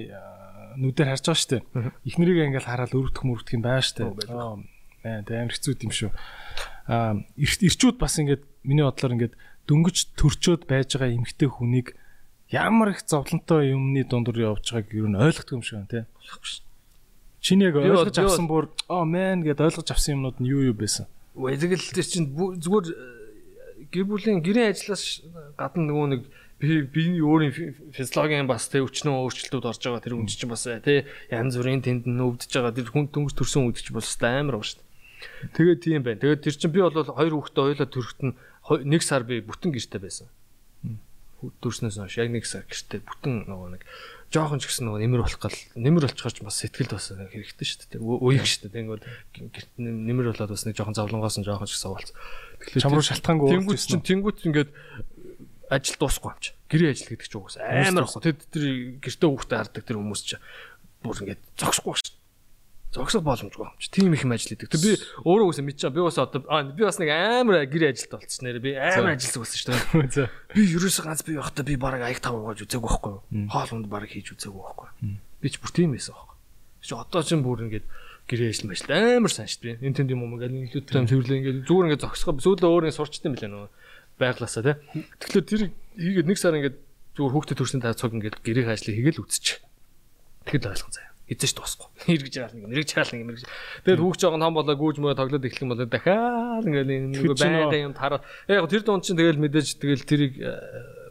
[0.77, 1.63] нүдээр харж байгаа шүү дээ.
[2.09, 4.29] Эхнэрийг ингээл хараад өрөвдөх мөрөвдөх юм байна шүү дээ.
[5.03, 6.11] Аа тэг амар хэцүү юм шүү.
[6.91, 9.35] Аа эрчүүд бас ингээд миний бодлоор ингээд
[9.69, 11.95] дөнгөж төрчөөд байж байгаа эмэгтэй хүнийг
[12.51, 16.01] ямар их зовлонтой юмны дундуур явж байгааг юу н ойлгох юм шиг байна те.
[17.41, 21.07] Чиний яг ойлгож авсан бүр оо мэн гэд ойлгож авсан юмнууд нь юу юу байсан?
[21.33, 25.25] Тэгэл тэр чинь зүгээр э, гэр бүлийн гэрээ ажлаас
[25.57, 26.23] гадна нөгөө нэг
[26.63, 27.53] би өөрийн
[27.91, 32.07] физиологийн бас тэ өчнөө өөрчлөлтүүд орж байгаа тэр үн чинь бас тэ янз бүрийн тэнд
[32.07, 34.91] нөвдөж байгаа тэр хүн дөнгөж төрсөн үед чинь бас амар байгаа шүү дээ.
[35.59, 36.23] Тэгээд тийм байна.
[36.23, 38.35] Тэгээд тэр чинь би бол хоёр хүүхдээ хоёулаа төрөхт нь
[38.87, 40.31] нэг сар би бүтэн гэрте байсан.
[41.43, 43.83] Төрснөөс хойш яг нэг сар гэрте бүтэн нөгөө нэг
[44.33, 48.01] жоохон ч гэсэн нөгөө нэмэр болох гал нэмэр болчихорч бас сэтгэлд бас хэрэгтэй шүү дээ.
[48.01, 48.77] Үеиг шүү дээ.
[48.81, 49.03] Тэнгүүд
[49.77, 52.11] нэмэр болоод бас нэг жоохон завлангоос нь жоохон ч гэсэн уулц.
[52.65, 54.71] Тэгэхээр чам руу шалтгаангүй тэнгүүд чинь тэнгүүд ингээд
[55.69, 56.51] ажил дуусахгүй юм чи.
[56.73, 58.25] Гэрээ ажил гэдэг чинь угсаа амар ахгүй.
[58.25, 58.65] Тэр тэр
[59.05, 60.37] гэртээ хүүхдээ хардаг тэр хүмүүс чи
[61.05, 62.22] бүр ингээд зогсохгүй шүү
[62.93, 63.89] зогсох боломжгүй юм чи.
[63.89, 64.69] Тийм их юм ажил хийдэг.
[64.69, 64.93] Тэг би
[65.25, 65.97] өөрөө үсэ мэдчихэе.
[65.97, 68.61] Би бас одоо би бас нэг амар гэр ажилт болчихсон нэр.
[68.61, 69.73] Би амар ажилласан байсан шүү
[70.13, 70.29] дээ.
[70.53, 73.49] Би ерөөсөө ганц би явахдаа би бараг аяг тав угааж үзээгүй байхгүй юу?
[73.49, 75.17] Хоолунд бараг хийж үзээгүй байхгүй юу?
[75.41, 76.37] Би ч бүр тийм байсан байхгүй.
[76.85, 77.87] Чи одоо ч бүр ингээд
[78.29, 79.81] гэрээ ажил мэл амар сайн шүү дээ.
[79.81, 83.33] Энэ тэнд юм уу ингээд илүү тайм цэвэрлээ ингээд зүгээр ингээд зогсохоо сүүлдээ өөрөө юм
[83.33, 83.67] билээ нөө
[84.21, 84.77] байглаасаа тий.
[85.17, 85.63] Тэгэхээр тэр
[85.97, 86.77] хийгээд нэг сар ингээд
[87.17, 89.47] зүгээр хүүхдэд төрсэн таа цог ингээд гэрээ ажлыг хийгээл үтсэж.
[90.47, 91.89] Тэгэхэд ойлгон заяа эзэж дуусахгүй.
[92.13, 93.45] Эргэж яал нэг мэрэгж яал нэг мэрэгж.
[93.89, 97.81] Тэгээд хүүхд жоохон том болоо гүүж мөө тоглоод эхлэх юм бол дахиад ингээл нэг байга
[97.81, 98.21] юм тараа.
[98.47, 100.53] Яг тэр дунд чинь тэгэл мэдээж тэгэл тэрийг э,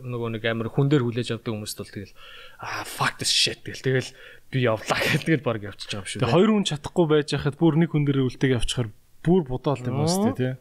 [0.06, 2.14] нөгөө нэг амар хүн дээр хүлээж авдаг хүмүүст бол тэгэл
[2.62, 4.10] аа fuck this shit тэгэл тэгэл
[4.54, 6.22] би явлаа гэдэг тэгэл баг явчихж байгаа юм шүү.
[6.22, 8.90] Тэгээ хоёр хүн чадахгүй байж хахад бүр нэг хүн дээр үлтэйг авчихаар
[9.26, 10.54] бүр бодоолт юм шүү дээ тий.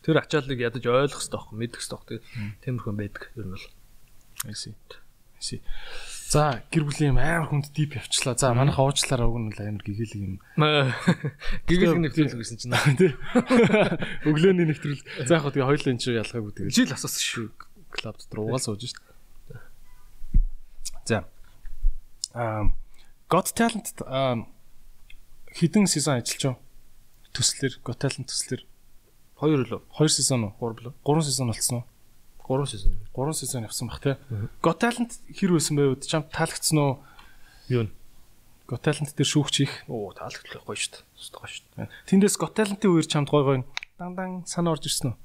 [0.00, 2.18] Тэр ачааллыг ядаж ойлгох хэрэгтэй байхгүй мэдэх хэрэгтэй.
[2.64, 3.66] Тиймэрхүү байдаг ер нь бол.
[4.48, 5.60] I see.
[6.30, 8.38] За гэр бүлийн амар хүнд дип явчлаа.
[8.38, 10.38] За манайх уучлаараа уг нь амар гэгэл юм.
[11.66, 13.18] Гэгэл нэвтрүүлэг гэсэн чинь тий.
[14.30, 15.26] Өглөөний нэвтрүүл.
[15.26, 16.70] За яг хөө тэгээ хоёулаа энэ чи ялгаагүй тэгээ.
[16.70, 17.50] Жил асуусан шүү.
[17.90, 19.58] Клуб дотор угаал сууж дээ.
[21.10, 21.26] За.
[22.38, 22.70] Аа
[23.26, 23.90] Got Talent
[25.58, 26.62] хідэн сезон ажиллаж байна.
[27.34, 28.62] Төслөр Got Talent төслөр
[29.42, 30.54] 2 лөө 2 сезон уу?
[30.62, 31.89] 3 лөө 3 сезон болцсон уу?
[32.50, 32.98] 3 сезон.
[33.14, 34.18] 3 сезон явсан баг тий.
[34.58, 36.02] Got Talent хэр байсан бэ?
[36.02, 36.98] Чам таалагдсан уу?
[37.70, 37.94] Юу нэ?
[38.66, 39.72] Got Talent дээр шүүгч их.
[39.86, 41.06] Оо таалагдлаа гоё шүү дээ.
[41.30, 41.90] Гоё шүү дээ.
[42.10, 43.58] Тэндээс Got Talent-ийн үеэр чамд гой гой
[44.02, 45.16] дан дан санаа орж ирсэн үү?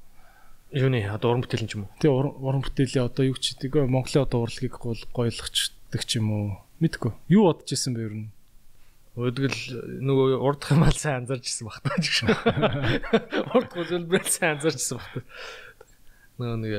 [0.85, 1.09] Юу нэ?
[1.09, 1.97] Одоо уран бүтээлэн ч юм уу?
[1.97, 4.77] Тий уран бүтээлийн одоо юу ч гэдэг Монголын одоо урлагийг
[5.09, 6.47] гойлгочдаг ч юм уу?
[6.77, 7.15] Мэдгүй.
[7.33, 8.29] Юу бодож исэн бэ ер нь?
[9.15, 9.55] Өдгөл
[10.03, 12.27] нөгөө урдах юм аа сайн анзаарч ирсэн баг таа гэж.
[13.55, 15.23] Урдах үзэлбэрэл сайн анзаарч ирсэн баг.
[16.35, 16.73] Нөгөө нэг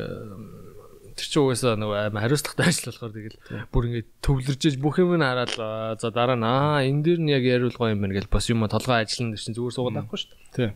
[1.16, 3.38] тэр чинь угаасаа нөгөө аим хариуцлагатай ажил болохоор тэгэл
[3.72, 5.56] бүр ингээд төвлөрж иж бүх юм нь хараад
[5.96, 9.00] за дараа нь аа энэ дэр нь яг яриулгаа юм байна гэж бас юм толгой
[9.00, 10.52] ажиллана гэж чинь зүгээр суугаад авахгүй шүү дээ.
[10.52, 10.70] Тий.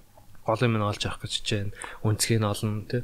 [0.48, 3.02] Гол юм нь олж авах гэж чинь үнцгийг нь олно тий.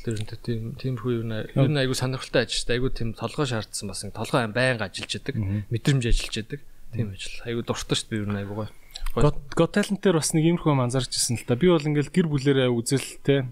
[0.00, 2.76] Тэр тийм тиймэрхүү юу нэ нь айгу сонирхолтой ажил шүү дээ.
[2.80, 5.36] Айгу тийм толгой шаардсан бас толгой байнга ажиллаж яадаг.
[5.68, 6.60] Мэдрэмж ажиллаж яадаг.
[6.96, 7.36] Тийм ажил.
[7.44, 8.72] Айгу дуртай шүү дээ ер нь айгу гоё.
[9.12, 11.60] Got Talent дээр бас нэг иймэрхүү юм анзаарч ирсэн л та.
[11.60, 13.44] Би бол ингээл гэр бүлэрээ үзэл те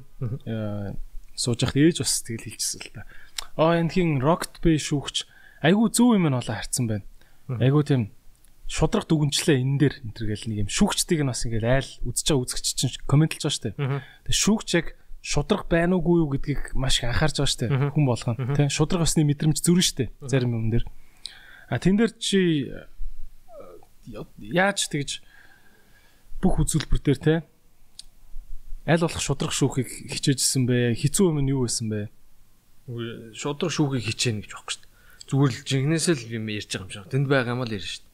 [1.39, 3.07] сууж яхад ээж бас тэгэл хэлчихсэн л та.
[3.55, 5.31] Аа энэ хин Rocket Bay шүүгч
[5.63, 7.07] айгүй зөв юм нь олоо харцсан байна.
[7.63, 8.03] Айгүй тийм
[8.67, 12.27] шудраг дүгнчлээ энэ дээр энэ төр гэл нэг юм шүүгчдийг нь бас ингээл айл үзэж
[12.29, 13.71] байгаа үзэгч чинь комментлж байгаа штэ.
[13.79, 14.87] Тэгээ шүүгч яг
[15.25, 17.67] шудраг байна уугүй юу гэдгийг маш их анхаарч байгаа штэ
[17.97, 20.85] хүн болгон тий шудраг басны мэдрэмж зөрөн штэ зарим юм дээр.
[21.73, 22.69] А тэн дээр чи
[24.37, 25.25] яаж тэгж
[26.45, 27.39] бүх үзүүлбэр дээр тий
[28.89, 30.97] аль болох шудраг шүүхийг хичээжсэн бэ?
[30.97, 32.09] Хизүү юм нь юу байсан бэ?
[33.37, 34.89] Шудраг шүүхийг хичээнэ гэж дээ.
[35.29, 37.13] Зүгээр л жигнэсээ л юм ярьж байгаа юм шиг.
[37.13, 38.09] Тэнд байгаа юм л ярьж дээ.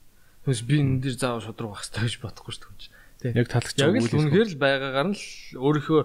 [0.51, 2.91] Тэгээс би энэ дэр заавал шудраг байх хэрэгтэй гэж бодохгүй шүү дээ.
[3.23, 3.39] Тэ.
[3.39, 5.25] Яг талагч яг л үнэхээр л байгаагаар нь л
[5.63, 6.01] өөрийнхөө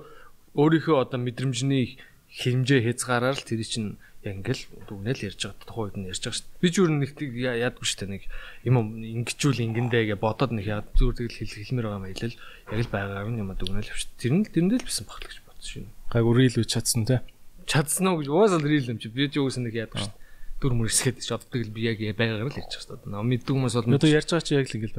[0.54, 1.98] өөрийнхөө одоо мэдрэмжний
[2.30, 6.38] хэмжээ хязгаараар л тэр чинь яг ингээл дүгнэл ярьж байгаа тухайн үед нь ярьж байгаа
[6.38, 6.60] шүү дээ.
[6.60, 8.24] Би ч юу нэг яадгүй шүү дээ нэг
[8.68, 12.36] юм ингэчүүл ингэндээ гэж бодоод нэг яг зүгээр тэгэл хэл хэлмээр байгаа юм хэлэл
[12.72, 14.06] яг л байгаар нь юм дүгнэл авч.
[14.22, 15.88] Тэр нь тэрэндээ л бисэн багт гэж бодсон шин.
[16.14, 17.26] Гайг үрэл үе чадсан те.
[17.66, 20.28] Чадсан уу гэж уусаал рил юм чи би ч юусэн нэг яадгүй шүү дээ.
[20.60, 23.26] Дүр мөрсгээд шоддаг л би яг байгаар л ярьж байгаа шүү дээ.
[23.26, 24.98] Мэддэг хүмүүс бол мэдээ ярьж байгаа чи яг л ингээл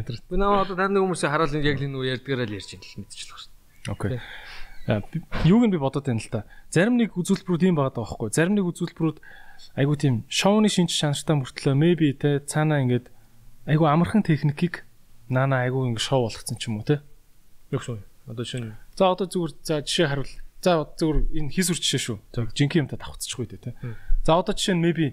[0.00, 0.22] ядарч.
[0.28, 3.40] Би намаа одоо тань хүмүүсээ хараал яг л энэ ярьдгаараа л ярьж юм л мэдчихлээ
[3.40, 3.92] шүү дээ.
[3.92, 4.20] Окей.
[5.44, 6.48] Юуг нь би бодоод байна л та.
[6.72, 8.28] Зарим нэг үзүүлбэрүүд юм байгаа байхгүй.
[8.32, 9.18] Зарим нэг үзүүлбэрүүд
[9.76, 13.12] айгу тийм шоуны шинж чанартай мөртлөө maybe те цаанаа ингээд
[13.68, 14.88] айгу амархан техникийг
[15.28, 17.04] наана айгу ингээд шоу болгоцсон ч юм уу те.
[17.70, 17.98] Яг шүү.
[18.30, 18.76] Одоо шинэ.
[18.94, 20.34] За одоо зүгээр за жишээ харуул.
[20.60, 22.18] За зүгээр энэ хийсвэр жишээ шүү.
[22.54, 23.96] Жинхэнэ юмтай давхцчихгүй дээ те.
[24.26, 25.06] За одоо жишээ нь maybe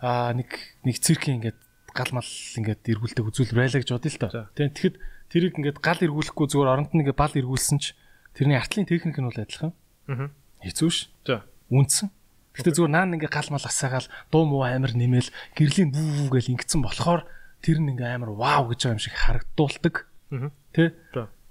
[0.00, 0.50] аа нэг
[0.82, 1.58] нэг циркийн ингээд
[1.92, 4.48] гал мал ингээд эргүүлдэг үзүүлбэр байлаа гэж бодъё л та.
[4.56, 4.96] Тэгэхэд
[5.28, 7.94] тэрийг ингээд гал эргүүлэхгүй зүгээр нь ингээд бал эргүүлсэн ч
[8.34, 9.72] Тэрний артлын техник нь бол адилхан.
[10.08, 10.32] Аа.
[10.64, 11.12] Хэцүү ш.
[11.28, 11.44] За.
[11.68, 12.08] Үндсэн.
[12.56, 16.80] Гэтэ зүгээр наан ингээ гал мал асаагаал дуу муу амар нэмэл гэрлийн бүү гэл ингэсэн
[16.80, 17.28] болохоор
[17.60, 19.94] тэр нь ингээ амар вау гэж байгаа юм шиг харагдуулдаг.
[20.32, 20.48] Аа.
[20.72, 20.96] Тэ?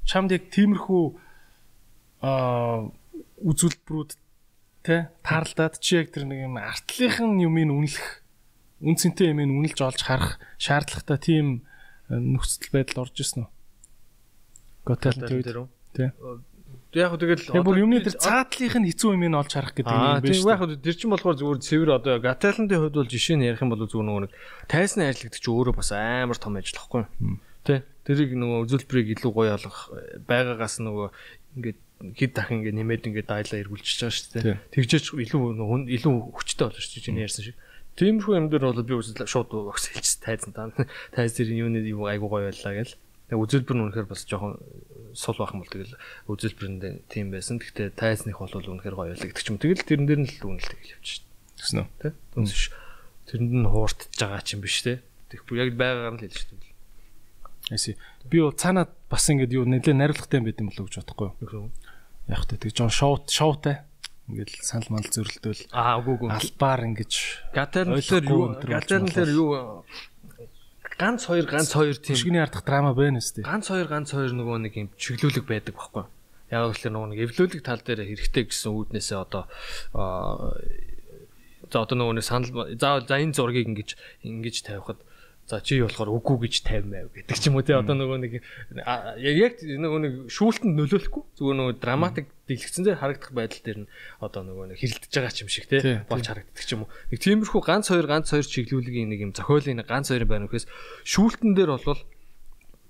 [0.06, 1.04] чамд яг тиймэрхүү
[2.22, 2.90] аа
[3.42, 4.12] үзүүлбэрүүд
[4.86, 8.10] тэ таарлаад чи яг тэр нэг юм артлынхан юмыг үнэлэх
[8.82, 11.46] үнцэнтэй юмыг үнэлж олж харах шаардлагатай тийм
[12.10, 13.50] э, нөхцөл байдал орж исэн үү?
[14.90, 15.70] Готелт дээр үү?
[15.94, 16.14] Тэ.
[16.18, 16.42] Э,
[16.98, 20.02] яг тэгэл Тэгээ бүр юмны тэр цаатлынх нь хэцүү юм ин олж харах гэдэг юм
[20.26, 20.42] биш.
[20.42, 23.62] Аа тийм яг тэр чинь болохоор зүгээр цэвэр одоо гаталантын хувьд бол жишээ нь ярих
[23.62, 24.34] юм бол зүгээр нөгөө нэг
[24.66, 27.06] тайсны ажилладаг чи өөрөө бас амар том ажил واخгүй.
[27.06, 27.86] Аа Тэ.
[28.02, 29.80] Тэрийг нөгөө үзүүлбэрийг илүү гоё болгох
[30.26, 31.08] байгаагаас нөгөө
[31.62, 31.80] ингээд
[32.18, 34.58] хэд дахин ингээд нэмээд ингээд дайлаа эргүүлчихэж байгаа шүү дээ.
[34.74, 35.42] Тэгжээч илүү
[36.02, 37.58] илүү хүчтэй болно шүү дээ чинь ярьсан шиг.
[38.00, 40.74] Тиймэрхүү юм дээр бол би үсэл шууд өгс хэлчихсэн тайзан таа.
[41.14, 42.98] Тайз тэр юуны юу айгу гоё байлаа гэл.
[43.30, 44.58] Тэг үзүүлбэр нь үнэхээр бас жоохон
[45.14, 45.96] сул байх юм бол тэгэл
[46.32, 47.60] үзүүлбэрэнд тийм байсан.
[47.62, 49.60] Гэхдээ тайзных бол үнэхээр гоё байлаа гэдэг ч юм.
[49.60, 51.24] Тэгэл тэрэн дээр нь л үнэлт гэж явчих.
[51.60, 51.90] Тэснэ үү?
[52.00, 52.10] Тэ?
[53.30, 55.04] Тэрэнд нь хууртж байгаа ч юм биш те.
[55.30, 56.60] Тэгэхгүй яг байгаагаар нь хэлж шүү.
[57.72, 57.96] Эсэ.
[58.28, 61.72] Би бол цаанаа бас ингэдэг юу нэлээ нариулгатай юм байт юм болов гэж бодохгүй юу?
[62.28, 63.88] Яг тэ тэг жоо шоут шоутай
[64.28, 67.12] ингээл санал мал зөрлөлтөл аа үгүй үгүй албаар ингэж
[67.56, 69.50] гатернлэр юу гатернлэр юу
[71.00, 73.44] ганц хоёр ганц хоёр тийм шигний ардах драма байна өстэй.
[73.44, 76.06] Ганц хоёр ганц хоёр нөгөө нэг юм чиглүүлэг байдаг байхгүй.
[76.52, 79.48] Яг л нөгөө нэг эвлүүлэг тал дээр хэрэгтэй гэсэн үүднээсээ одоо
[81.72, 83.90] за одоо нөгөө нэг санал за за энэ зургийг ингэж
[84.28, 85.00] ингэж тавихад
[85.52, 88.40] За чи болохоор үгүй гэж 50 гэдэг ч юм уу те одоо нөгөө нэг
[89.20, 93.92] яг нөгөө нэг шүүлтэнд нөлөөлөхгүй зүгээр нөгөө драматик дэлгэцэн дээр харагдах байдал дээр нь
[94.24, 96.92] одоо нөгөө нэг хэрэлдэж байгаа ч юм шиг те болж харагддаг ч юм уу.
[97.12, 100.72] Нэг тиймэрхүү ганц хоёр ганц хоёр чиглүүлгийн нэг юм зохиолын ганц хоёрын байна гэхээс
[101.04, 102.00] шүүлтэн дээр бол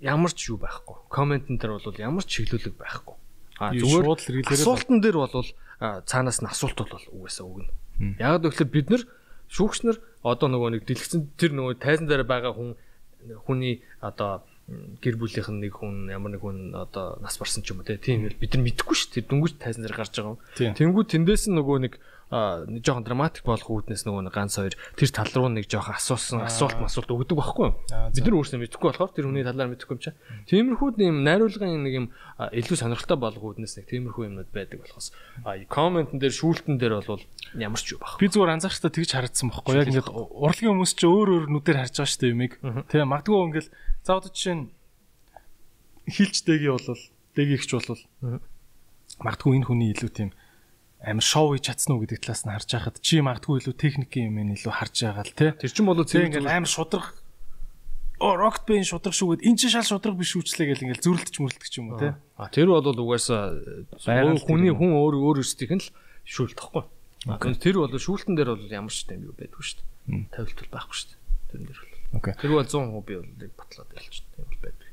[0.06, 1.10] ямар ч юу байхгүй.
[1.10, 3.18] Комментэн дээр бол ямар ч чиглүүлэг байхгүй.
[3.58, 5.50] А зүгээр асуултан дээр бол
[5.82, 7.74] цаанаас нь асуулт бол угаасаа өгнө.
[8.22, 9.04] Яг гэвэл бид нар
[9.50, 12.78] шүүгчнэр одоо нөгөө нэг дэлгэцэн тэр нөгөө тайзан дээр байгаа хүн
[13.46, 14.46] хүний одоо
[15.02, 18.30] гэр бүлийнх нь нэг хүн ямар нэг хүн одоо нас барсан ч юм уу тийм
[18.30, 19.28] бид нар мэдэхгүй шүү дээ.
[19.28, 20.78] Дүнгүйч тайзан дээр гарч байгаа юм.
[20.78, 21.94] Тэнгүү тэндээс нөгөө нэг
[22.32, 26.80] нэг жоохон драматик болох үүднээс нөгөө ганц хоёр тэр тал руу нэг жоохон асуусан асуулт
[26.80, 27.70] масуулт өгдөг байхгүй?
[28.16, 30.16] Бид нар өөрсдөө мэдэхгүй болохоор тэр хүний талаар мэдэхгүй юм чаа.
[30.48, 32.08] Тиймэрхүү юм найруулгын нэг юм
[32.40, 35.12] илүү сонирхолтой болох үүднээс нэг тиймэрхүү юмнууд байдаг болохоос
[35.68, 37.20] комментэн дээр шүүлтэн дээр бол
[37.60, 38.16] ямар ч юу баг.
[38.16, 41.96] Би зүгээр анзаарчдаа тэгж харагдсан байхгүй яг ингээд урлагийн хүмүүс ч өөр өөр нүдээр харж
[42.00, 42.54] байгаа шүү дээ юмыг.
[42.88, 43.68] Тэгээ магадгүй ингээд
[44.08, 44.72] за одоо жишээ нь
[46.08, 47.04] хилч дэги болвол
[47.36, 48.02] дэгийгч болвол
[49.22, 50.30] магадгүй энэ хүний илүү тийм
[51.02, 54.54] амар шоу хийж чадсан уу гэдэг талаас нь харж байхад чи магадгүй илүү техникийн юм
[54.54, 55.52] илүү харж байгаа л тий.
[55.58, 57.18] Тэр чинь болоо зөв ингээл амар шудраг
[58.22, 61.74] оо rocket band шудраг шүүгээд эн чинь шал шудраг биш үүчлээ гэл ингээл зүрэлдэж мөрлөлдөг
[61.82, 62.14] юм уу тий.
[62.38, 63.58] А тэр бол угаасаа
[64.46, 65.90] хүний хүн өөр өөр өстийнх нь л
[66.30, 66.86] шүүлдэхгүй.
[67.58, 70.30] Тэр бол шүүлтэн дээр бол ямар ч юм юу байдгүй шүү дээ.
[70.38, 71.20] Тавилт бол байхгүй шүү дээ.
[71.50, 71.92] Тэрэн дээр бол.
[72.22, 72.34] Окей.
[72.38, 74.90] Тэр бол 100% би бол батлаад ялч тийм бол байдаг.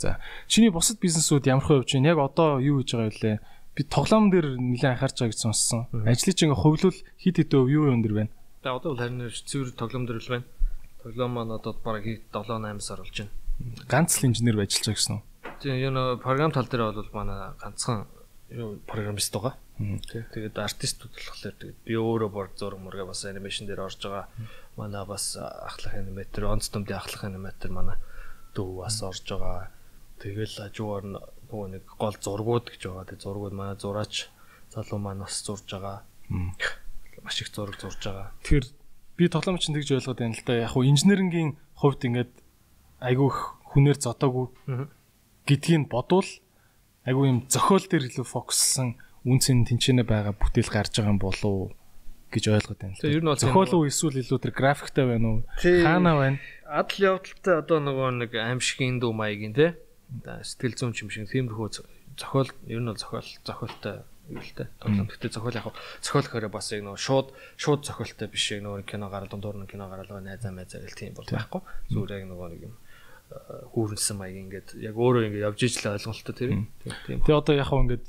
[0.00, 0.16] За.
[0.48, 2.16] Чиний бусад бизнесүүд ямар хувь байна?
[2.16, 3.40] Яг одоо юу хийж байгаа вэ?
[3.76, 5.86] Би тоглоом дээр нэлээд анхаарч байгаа гэж сонссон.
[5.92, 8.32] Ажлыг чинь хувьлуул хит хит өв юу юм дэр байна?
[8.62, 10.46] За одоо бол харин цэвэр тоглоом дээр л байна.
[11.02, 13.32] Тоглоом маань одоо бараг 7 8 сар болж байна.
[13.88, 15.22] Ганц л инженер ажиллаж байгаа гэсэн үү?
[15.60, 18.08] Тийм юу нөө програм тал дээр бол манай ганцхан
[18.50, 19.54] юу программист байгаа.
[19.78, 24.28] Тэгээд артистууд болохоор тэгээд би өөрөө бор зураг мурга бас анимашн дээр орж байгаа.
[24.76, 27.96] Манай бас ахлах аниматор, онц төмдийн ахлах аниматор манай
[28.52, 29.72] дүү бас орж байгаа.
[30.20, 31.16] Тэгэл хажуугаар нь
[31.50, 33.10] нөгөө нэг гол зургууд гэж байгаа.
[33.10, 34.30] Тэг зургууд манай зураач
[34.70, 36.06] залуу маань бас зурж байгаа.
[36.30, 38.30] Маш их зураг зурж байгаа.
[38.46, 38.64] Тэр
[39.18, 40.62] би тоглоомч нь тэгж ойлгоод байна л да.
[40.62, 42.32] Яг хуу инженерингийн хувьд ингээд
[43.02, 43.28] айгүй
[43.74, 44.46] хүнээр зодоогүй
[45.50, 46.30] гэдгийг бодвол
[47.02, 48.94] айгүй юм зохиол дээр илүү фокуслсан
[49.26, 51.74] үнцэн тэнцэнэ байгаа бүтээл гарч байгаа юм болов
[52.30, 52.96] гэж ойлгоод байна.
[53.02, 55.38] Тэр нь бол зохиол уу эсвэл илүү тэр графиктай байна уу?
[55.58, 56.38] Хаана байна?
[56.70, 59.74] Адал явдалтай одоо нөгөө нэг аимшигын дүү маягийн те
[60.42, 61.68] сэтгэл зүйн юм шиг тиймэрхүү
[62.18, 65.08] зохиол ер нь бол зохиол зохиолтой юу л те тоглоом.
[65.08, 65.66] Гэтэ зохиол яг
[66.02, 69.70] зохиол гэхээр бас яг нөгөө шууд шууд зохиолтой биш яг нөгөө кино гарал дундуур нь
[69.70, 71.60] кино гарал байгаа найзаа майзаа гэл тийм бол байхгүй.
[71.90, 72.74] Зүгээр яг нөгөө нэг юм
[73.74, 76.50] хүүрнсэн маяг ингээд яг өөрөө ингээд явж ижил ойлголттой тэр
[77.06, 77.22] тийм.
[77.22, 78.04] Тэгээ одоо яг ингээд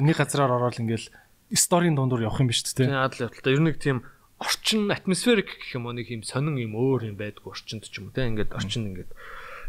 [0.00, 1.10] нэг газраар ороод ингээд
[1.54, 2.86] сторийн дундуур явах юм биш үү.
[2.86, 3.54] Тийм адал явталтай.
[3.54, 4.06] Ер нь нэг тийм
[4.38, 8.08] орчин атмосферик гэх юм уу нэг юм сонин юм өөр юм байдгүй орчинд ч юм
[8.08, 9.10] уу те ингээд орчин ингээд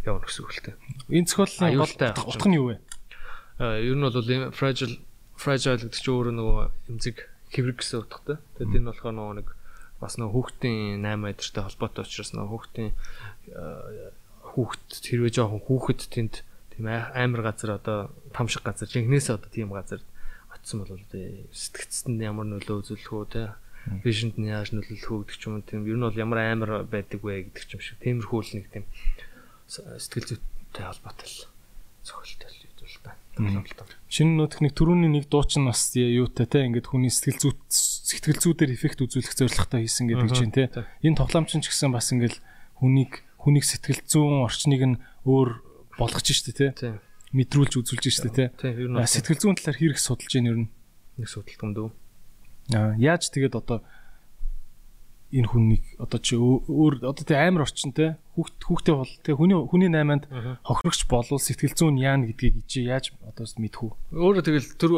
[0.05, 0.75] явна гэсэн үг л дээ.
[1.09, 1.95] Энэ зохиолын гол
[2.27, 2.75] утга нь юу вэ?
[3.61, 4.97] Аа ер нь бол fragile
[5.37, 6.57] fragile гэдэг чинь өөрөө нөгөө
[6.89, 7.17] эмзэг
[7.53, 8.37] хэврэг гэсэн утгатай.
[8.57, 9.47] Тэгээд энэ болохоор нөгөө нэг
[10.01, 12.91] бас нөгөө хүүхдийн 8 өдөртэй холбоотой учраас нөгөө хүүхдийн
[14.51, 16.33] хүүхд хэрвээ жоохон хүүхэд тэнд
[16.73, 20.01] тийм амар газар одоо там шиг газар жинхнээсээ одоо тийм газар
[20.49, 20.97] очисон бол
[21.53, 23.43] сэтгцэнд ямар нөлөө үзүүлэх үү те
[24.01, 27.21] вижнд нь яаж нөлөөлөх үү гэдэг ч юм тийм ер нь бол ямар амар байдаг
[27.21, 28.85] вэ гэдэг ч юм шиг тиймэрхүү л нэг тийм
[29.71, 31.47] сэтгэл зүйтэй холбоотой л
[32.03, 33.15] зохиолтой л юу л та.
[34.11, 38.75] Шинэ нөө техник төрөүний нэг дуучин бас юутай те ингээд хүний сэтгэл зүй сэтгэл зүйдэр
[38.75, 40.67] эффект үзүүлэх зорилготой хийсэн гэдэг чинь те.
[40.99, 42.43] Энэ тоглоомч ч гэсэн бас ингээд
[42.83, 45.49] хүнийг хүнийг сэтгэл зүйн орчныг нь өөр
[45.95, 46.99] болгож штэ те.
[47.31, 48.45] Мэдрүүлж үзүүлж штэ те.
[48.59, 50.69] Сэтгэл зүйн талаар хэрэг судалж ийн ер нь
[51.15, 51.89] нэг судалт юм дөө.
[52.75, 53.79] Аа яаж тэгээд одоо
[55.31, 59.89] энэ хүнийг одоо чи өөр одоо тэг амар орчинтэй хүүхд хүүхдээ бол тэг хүний хүний
[59.91, 60.27] 8-нд
[60.67, 63.91] хохирогч болвол сэтгэл зүйн яана гэдгийг чи яаж одоо мэдэх үү?
[64.11, 64.91] Өөрөө тэгэл тэр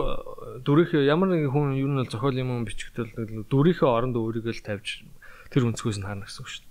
[0.66, 3.14] дүрийнхээ ямар нэгэн хүн юу нь бол зохиол юм бичгтэл
[3.50, 5.06] дүрийнхээ оронд өөрийгөө л тавьж
[5.54, 6.66] тэр өнцгөөс нь харна гэсэн үг шүү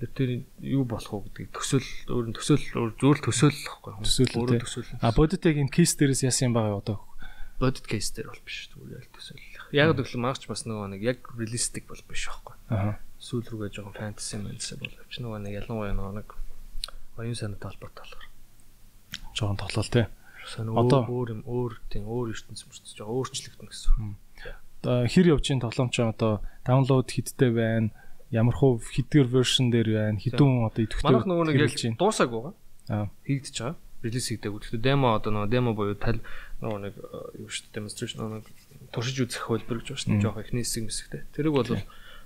[0.00, 0.12] дээ.
[0.16, 0.30] Тэр
[0.64, 2.64] юу болох уу гэдгийг төсөөл өөр нь төсөөл
[2.96, 3.92] зөвл төсөөл л байхгүй.
[4.00, 4.90] Төсөөл өөрөө төсөөл.
[5.04, 6.98] А бодитыг энэ кейс дээрээс яасан юм байгаа одоо?
[7.60, 9.44] Бодит кейс дээр бол биш зүгээр л төсөөл.
[9.72, 12.54] Яг гэвэл магч бас нөгөө нэг яг реалистик бол биш байхгүй.
[12.74, 12.98] Аа.
[13.22, 16.28] Сүүл рүүгээ жоохон фэнтези мэнсэ бол авч нөгөө нэг ялангуяа нөгөө нэг
[17.20, 18.26] оюун санаатай холбоотой болохоор.
[19.36, 20.06] Жоохон тоглол тий.
[20.58, 24.16] Одоо өөр юм өөр тийм өөр ертөнц мөрчөж байгаа өөрчлөгдөн гэсэн.
[24.80, 27.92] Одоо хэр явж ийн тоглоомч одоо даунлоад хиттэй байна.
[28.32, 30.18] Ямар хуу хидгэр вершн дээр байна.
[30.18, 31.06] Хідүүн одоо идэвхтэй.
[31.06, 32.54] Манайх нөгөө нэг яг дуусааг байгаа.
[32.88, 33.06] Аа.
[33.28, 33.76] Хийгдэж байгаа.
[34.00, 34.60] Релиз хийгдээгүй.
[34.64, 36.24] Гэхдээ демо одоо нөгөө демо буюу тал
[36.64, 36.94] нөгөө нэг
[37.36, 38.40] юу шүү дээ demonstration нөгөө
[38.90, 40.22] туршиж үзэх хөлбөр гэж байна.
[40.22, 41.22] Жохоо эхний хэсэг мэсэгтэй.
[41.34, 41.70] Тэрийг бол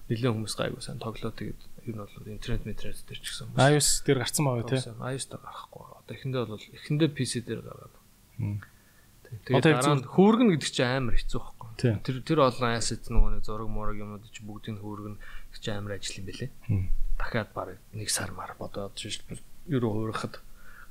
[0.09, 3.89] нэлээд хүмүүс гайгүй сайн тоглоо тэгээд ер нь бол интернет интернет дээр ч гэсэн iOS
[4.05, 4.81] дээр гарцсан байгаа тий.
[4.85, 5.83] iOS дээр гарахгүй.
[5.97, 7.95] Одоо эхэндээ бол эхэндээ PC дээр гараад.
[9.49, 11.69] Тэгээд дараа нь хөөргөн гэдэг чинь амар хэцүү байхгүй.
[12.05, 15.17] Тэр тэр олон asset нөгөө нэг зураг мураг юмнууд чи бүгдийг хөөргөн
[15.57, 16.51] гэж амар ажил юм бэлээ.
[17.19, 19.25] Дахиад баг нэг сар мар бодоод шиш
[19.69, 20.39] ерөө хуурахад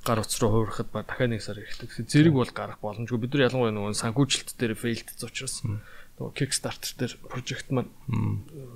[0.04, 1.88] гар утас руу хуурахад баг дахиад нэг сар хэрэгтэй.
[1.88, 3.18] Тэгэхээр зэрэг бол гарах боломжгүй.
[3.18, 7.90] Бид нар ялангуяа нөгөө санхүүжилт дээр фейлдсэн учраас нөгөө Kickstarter дээр прожект маань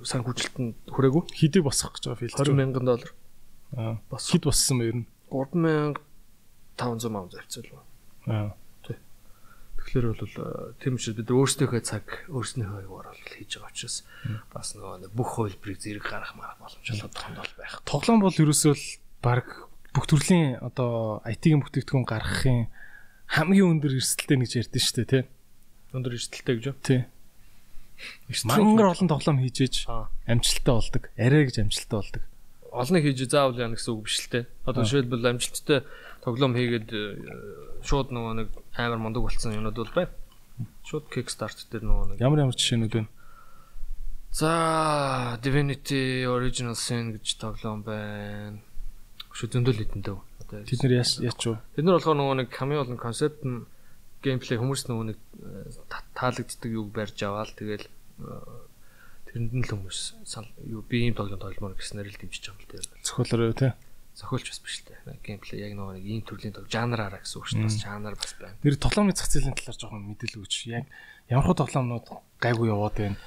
[0.03, 1.23] санхүүжилтэнд хүрээгүй.
[1.37, 2.35] Хидийг босгох гэж байгаа филд.
[2.35, 3.11] 20 мянган доллар.
[3.77, 4.01] Аа.
[4.17, 5.07] Хид боссон ба ер нь.
[5.29, 7.85] 3500 мянга зарцуулсан.
[8.27, 8.57] Аа.
[9.79, 13.95] Тэгэхээр бол э, тийм учраас бид өөрсдийнхөө цаг өөрснийхөө аюугаар бол хийж байгаа учраас
[14.53, 17.73] бас нөгөө бүх хөлбрийг зэрэг гарах марах боломж олгох тохиолдол бол байх.
[17.89, 18.85] Тоглоом бол ерөөсөө л
[19.23, 19.47] баг
[19.93, 22.67] бүх төрлийн одоо IT-ийн бүтээгдэхүүн гаргахын
[23.29, 25.23] хамгийн өндөр эрсдэлтэй гэж ярьдэн шүү дээ тий.
[25.93, 26.77] Өндөр эрсдэлтэй гэж юу?
[26.81, 27.01] Тий.
[28.45, 30.07] Мангар олон тоглоом хийж Аа.
[30.29, 31.03] амжилттай болдог.
[31.17, 32.23] Арай гэж амжилттай болдог.
[32.71, 34.39] олныг хийж заавал яа гэсэн үг биш л те.
[34.63, 35.83] Одоо жишээлбэл амжилттай
[36.23, 37.01] тоглоом хийгээд э,
[37.83, 38.47] шууд нөгөө нэг
[38.77, 40.13] амар мундаг болцсон юмнууд бол байна.
[40.85, 43.03] Шууд Kickstarter дээр нөгөө нэг Ямар ямар жишээнүүд вэ?
[44.31, 48.61] За Divinity Original Sin гэж тоглоом байна.
[49.33, 50.17] Шү зөндөл хэдэндээ.
[50.17, 51.57] Одоо Тэд яаш яач вэ?
[51.77, 53.65] Бид нар болохоор нөгөө нэг камео болон концепт нь
[54.25, 58.25] геймплей хүмүүс нөгөө нэг э, та- таалагддаг юг барьж аваал тэгэл э,
[59.29, 59.99] тэрэнд нь л хүмүүс
[60.67, 63.05] юу би ийм тоглоом тогломоор гэснээр л дэмжиж байгаа юм л дээ.
[63.05, 63.71] Цохиолоор тий.
[64.17, 65.21] Зохиолч бас биш л дээ.
[65.23, 67.69] Геймплей яг нөгөө нэг ийм төрлийн тоглоом жанраараа гэсэн үг шүү дээ.
[67.69, 68.57] Бас жанр бас байна.
[68.65, 70.55] Нэр тоглоомны зах зээлийн талаар жоохон мэдээлэл өгч.
[70.73, 70.85] Яг
[71.31, 72.05] ямар хөө тоглоомнууд
[72.43, 73.17] гайгүй яваад байна.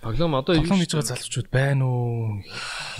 [0.00, 2.40] Тоглоом одоо юу хийж байгаа залуучууд байна уу?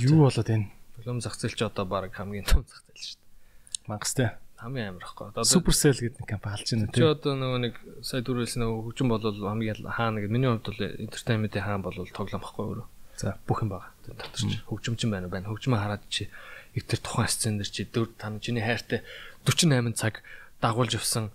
[0.04, 0.68] Юу болоод байна?
[1.04, 3.88] Тоглоом зах зээл чи одоо баг хамгийн том зах зээл шүү дээ.
[3.92, 4.28] Мангастай.
[4.56, 5.28] Хамгийн амар ихгүй.
[5.36, 7.04] Одоо Supercell гэдэг нэг компани алж байна чи тий.
[7.04, 11.64] одоо нөгөө нэг сая дөрвөлс нөгөө хөгжим болол хамгийн хаана гэдэг миний хувьд бол entertainment-ийн
[11.68, 12.86] хаан болол тоглоом байхгүй өөрөө.
[13.20, 13.36] За.
[13.44, 13.92] бүх юм байгаа.
[14.08, 15.52] Тэр дотор чи хөгжимч юм байна байна.
[15.52, 16.32] Хөгжмөө хараад чи
[16.72, 19.04] их тэр тухайн сцен дээр чи 4 5 чиний хайртай
[19.44, 20.24] 48 цаг
[20.64, 21.28] дагуулж явсан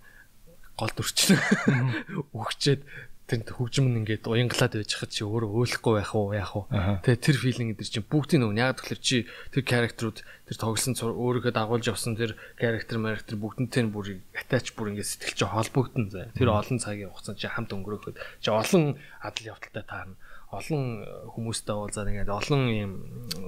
[0.74, 1.38] гол дүрчин
[2.34, 2.82] өгчээд
[3.30, 6.66] тэр хөгжим нь ингээд уянгалаад байж хад чи өөрөө өөлөхгүй байх уу яах уу?
[6.70, 9.16] Тэгээ тэр филинг дээр чи бүгдийн нөгөө яг тэгэхээр чи
[9.54, 14.90] тэр характерууд тэр тоглосон өөрийгөө дагуулж явсан тэр характер характер бүгднтэй нь бүр атач бүр
[14.98, 19.46] ингээд сэтгэл чи холбогдсон заа тэр олон цагийн хугацаанд чи хамт өнгөрөөхөд чи олон адал
[19.54, 20.18] явдалтай таарна.
[20.50, 22.92] Олон э, хүмүүстэй уулзаад ингээд олон юм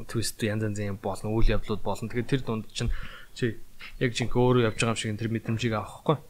[0.06, 2.06] твист янз янзын юм болно үйл явдлууд болно.
[2.06, 2.94] Тэгээд тэр дунд чинь
[3.34, 3.58] чи
[3.98, 6.22] яг жинхэнэ өөрөө явж байгаа юм шиг тэр мэдрэмжийг авахгүй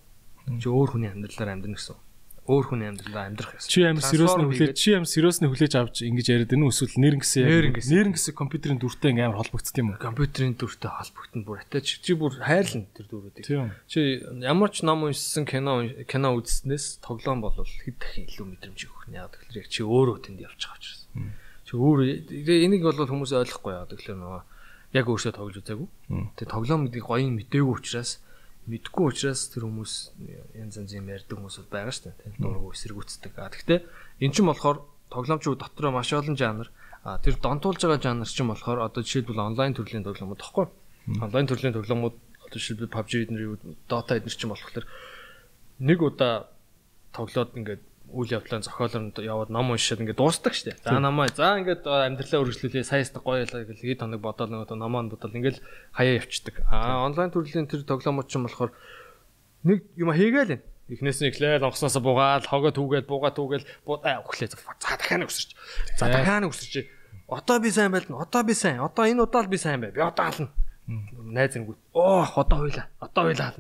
[0.57, 2.01] чи өөр хүний амьдралаар амьдрна гэсэн
[2.43, 6.27] өөр хүний амьдралаар амьдрах гэсэн Чи амар сериосны хүлээж чи амар сериосны хүлээж авч ингэж
[6.35, 7.95] яриад байна уу эсвэл нэрнгэсээ Нэрнгэсээ.
[8.03, 10.03] нэрнгэсээ компьютерийн дүртэй ингээм амар холбогдсон юм уу?
[10.03, 13.45] компьютерийн дүртэй холбогдсон бүр атач чи бүр хайрлна тэр дүрүүдийг
[13.87, 14.01] чи
[14.43, 19.17] ямар ч ном уншсан кино кино үзснээс тоглоом бол хэд дахин илүү мэдрэмж өгөх нь
[19.23, 21.03] яг тэгэхээр яг чи өөрөө тэнд явж байгаа учраас.
[21.63, 21.99] Чи өөр
[22.43, 24.43] энийг бол хүмүүс ойлгохгүй яа тэгэхээр нөгөө
[24.99, 25.89] яг өөрсдөө тоглож үзээгүй.
[26.43, 28.19] Тэгээ тоглоом гэдгийг гоё юм мдээгүй учраас
[28.71, 29.95] мэдгүй учраас тэр хүмүүс
[30.55, 33.81] янз янз юм ярьдаг хүмүүс байгаа шүү дээ тийм дургу эсэргүүцдэг а гэхдээ
[34.23, 36.71] эн чинь болохоор тоглоомчууд дотроо маш олон жанр.
[37.05, 40.67] А тэр донтуулж байгаа жанр чинь болохоор одоо жишээлбэл онлайн төрлийн тоглоомууд тахгүй
[41.21, 42.17] онлайн төрлийн тоглоомууд
[42.47, 43.57] одоо жишээлбэл PUBG эднэр юу
[43.91, 44.87] Dota эднэр чинь болохоор
[45.83, 46.49] нэг удаа
[47.13, 47.83] тоглоод ингээд
[48.13, 50.77] үйл явдлын зохиолонд яваад ном уншаад ингээд дуустдаг штэ.
[50.85, 55.09] За намаа за ингээд амьдралаа үргэлжлүүлээ саясдаг гоё ялаа гэл хэд хоног бодоол нөгөө номоо
[55.09, 55.59] бодоол ингээд
[55.97, 56.61] хаяа явцдаг.
[56.69, 58.73] Аа онлайн төрлийн тэр тоглоомууд ч юм болохоор
[59.65, 60.65] нэг юм хийгээл энэ.
[60.93, 64.53] Эхнээс нь эхлээл онгосноос буугаад хогоо түүгээл буугаад түүгээл буудаа өглөө.
[64.53, 65.51] За дахиад өсөрч.
[65.97, 66.85] За дахиад өсөрч.
[67.33, 68.21] Одоо би сайн байлна.
[68.21, 68.85] Одоо би сайн.
[68.85, 69.91] Одоо энэ удаа л би сайн бай.
[69.95, 70.53] Би одоо ална
[70.87, 73.55] найз ингүүт оох одоо хуйлаа одоо хуйлаа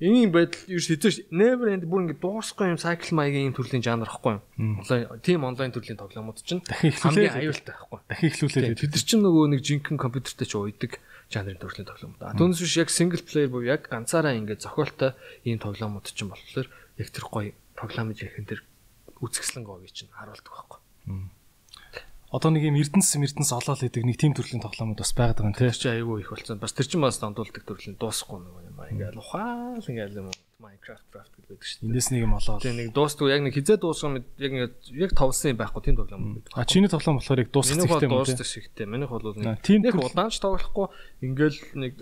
[0.00, 4.08] ийм байдал ерөөс хэзээ never end бүр ингэ дуусахгүй юм cycle маягийн юм төрлийн жанр
[4.08, 4.80] ахгүй юм.
[5.20, 9.60] Тийм онлайн төрлийн тоглоомууд чинь хамгийн аюултай ахгүй Дахин эхлүүлээд тэд нар чинь нөгөө нэг
[9.60, 10.92] жинхэнэ компьютертэй ч уйдаг
[11.28, 12.24] жанрын төрлийн тоглоомууд.
[12.24, 15.12] А түүнээс биш яг single player буюу яг ганцаараа ингэ зохиолтой
[15.44, 18.60] ийм тоглоомууд чинь болохоор яг тэр гоё тоглоомын жинхэнэ тэр
[19.20, 20.80] үзэсгэлэн говийг чинь харуулдаг байхгүй
[22.32, 25.56] одоо нэг юм эрдэнэс эрдэнэс олоол гэдэг нэг тим төрлийн тоглоомууд бас байгаад байгаа юм
[25.60, 25.68] тий.
[25.68, 26.56] Тэр чинь айгүй их болсон.
[26.58, 28.88] Бас тэр чинь бас дондуулдаг төрлийн дуусахгүй нэг юм аа.
[28.88, 30.30] Ингээл ухаал ингээл юм
[30.62, 31.88] Minecraft craft гэдэг байдаг шүү дээ.
[31.90, 32.62] Эндээс нэг юм олоол.
[32.62, 34.52] Тэгээ нэг дуустгүй яг нэг хизээ дуусгах юм яг
[34.94, 36.52] яг товлсон юм байхгүй тийм тоглоом байдаг.
[36.54, 38.22] А чиний тоглоом болохоор яг дуусах Минийх бол хэрэгтэй юм тий.
[38.22, 38.86] дуустдаг шигтэй.
[38.86, 40.86] Минийх бол Аа, нэг тийм нэг төрөл- удаанч тоглохгүй
[41.20, 41.92] ингээл нэг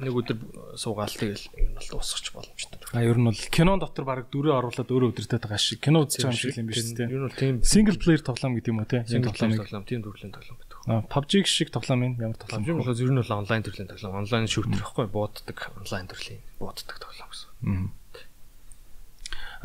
[0.00, 0.36] нэг өдөр
[0.76, 2.78] суугаал тэгэл юм бол дуусгах боломжтой.
[2.92, 6.30] А ер нь бол кинон дотор баг дөрөв оруулаад өөрөө өдөртөд байгаа шиг кино байгаа
[6.30, 7.06] юм шиг юм биш тий.
[7.08, 9.02] Юу нь тийм Single player тоглоом гэдэг юм уу тий.
[9.02, 10.78] Энэ тоглоомыг тоглоом тийм төрлийн тоглоом байдаг.
[10.86, 14.20] А, PUBG шиг тоглоом юм ямар тоглоом PUBG бол ер нь бол онлайн төрлийн тоглоом.
[14.20, 17.48] Онлайн шүүтер ихгүй бууддаг онлайн төрлийн бууддаг тоглоом гэсэн.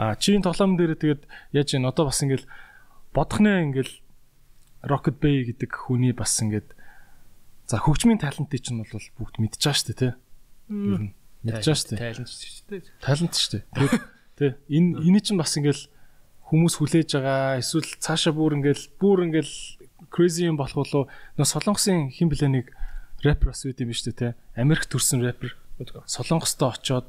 [0.01, 1.21] А чиний тоглоом дээр тэгээд
[1.53, 2.47] яаж юм одоо бас ингээл
[3.13, 3.93] бодохнээ ингээл
[4.81, 6.73] Rocket Bay гэдэг хүний бас ингээд
[7.69, 10.11] за хөгжмийн талантыг чинь бол бүгд шүү дээ тий.
[10.71, 11.99] Ер нь шүү дээ.
[11.99, 12.81] Талент шүү дээ.
[13.03, 13.99] Талант шүү дээ.
[14.39, 15.91] Тий энэ эний чинь бас ингээд
[16.47, 19.51] хүмүүс хүлээж байгаа эсвэл цаашаа бүр ингээд бүр ингээд
[20.11, 21.03] crazy юм болох болоо
[21.35, 22.65] нөө солонгосын хин блэ нэг
[23.23, 24.31] рэпер бас үт юм шүү дээ тий.
[24.55, 25.55] Америк төрсэн рэпер.
[26.07, 27.07] Солонгостоо очоод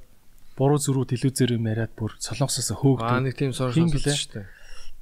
[0.58, 3.08] буруу зөрүү телевизээр юм яриад бүр солонгосоос хөөгдөв.
[3.08, 4.46] Аа нэг тийм сорсон шүү дээ.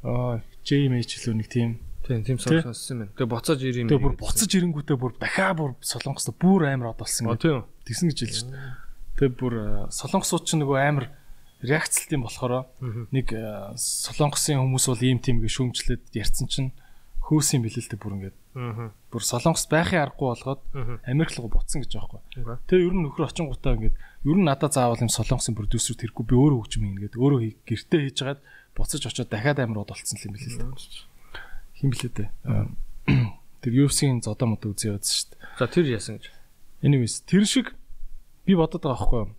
[0.07, 3.11] Аа JMH л нэг тийм Тийм тийм сонссон юм.
[3.15, 3.91] Тэгээ буцааж ирэх юм.
[3.95, 7.63] Тэгээ бүр буцаж ирэнгүүтээ бүр дахиад бүр солонгост бүр амар од болсон гэдэг.
[7.87, 8.51] Тэгсэн гэж хэлж шээ.
[9.15, 9.55] Тэгээ бүр
[9.95, 11.07] солонгосууд ч нөгөө амар
[11.63, 12.67] реакцлт юм болохоор
[13.15, 13.27] нэг
[13.79, 16.75] солонгосын хүмүүс бол ийм тийм гэж шүүмжлээд ярьсан чинь
[17.23, 18.39] хөөс юм билээ л бүр ингээд.
[19.07, 20.63] Бүр солонгос байхын аргагүй болгоод
[21.07, 22.59] Америк руу буцсан гэж байхгүй.
[22.67, 26.35] Тэгээ ер нь нөхөр очингуудаа ингээд ер нь надад заавал юм солонгосын продюсер тэргүй би
[26.35, 28.43] өөрөө хөгжим ингээд өөрөө гэртээ хийж хагаад
[28.75, 31.10] буцаж очиод дахиад амар од болцсон юм билээ л
[31.81, 32.31] хин блээ дээ.
[33.65, 35.41] Тэр UFC-ийн зодоо мод үзээ явуулсан шүү дээ.
[35.57, 36.29] За тэр яасан гэж.
[36.85, 37.73] Anyways тэр шиг
[38.45, 39.33] би бодоод байгаа байхгүй юу?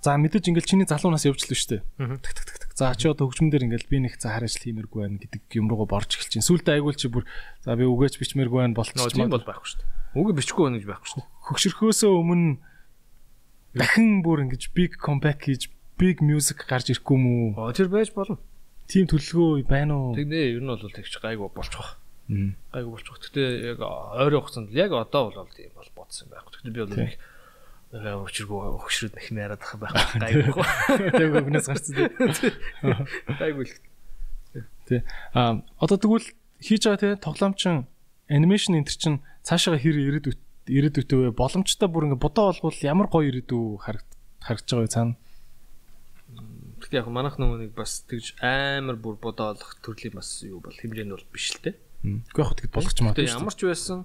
[0.00, 1.82] За мэдээж ингээл чиний залуунаас явжлаа шүү дээ.
[2.24, 2.60] Тэг тэг тэг.
[2.72, 6.00] За чи одоо хөгжмөн дээр ингээл би нэг за хараач тиймэргүй байна гэдэг юм руугаа
[6.00, 6.46] борж эхэлж чинь.
[6.48, 7.28] Сүүлдээ айгуул чи бүр
[7.60, 10.16] за би үгээч бичмээргүй байна болчих юм бол байхгүй дээ.
[10.16, 11.28] Үгээ бичихгүй байна гэж байхгүй дээ.
[11.44, 12.56] Хөгшөрхөөсөө өмнө
[13.76, 15.68] дахин бүр ингэж big comeback хийж
[16.00, 17.68] big music гарч ирэхгүй юм уу?
[17.76, 18.40] Тэр байж болно.
[18.90, 20.14] Тим төлөвлөгөө байна уу?
[20.18, 21.96] Тэгнэ ер нь бол тэгч гайгүй болчих.
[22.74, 23.14] Гайгүй болчих.
[23.22, 26.58] Гэтэ яг ойрын хугацаанд яг одоо бол тийм бол бодсон байхгүй.
[26.58, 27.14] Гэтэ би бол нэг
[27.90, 30.66] өчргөө өгшрөд нэг яриад ах байх гайгүй.
[31.14, 32.10] Тэг өгнөөс гарсан тийм.
[33.38, 33.74] Гайгүй л.
[34.90, 35.00] Тий.
[35.34, 36.26] А одоо тэгвэл
[36.58, 37.86] хийж байгаа тий тоглоомчин
[38.26, 40.34] анимашн энэ чинь цаашаа хэр ирээд
[40.70, 41.34] ирээдүйтэй вэ?
[41.34, 45.14] Боломжтой бүр ингээ бодоо болвол ямар гоё ирээдүй харагдаж байгаа цаана?
[46.90, 51.14] Гэхдээ яг манайх нөгөө нэг бас тэгж амар бүр бодоолох төрлийн бас юу бол хэмжээнд
[51.14, 51.78] бол биш л те.
[52.02, 53.14] Үгүй яг тэгэд болгоч маа.
[53.14, 53.98] Тэгээ ямар ч байсан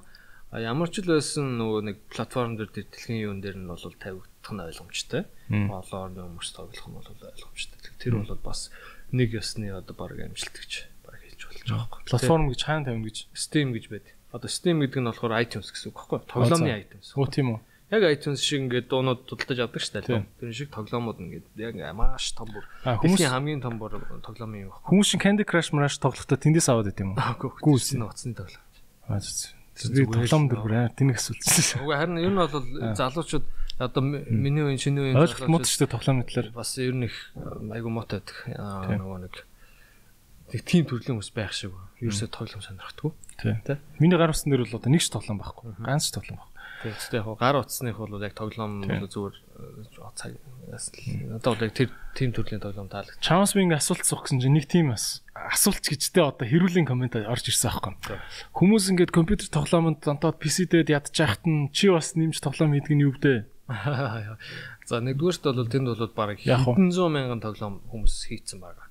[0.54, 4.62] ямар ч л байсан нөгөө нэг платформ дээр дэлхийн юун дээр нь бол тавигдах нь
[4.70, 5.26] ойлгомжтой.
[5.50, 7.80] Олоор нэг хүмүүс тоглох нь бол ойлгомжтой.
[7.98, 8.70] Тэр бол бас
[9.10, 12.06] нэг ёсны одоо баг амжилтгч баг хэлж болж байгаа байхгүй.
[12.06, 14.14] Платформ гэж хаана тавина гэж Steam гэж байд.
[14.30, 16.22] Одоо Steam гэдэг нь болохоор iTunes гэсэн үг байхгүй.
[16.30, 17.18] Тоглоомны iTunes.
[17.18, 17.60] Өө тийм үү
[17.92, 20.26] яг iTunes шиг ингээд дуунууд тултаж авдаг шүү дээ.
[20.42, 22.66] Тэр шиг тоглоомууд ингээд яг маш том бүр.
[22.82, 24.86] Дэлхийн хамгийн том бүр тоглоом юм байна.
[24.90, 27.54] Хүмүүс шиг Candy Crush Crush тоглохдоо тэндээс аваад байт юм уу?
[27.62, 28.66] Гүүс ноцны тоглоом.
[29.06, 29.54] Аа зү.
[29.76, 31.46] Тэр тоглоом дөр бүр тэнэг асуулт.
[31.84, 32.66] Уга харин ер нь бол
[32.98, 33.46] залуучууд
[33.78, 36.50] одоо миний үеийн шинэ үеийн ойлголт мод шүү дээ тоглоомны талаар.
[36.56, 38.40] Бас ер нь их айгу мото байдаг.
[38.56, 39.36] Нөгөө нэг
[40.56, 41.76] нэг тим төрлийн хүмүүс байх шиг.
[42.00, 43.12] Ерөөсөө тоглоом сонирхдаггүй.
[43.68, 43.78] Тэ.
[44.00, 45.76] Миний гар утсан дээр бол одоо нэг ч тоглоом байхгүй.
[45.84, 46.55] Ганц ч тоглоом байхгүй.
[46.86, 49.36] Тэгэхдээ яг гар утасных бол яг тоглоом зүгээр
[50.14, 50.38] цаг
[51.34, 53.18] одоо бол яг тэр тим төрлийн тоглоом таалагд.
[53.26, 57.18] Чамс би ингээ асуулт суух гэсэн чинь нэг тим бас асуулт гэжтэй одоо хэрүүлийн комент
[57.18, 58.22] орж ирсэн аахгүй.
[58.54, 62.94] Хүмүүс ингээд компьютер тоглоомонд донтоод PC дээд ядчих хат нь чи бас нэмж тоглоом хийдэг
[62.94, 63.50] нь юу вэ?
[64.86, 66.06] За нэгдүгээрт бол тэнд бол
[66.38, 68.86] хэдэн зуун мянган тоглоом хүмүүс хийцэн байгаа.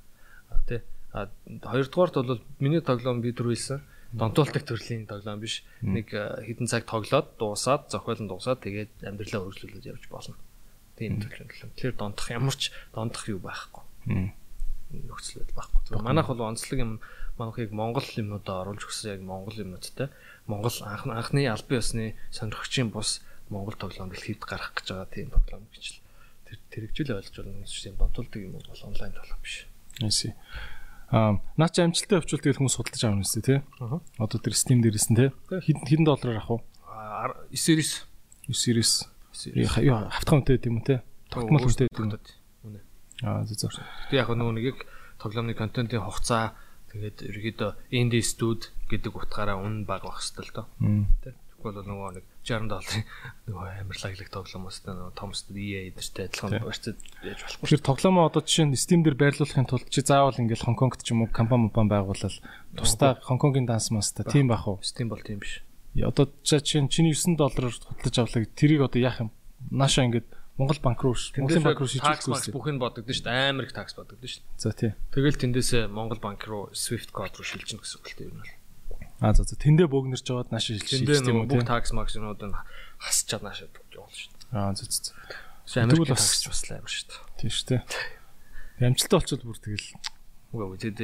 [0.67, 0.83] Тэ.
[1.15, 1.31] А
[1.63, 5.67] хоёрдугаарт бол миний тоглоом би түрүүлсэн донтуулдаг төрлийн тоглоом биш.
[5.83, 10.39] Нэг э, хэдэн цаг тоглоод дуусаад зохиолн дуусаад тэгээд амьдралаа өргөжлүүлээд явж болно.
[10.95, 11.73] Тийм төрлийн тоглоом.
[11.75, 13.83] Тэгэхээр донтох ямар ч донтох юу байхгүй.
[14.95, 15.99] Нөхцөл байдал байхгүй.
[15.99, 16.93] Манайх бол онцлог юм
[17.35, 20.09] манайхыг Монгол юмнуудаа оруулж өгсөн яг Монгол юмнуудтай.
[20.47, 25.67] Монгол анх анхны албан ёсны сонирхогчийн бус Монгол тоглоом дэлхийд гарах гэж байгаа тийм тоглоом
[25.75, 26.01] гэж л
[26.47, 27.67] тэр тэрэгжил ойлгож байна.
[27.67, 29.67] Тийм донтуулдаг юм бол онлайн тоглоом биш.
[29.99, 30.35] Эсэ.
[31.13, 33.59] Аа наа чи амжилттай явуул тэгэл хүмүүс судалж авах юм шүү тий.
[34.17, 35.31] Одоо тэр Steam дээрээс нь тий.
[35.51, 36.61] Хэдэн хэдэн доллараар авах уу?
[37.53, 38.05] 9 series
[38.49, 38.93] 9 series.
[39.53, 40.99] Яа хавтхан үнэтэй юм тий.
[41.31, 42.81] Тогтмол үнэтэй юм уу?
[43.23, 43.85] Аа зөв зөв.
[44.11, 44.85] Гэтэ яг нөгөө нэг
[45.21, 46.59] тоглоомны контентын хугацаа
[46.91, 50.67] тэгээд ерөөдөө indie stud гэдэг утгаараа үн баг байх хэвээр л доо.
[51.65, 53.05] Бол нөгөө нэг 60 долларын
[53.49, 57.69] нөгөө амар лаглаг тоглоомоос нөгөө том студ EA эдэртэй адилхан барьцад яаж болохгүй.
[57.73, 61.25] Тэр тоглоомоо одоо жишээ нь Steam дээр байрлуулахын тулд чи заавал ингээл Хонконгт ч юм
[61.25, 62.37] уу компани мопан байгуулал
[62.77, 64.85] тусдаа Хонконгийн данс маста тийм бах уу?
[64.85, 65.65] Steam бол тийм биш.
[65.97, 69.31] Одоо чинь чиний 9 доллараар худалдаж авлаа тэрийг одоо яах юм?
[69.73, 70.29] Нааша ингээд
[70.59, 73.51] Монгол банк руу Монголын банк руу шийдвэрлэхгүй бүх нь бодогдсон шүү дээ.
[73.51, 74.63] Амар их такс бодогдсон шүү дээ.
[74.63, 74.93] За тий.
[75.11, 78.55] Тэгэл тэндээсээ Монгол банк руу Swift код руу шилжинэ гэсэн үг л дээ юм байна.
[79.23, 81.51] А за за тэндээ бөөгнөрж жаваад нааш шилжиж тийм үү?
[81.51, 82.57] Бүх такс максимууд нь
[82.99, 84.59] хасчаад наашаа явуулна шүү дээ.
[84.59, 85.15] Аа за за.
[85.65, 87.21] Тэгвэл бас бас амар шүү дээ.
[87.39, 87.83] Тийм шүү дээ.
[88.83, 89.89] Амжилттай болчихвол бүр тэгэл
[90.55, 90.99] үгүй тэд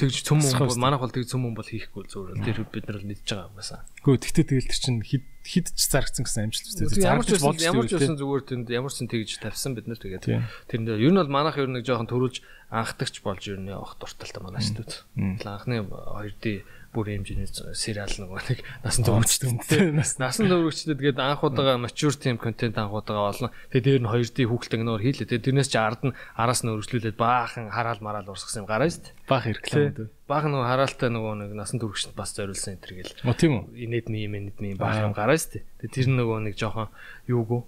[0.00, 3.08] тэгж цөм хүн манайх бол тэг цөм хүн бол хийхгүй зүгээр тэр бид нар л
[3.08, 3.84] мэдж байгаа юмасаа.
[4.00, 7.04] Үгүй тэгтээ тэгэл тэр чинь хэд хэд ч зарагцсан гэсэн амжилт үстэй.
[7.04, 10.24] Ямар ч байсан ямар ч байсан зүгээр тэнд ямар ч тэгж тавьсан бид нар тэгээд
[10.72, 12.40] тэрэнд ер нь бол манайх ер нь нэг жоохон төрүүлж
[12.72, 15.44] анхдагч болж ер нь явах дуртай манай шүү дээ.
[15.44, 16.64] Анхны 2D
[16.96, 22.80] бүрийн хэмжээний сериал нөгөө нэг насан туршидтэй насан туршидтэй тэгээд анх удаага mature team контент
[22.80, 25.28] анх удаага олон тэгээд дээр нь 2D хүүхэлтэй нөр хийлээ.
[25.28, 29.04] Тэгээд тэрнээс чи ард нь араас нь өргөжлүүлээд баахан хараал мараал урсгасан юм гараа шүү
[29.04, 29.14] дээ.
[29.28, 33.14] Баах реклам баахан нөгөө хараалтай нөгөө нэг насан туршид бас зориулсан энэ төр гэл.
[33.28, 33.86] Оо тийм үү?
[33.86, 35.64] Инээд ми инээд ми баах юм гараа шүү дээ.
[35.86, 36.90] Тэгээд тэр нөгөө нэг жоохон
[37.30, 37.62] юугүй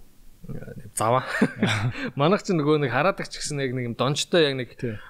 [0.95, 1.23] заваа.
[2.19, 4.69] Манайх ч нөгөө нэг хараадаг ч гэсэн яг нэг юм дончтой яг нэг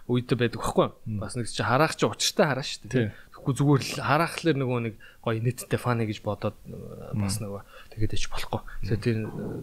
[0.09, 0.89] үйдэ байдаг байхгүй.
[1.21, 3.13] Бас нэг чи хараах чи учиртай хараа шүү дээ.
[3.39, 6.59] Тэгэхгүй зүгээр л хараахлаар нөгөө нэг гоё нийттэй фаны гэж бодоод
[7.15, 7.63] бас нөгөө
[7.95, 8.61] тэгээд ич болохгүй.
[8.83, 9.19] Тэгээ тийм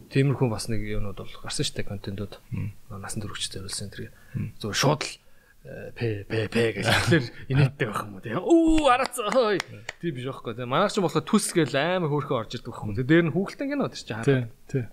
[0.09, 2.41] тиймэрхүү бас нэг юмнууд бол гарсан дээ контентууд.
[2.89, 4.09] Насан туршиж зориулсан тэр
[4.57, 5.13] зүгээр шууд л
[5.67, 9.59] п п п гэж хэлээр инээдтэй байх юм уу тийм оо арац хой
[9.99, 13.11] тийм биш байхгүй тийм манайх ч болохоор төс гээл амар хөөрхөн орж ирдэг байхгүй тийм
[13.11, 14.87] дээр нь хүүхэлтэн кино тэр чинь хараа тийм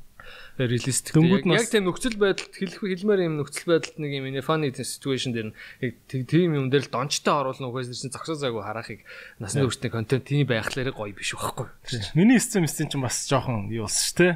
[0.57, 5.53] реалистик яг тийм нөхцөл байдалд хэлэх хэлмээр юм нөхцөл байдалд нэг юм funny situation дээр
[5.81, 9.01] яг тийм юм дээр л дончтой оруулна угаас чинь зогсоо зайгүй харахыг
[9.41, 11.67] насны хүртний контент тийм байхлаарэ гоё биш байхгүй.
[12.13, 14.33] Миний сцен сцен чинь бас жоохон юу болсон шүү дээ.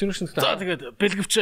[0.00, 1.34] Тэр шин за тэгээд бэлгэвч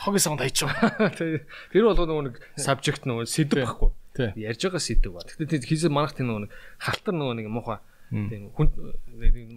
[0.00, 0.72] хогийн санд хайчих.
[1.72, 3.90] Тэр бол нөгөө нэг subject нөгөө сэдв байхгүй.
[4.38, 5.24] Ярьж байгаа сэдв ба.
[5.28, 7.78] Гэтэ хийсэн манах тийм нөгөө нэг халтар нөгөө нэг муухай
[8.14, 8.70] Тийм хүн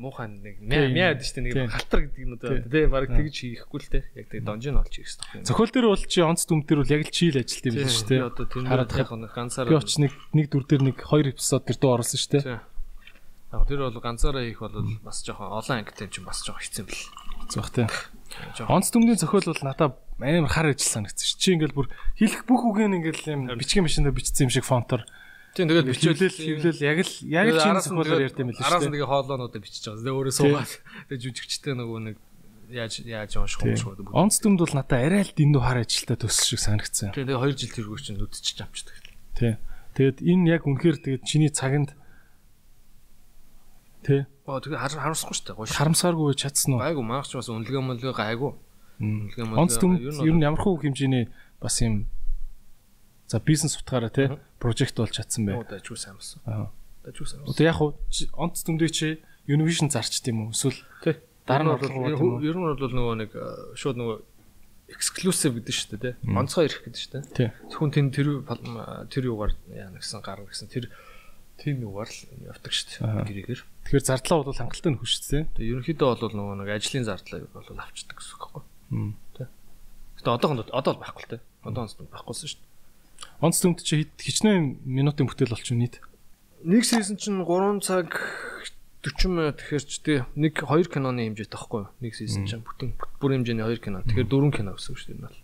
[0.02, 3.92] муухан нэг мяа гэдэг чинь нэг халтар гэдэг нь одоо тийм баг тэгж хийхгүй л
[3.94, 4.02] те.
[4.18, 5.46] Яг тийм донжин олж хийх хэрэгтэй.
[5.46, 8.26] Зохиол дээр бол чи онц дүм дээр бол яг л чийл ажилт юм биш дээ.
[8.26, 12.02] Одоо тэр яг ганцаараа би оч нэг нэг дүр дээр нэг хоёр эпизод тэр дуу
[12.02, 12.58] оруулсан шүү дээ.
[13.54, 14.74] Яг тэр бол ганцаараа хийх бол
[15.06, 17.06] бас жоохон олон ангитай юм бас жоохон хэцүү бэл.
[17.46, 17.86] Хэцүү бах те.
[18.66, 21.38] Онц дүмний зохиол бол надад амар хар ажил санагдсан шүү.
[21.38, 25.06] Чи ингээл бүр хэлэх бүх үгийг ингээл юм бичгийн машинаар бичсэн юм шиг фонтоор
[25.58, 28.70] Тийм тэгэл бичүүлэл хөвлөл яг л яг л чинь зөвхөн ярьд юм л шүү дээ.
[28.70, 30.06] Араас нь тэгээ хоолоонуудаа бичиж байгаа.
[30.06, 30.74] Тэгээ өөрөө суугаад
[31.10, 32.16] тэгээ жүжигчтэй нөгөө нэг
[32.70, 34.14] яаж яаж унших юм шүү дээ.
[34.14, 37.10] Онц дүмд бол надад арай л дэндүү хар ажилтаа төсөл шиг санагдсан.
[37.18, 38.96] Тийм тэгээ 2 жил тэргүүр чинь үдчихэж авчдаг.
[39.34, 39.58] Тийм.
[39.98, 41.98] Тэгээд энэ яг үнэхээр тэгээд чиний цаганд
[44.06, 44.30] Тэ.
[44.46, 45.74] Оо тэгээ харамсахгүй шүү дээ.
[45.74, 46.86] Харамсааргүй чадсан уу?
[46.86, 48.54] Айгу маагч бас үнэлгээ мөлгөө гайгүй.
[49.02, 49.64] Үнэлгээ мөлгөө.
[49.66, 52.06] Онц дүмд ер нь ямар хөө хэмжээний бас юм
[53.28, 55.56] За бизнес утгаараа тий прожект болж чадсан бай.
[55.58, 56.42] Одоо ч үгүй сайн болсон.
[56.46, 56.70] Аа.
[57.06, 57.46] Үгүй сайн.
[57.46, 57.80] Одоо яг
[58.38, 59.08] онц дүндээ чи
[59.48, 60.52] Univision зарчт юм уу?
[60.52, 61.16] Эсвэл тий
[61.48, 63.32] дараа нь бол ер нь бол нөгөө нэг
[63.80, 64.18] шууд нөгөө
[64.92, 66.14] exclusive гэдэг шүү дээ тий.
[66.28, 67.52] Онцгой ирэх гэдэг шүү дээ.
[67.72, 68.44] Зөвхөн тэн тэр
[69.08, 70.92] тэр юугаар яана гэсэн гарна гэсэн тэр
[71.56, 72.20] тийм юугаар л
[72.52, 73.28] явдаг шүү дээ.
[73.32, 73.62] Гэрээгээр.
[73.88, 75.44] Тэгэхээр зардлаа бол хангалттай шүү дээ.
[75.56, 78.64] Тэгээ ерөнхийдөө бол нөгөө нэг ажлын зардлаа бол авчдаг гэсэн үг байхгүй.
[79.36, 79.48] Тий.
[80.20, 81.42] Гэтэ одоохонд одоо бол байхгүй л тий.
[81.64, 82.66] Одоо онц байхгүйсэн шүү дээ.
[83.38, 86.02] Онц төмд чи хичнээн минутын бүтээл болчих нийт.
[86.66, 88.18] Нэг сизон чинь 3 цаг
[89.06, 91.92] 40 минут тэгэхээр ч тий нэг хоёр киноны хэмжээтэй байхгүй юу?
[92.02, 94.02] Нэг сизон чинь бүтэн бүр хэмжээний хоёр кино.
[94.10, 95.40] Тэгэхээр дөрвөн кино гэсэн үг шүү дээ энэ бол.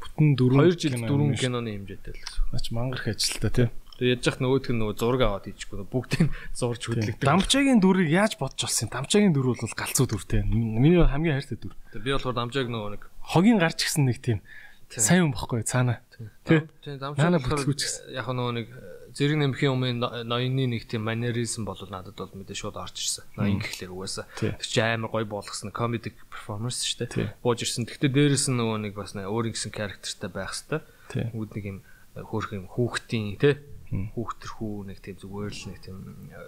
[0.00, 2.40] Бүтэн дөрвөн 2 жил дөрвөн киноны хэмжээтэй л гэсэн.
[2.54, 3.68] Наач мангарх ажилтаа тий.
[3.98, 7.20] Тэгээ яж зах нөгөөдг нь нөгөө зураг аваад хийчихгүй бүгдийг зурж хөдлөгдөг.
[7.20, 8.94] Дамжаагийн дүрийг яаж бодож олсон юм?
[8.96, 10.40] Дамжаагийн дүр бол галзуу дүртэй.
[10.48, 11.76] Миний хамгийн хайртай дүр.
[12.00, 14.40] Би болохоор дамжааг нөгөө нэг хогийн гарч гисэн нэг тийм
[14.90, 16.00] сайн юм бохгүй цаана.
[16.44, 16.66] Тий.
[16.98, 18.10] Наана бүтгүүч.
[18.14, 18.66] Яг нөгөө нэг
[19.14, 23.26] зэрэг нэмхийн өмнө ноёны нэг тийм манеризм бол надад бол мэдээ шууд орж ирсэн.
[23.38, 27.38] Ноён гэхлээр угаасаа тэр чи амар гоё болгосон comedic performance шүү дээ.
[27.42, 27.86] Бууж ирсэн.
[27.86, 31.34] Гэхдээ дээрэс нь нөгөө нэг бас өөр ингэсэн characterтай байх хэвээр.
[31.34, 31.78] Үүд нэг юм
[32.14, 33.54] хөөх юм хүүхдийн тий.
[33.90, 35.96] Хүүхтэрхүү нэг тийм зүгээр л нэг тийм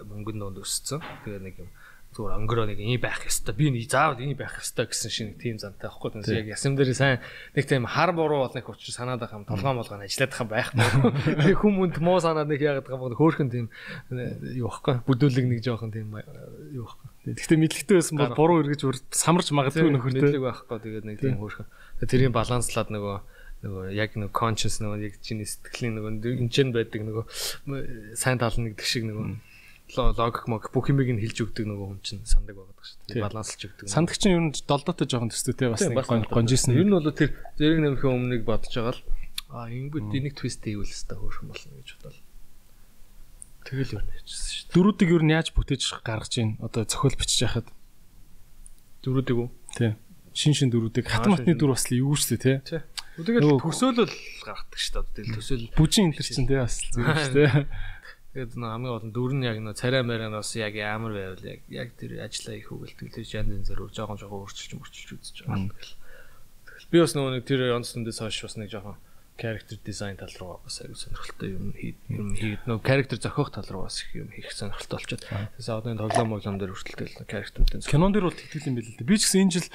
[0.07, 1.03] мөнгөн донд өссөн.
[1.27, 1.69] Тэгээ нэг юм
[2.13, 3.57] зүгээр өнгөрөө нэг ийм байх ёстой.
[3.57, 6.21] Би нэг заавал ийм байх ёстой гэсэн шиг тийм зантай байхгүй.
[6.21, 7.19] Тэгээс яг ясам дээр сайн
[7.57, 9.49] нэг тийм хар буруу бол нэг учир санаад байгаа юм.
[9.49, 11.11] Толгоон болгоно ажиллаад байгаа юм байхгүй.
[11.41, 13.65] Тэг хүмүүнд муу санаад нэг яагаад байгаа юм хөөхөн тийм
[14.53, 14.93] юу байхгүй.
[15.09, 16.13] бүдүүлэг нэг жоохон тийм
[16.71, 17.33] юу байхгүй.
[17.33, 20.21] Гэхдээ мэдлэгтэй байсан бол буруу эргэж самарч магадгүй нөхөртэй.
[20.21, 20.77] Мэдлэг байхгүй.
[20.85, 21.67] Тэгээд нэг тийм хөөхөн.
[22.05, 23.17] Тэрийг баланслаад нөгөө
[23.63, 27.23] нөгөө яг нөгөө conscious нөгөө яг чиний сэтгэлийн нөгөө энэ ч байдаг нөгөө
[28.19, 29.39] сайн тал нь гэдэг шиг нөгөө
[29.97, 33.23] логик мог бүх юмыг нь хэлж өгдөг нөгөө хүн чинь сандаг байгаад шүү дээ.
[33.23, 33.85] Баланслж өгдөг.
[33.89, 36.73] Сандаг чинь ер нь долдоотой жоохон төстэй те бас нэг гонжсэн.
[36.73, 39.01] Ер нь бол тэр зэрэг нэмхийн өмнөг бодож байгаа л
[39.53, 42.25] а ингэвд энийг твист хийвэл хэвээр хөөрхөн болно гэж бодлоо.
[43.63, 44.73] Тэгэл ер нь хийжсэн шүү дээ.
[44.73, 47.67] Дөрүүдийг ер нь яаж бүтээж гаргаж ийн одоо зохиол бичиж яхад
[49.05, 49.49] дөрүүдийг үү?
[49.77, 49.91] Тий.
[50.33, 52.81] Шин шин дөрүүдийг хатан матны дүр бас юу шүү дээ тий.
[53.13, 54.09] Тэгээд төсөөлөл
[54.41, 55.13] гаргадаг шүү дээ.
[55.13, 57.53] Тэгэл төсөөл бүжин энэ чинь тий бас зүгээр шүү дээ.
[58.33, 61.61] Тэгээд нөө хамгийн гол нь дөрөв нь яг нөө царай маранаас яг амар байвал яг
[61.69, 65.69] яг тэр ажиллаа их үгэлдэг тэр янз янзаар жоохон жоохон өөрчилж мөрчилж үзэж байгаа.
[66.65, 68.97] Тэгэл би бас нөгөө нэг тэр онцлондээс хойш бас нэг жоохон
[69.37, 73.69] character design тал руу бас аягүй сонирхолтой юм хий юм хий нөө character зохиох тал
[73.69, 75.25] руу бас их юм хийх сонирхолтой болчиход.
[75.29, 77.85] Тэгээс одоо энэ тоглоом моглоом дээр хүртэл character-тэй.
[77.85, 79.09] Кинон дээр бол тэтгэл юм байл л дээ.
[79.09, 79.69] Би ч гэсэн энэ жил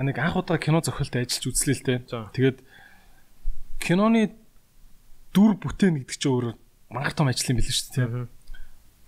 [0.00, 1.98] нэг анх удаа кино зохиолтой ажиллаж үзлээ л дээ.
[2.36, 2.58] Тэгээд
[3.84, 4.32] киноны
[5.36, 6.54] дүр бүтээн гэдэг чинь өөрөө
[6.92, 8.28] мангар том ажил юм билээ шүү дээ.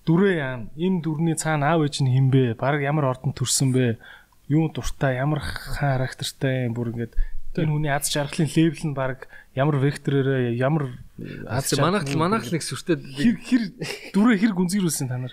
[0.05, 3.97] дүрээ яам энэ дүрний цаана аав ээж нь хинбэ баг ямар ордон төрсөн бэ?
[4.49, 7.17] Юу дуртай ямар характертай бүр ингээд
[7.57, 10.93] энэ хүний аз жаргалын левел нь баг ямар векторээр ямар
[11.49, 13.63] аз манайх манайх нэг сүртэй хэр хэр
[14.13, 15.33] дүрээ хэр гүнзгийрүүлсэн та нар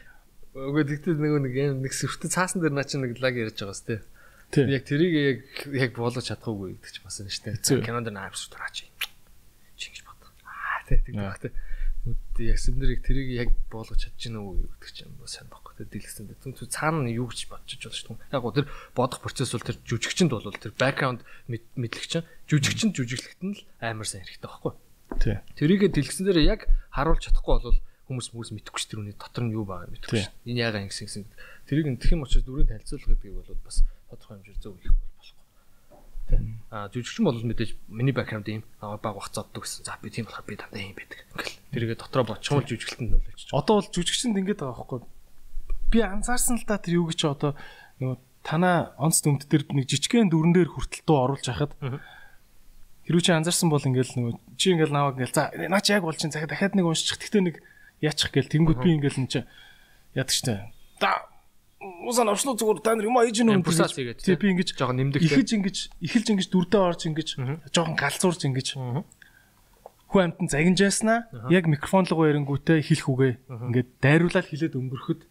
[0.52, 3.72] Үгүй тэгтээ нэг нэг юм нэг сүртэй цаасан дээр наа чи нэг лаг ярьж байгаа
[3.72, 4.04] сте.
[4.52, 5.40] Яг тэрийг яг
[5.72, 7.80] яг болгож чадахгүй гэдэг ч бас байна штэ.
[7.80, 8.92] Кинонд наа сүртэй наа чи.
[9.80, 10.20] Чингэж бод.
[10.44, 11.56] Аа тэг тэг
[12.42, 15.86] Яг сүмдэр тэрийг яг болгож чадж гинэ үү гэдэг чинь бас сайн баггүй те.
[15.86, 16.42] Дэлгэсэн дээ.
[16.42, 18.34] Түн цаана юу гэж бодчих болж шүү дээ.
[18.34, 18.66] Яг гоо тэр
[18.98, 21.22] бодох процесс бол тэр жүжигчэнд бол тэр бэкграунд
[21.78, 24.74] мэдлэгч жүжигчэнд жүжиглэхэд нь л амар сайн хэрэгтэй байхгүй.
[25.22, 25.38] Тий.
[25.62, 27.78] Тэрийгэ дэлгэсэн дээр яг харуулж чадахгүй бол
[28.10, 30.34] хүмүүс хүмүүс мэдэхгүй ш тэрүүний дотор нь юу байгаа мэдэхгүй ш.
[30.50, 31.26] Энэ яагаад ингэсэн гэсэн.
[31.70, 35.12] Тэрийг нь тэх юм учраас дөрөв танилцуулга гэдгийг бол бас тодорхой хэмжээр зөв их бол
[35.22, 35.41] болохгүй.
[36.72, 39.84] Жүжигчин бол мэдээж миний бэкграунд юм баг цоддог гэсэн.
[39.84, 41.20] За би тийм болохоор би дандаа юм байдаг.
[41.36, 43.52] Ингээл тэрийгэ дотроо бодчихвол жүжиглэлтэнд нөлөөлж.
[43.52, 45.00] Одоо бол жүжигчинд ингэж байгаа байхгүй.
[45.92, 47.60] Би анзаарсан л та тэр юу гэж одоо
[48.00, 48.18] нөгөө
[48.48, 51.76] танаа онц дүмд дээр нэг жижигхэн дүрэн дээр хүртэл дуу оруулж хахад
[53.04, 56.16] хэрвээ чи анзаарсан бол ингээл нөгөө чи ингээл наваг ингээл за наа чи яг бол
[56.16, 57.20] захад дахиад нэг уншчих.
[57.20, 57.56] Гэхдээ нэг
[58.00, 59.44] яачих гээл тэнгууд би ингээл н чи
[60.16, 60.72] яадаг штэ.
[61.04, 61.28] Да
[61.82, 64.38] Усан авшлуу зүгээр та нар юм аяж нөө процесс хийгээд тий.
[64.38, 67.30] би ингэж жоохон нэмдэг ихэж ингэж эхэлж ингэж дүрдээ орж ингэж
[67.74, 68.68] жоохон галзуурж ингэж.
[68.78, 73.34] Хүн амтан загинжааснаа яг микрофон руу ярингүүтээ хэлэх үгээ.
[73.50, 75.22] Ингээд дайруулаад хэлээд өнгөрөхөд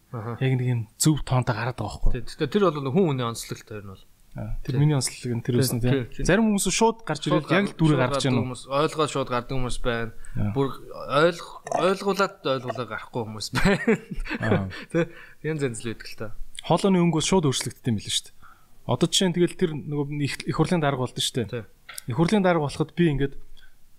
[0.41, 2.25] яг нэг юм зөв тоонтой гараад байгаа байхгүй.
[2.25, 5.83] Тэгээ тэр бол хүн хүний онцлогтой тэр нь бол Тэр миний онцлог нь тэр үсэн
[5.83, 6.07] тийм.
[6.23, 8.47] Зарим хүмүүс шууд гарч ирээд яг л дүрээ гаргаж яана.
[8.47, 10.15] Хүмүүс ойлгоод шууд гардаг хүмүүс байна.
[10.55, 10.71] Бүр
[11.11, 14.71] ойлгох ойлгуулад ойлгуулаа гарахгүй хүмүүс байна.
[14.87, 15.11] Тэ
[15.43, 16.27] янз янз л байдаг л та.
[16.63, 18.39] Хоолойны өнгөөс шууд өөрчлөгддөг юм билээ шүү дээ.
[18.87, 21.67] Одоо жишээ нь тэгэл тэр нөгөө их хурлын дарга болдсон шүү дээ.
[22.07, 23.35] Их хурлын дарга болоход би ингээд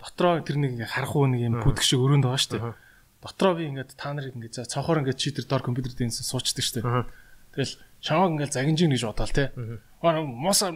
[0.01, 2.73] дотроо тэр нэг ингээ харах уу нэг юм бүдэг шиг өрөөнд байгаа шүү дээ.
[3.21, 6.75] Дотроо би ингээд та нарыг ингээд цонхоор ингээд чи тэр доор компьютер дээрээс суучдаг шүү
[6.81, 7.05] дээ.
[7.53, 7.73] Тэгэл
[8.03, 9.55] чамаг ингээл загинжин гэж бодоол те.
[10.03, 10.75] Моса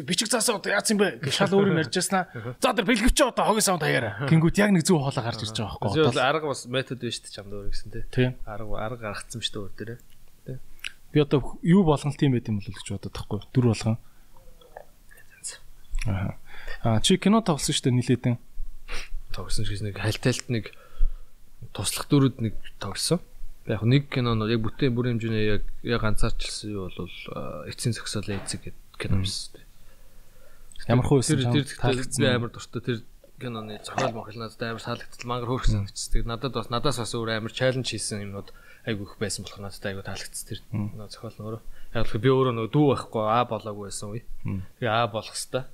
[0.00, 2.32] бичиг заасаа одоо яац юм бэ гэж шал өөр юм ярьж яснаа.
[2.32, 4.24] За тэр бэлгэвч одоо хогийн саунд хаяараа.
[4.24, 6.08] Гингүүд яг нэг зөв хоолоо гарч ирж байгаа байхгүй.
[6.08, 8.32] Одоо арга бас метод биш ч чамд өөр гэсэн те.
[8.48, 10.00] Арга арга гаргацсан шүү дээ өөр дээрээ.
[11.12, 13.40] Би одоо юу болгонт юм байт юм бол гэж бодоод тахгүй.
[13.52, 14.00] Дүр болгон.
[16.08, 16.40] Аа.
[16.80, 18.36] Аа чи кино тоглосон шүү дээ нилээдэн.
[19.36, 20.72] Тоглосон шиг нэг хальтайлт нэг
[21.76, 23.20] туслах дүрүүд нэг тоглосон.
[23.64, 27.08] Яг нэг кино нь яг бүтээн бүрийн хэмжээний яг яг ганцаарчилсан юу бол
[27.68, 29.64] эцсийн зөксөл эцэг гэдэг кино байсан.
[30.84, 31.64] Ямар хөө тэр тэр
[32.20, 32.98] би амар дуртай тэр
[33.40, 36.28] киноны зохиол мохол надад амар таалагдтал мангар хөөрхсөн санагдчихдаг.
[36.28, 38.52] Надад бас надаас бас өөр амар чаленж хийсэн юмнууд
[38.84, 40.60] айгүй их байсан болохоор надад айгүй таалагдсан тэр
[41.08, 41.62] зохиол нь өөрөө.
[41.96, 44.22] Яг л би өөрөө нөгөө дүү байхгүй а болоогүй байсан үе.
[44.44, 45.72] Тэгээ а болох хэвээр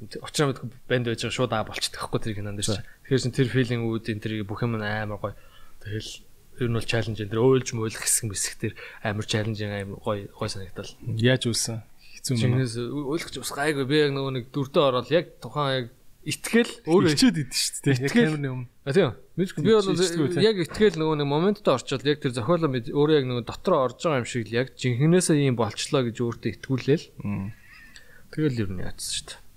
[0.00, 2.84] очроо мэд банд байж байгаа шууд а болчихдог байхгүй тэр кинонд чинь.
[3.04, 5.36] Тэгэхээр тэр филинг үүд энэ тэр бүх юм амар гоё.
[5.84, 6.24] Тэгэл
[6.60, 8.72] ер нь бол чаленж энэ өөлж мөөлөх хэсэг мэсэг төр
[9.02, 10.92] амар чаленж амар гой гой санагдал.
[11.16, 11.80] Яаж үүсэн?
[12.20, 12.60] Хэцүү юм.
[12.60, 15.86] Чинээс өөлгч ус гайгүй би яг нөгөө нэг дүрдээ ороод яг тухайн яг
[16.20, 17.96] итгэл өөрөө ичээд идэв шүү дээ.
[18.04, 18.68] Яг камерны өмнө.
[18.84, 19.16] А тийм.
[19.40, 23.44] Мэдгүй би бол яг итгэл нөгөө нэг моменттой орчоод яг тэр зохиолоо өөрөө яг нөгөө
[23.48, 27.06] дотроо орж байгаа юм шиг л яг жинхнээсээ ийм болчлоо гэж өөртөө итгүүлээл.
[28.36, 29.49] Тэгэл ер нь яатсан шүү дээ.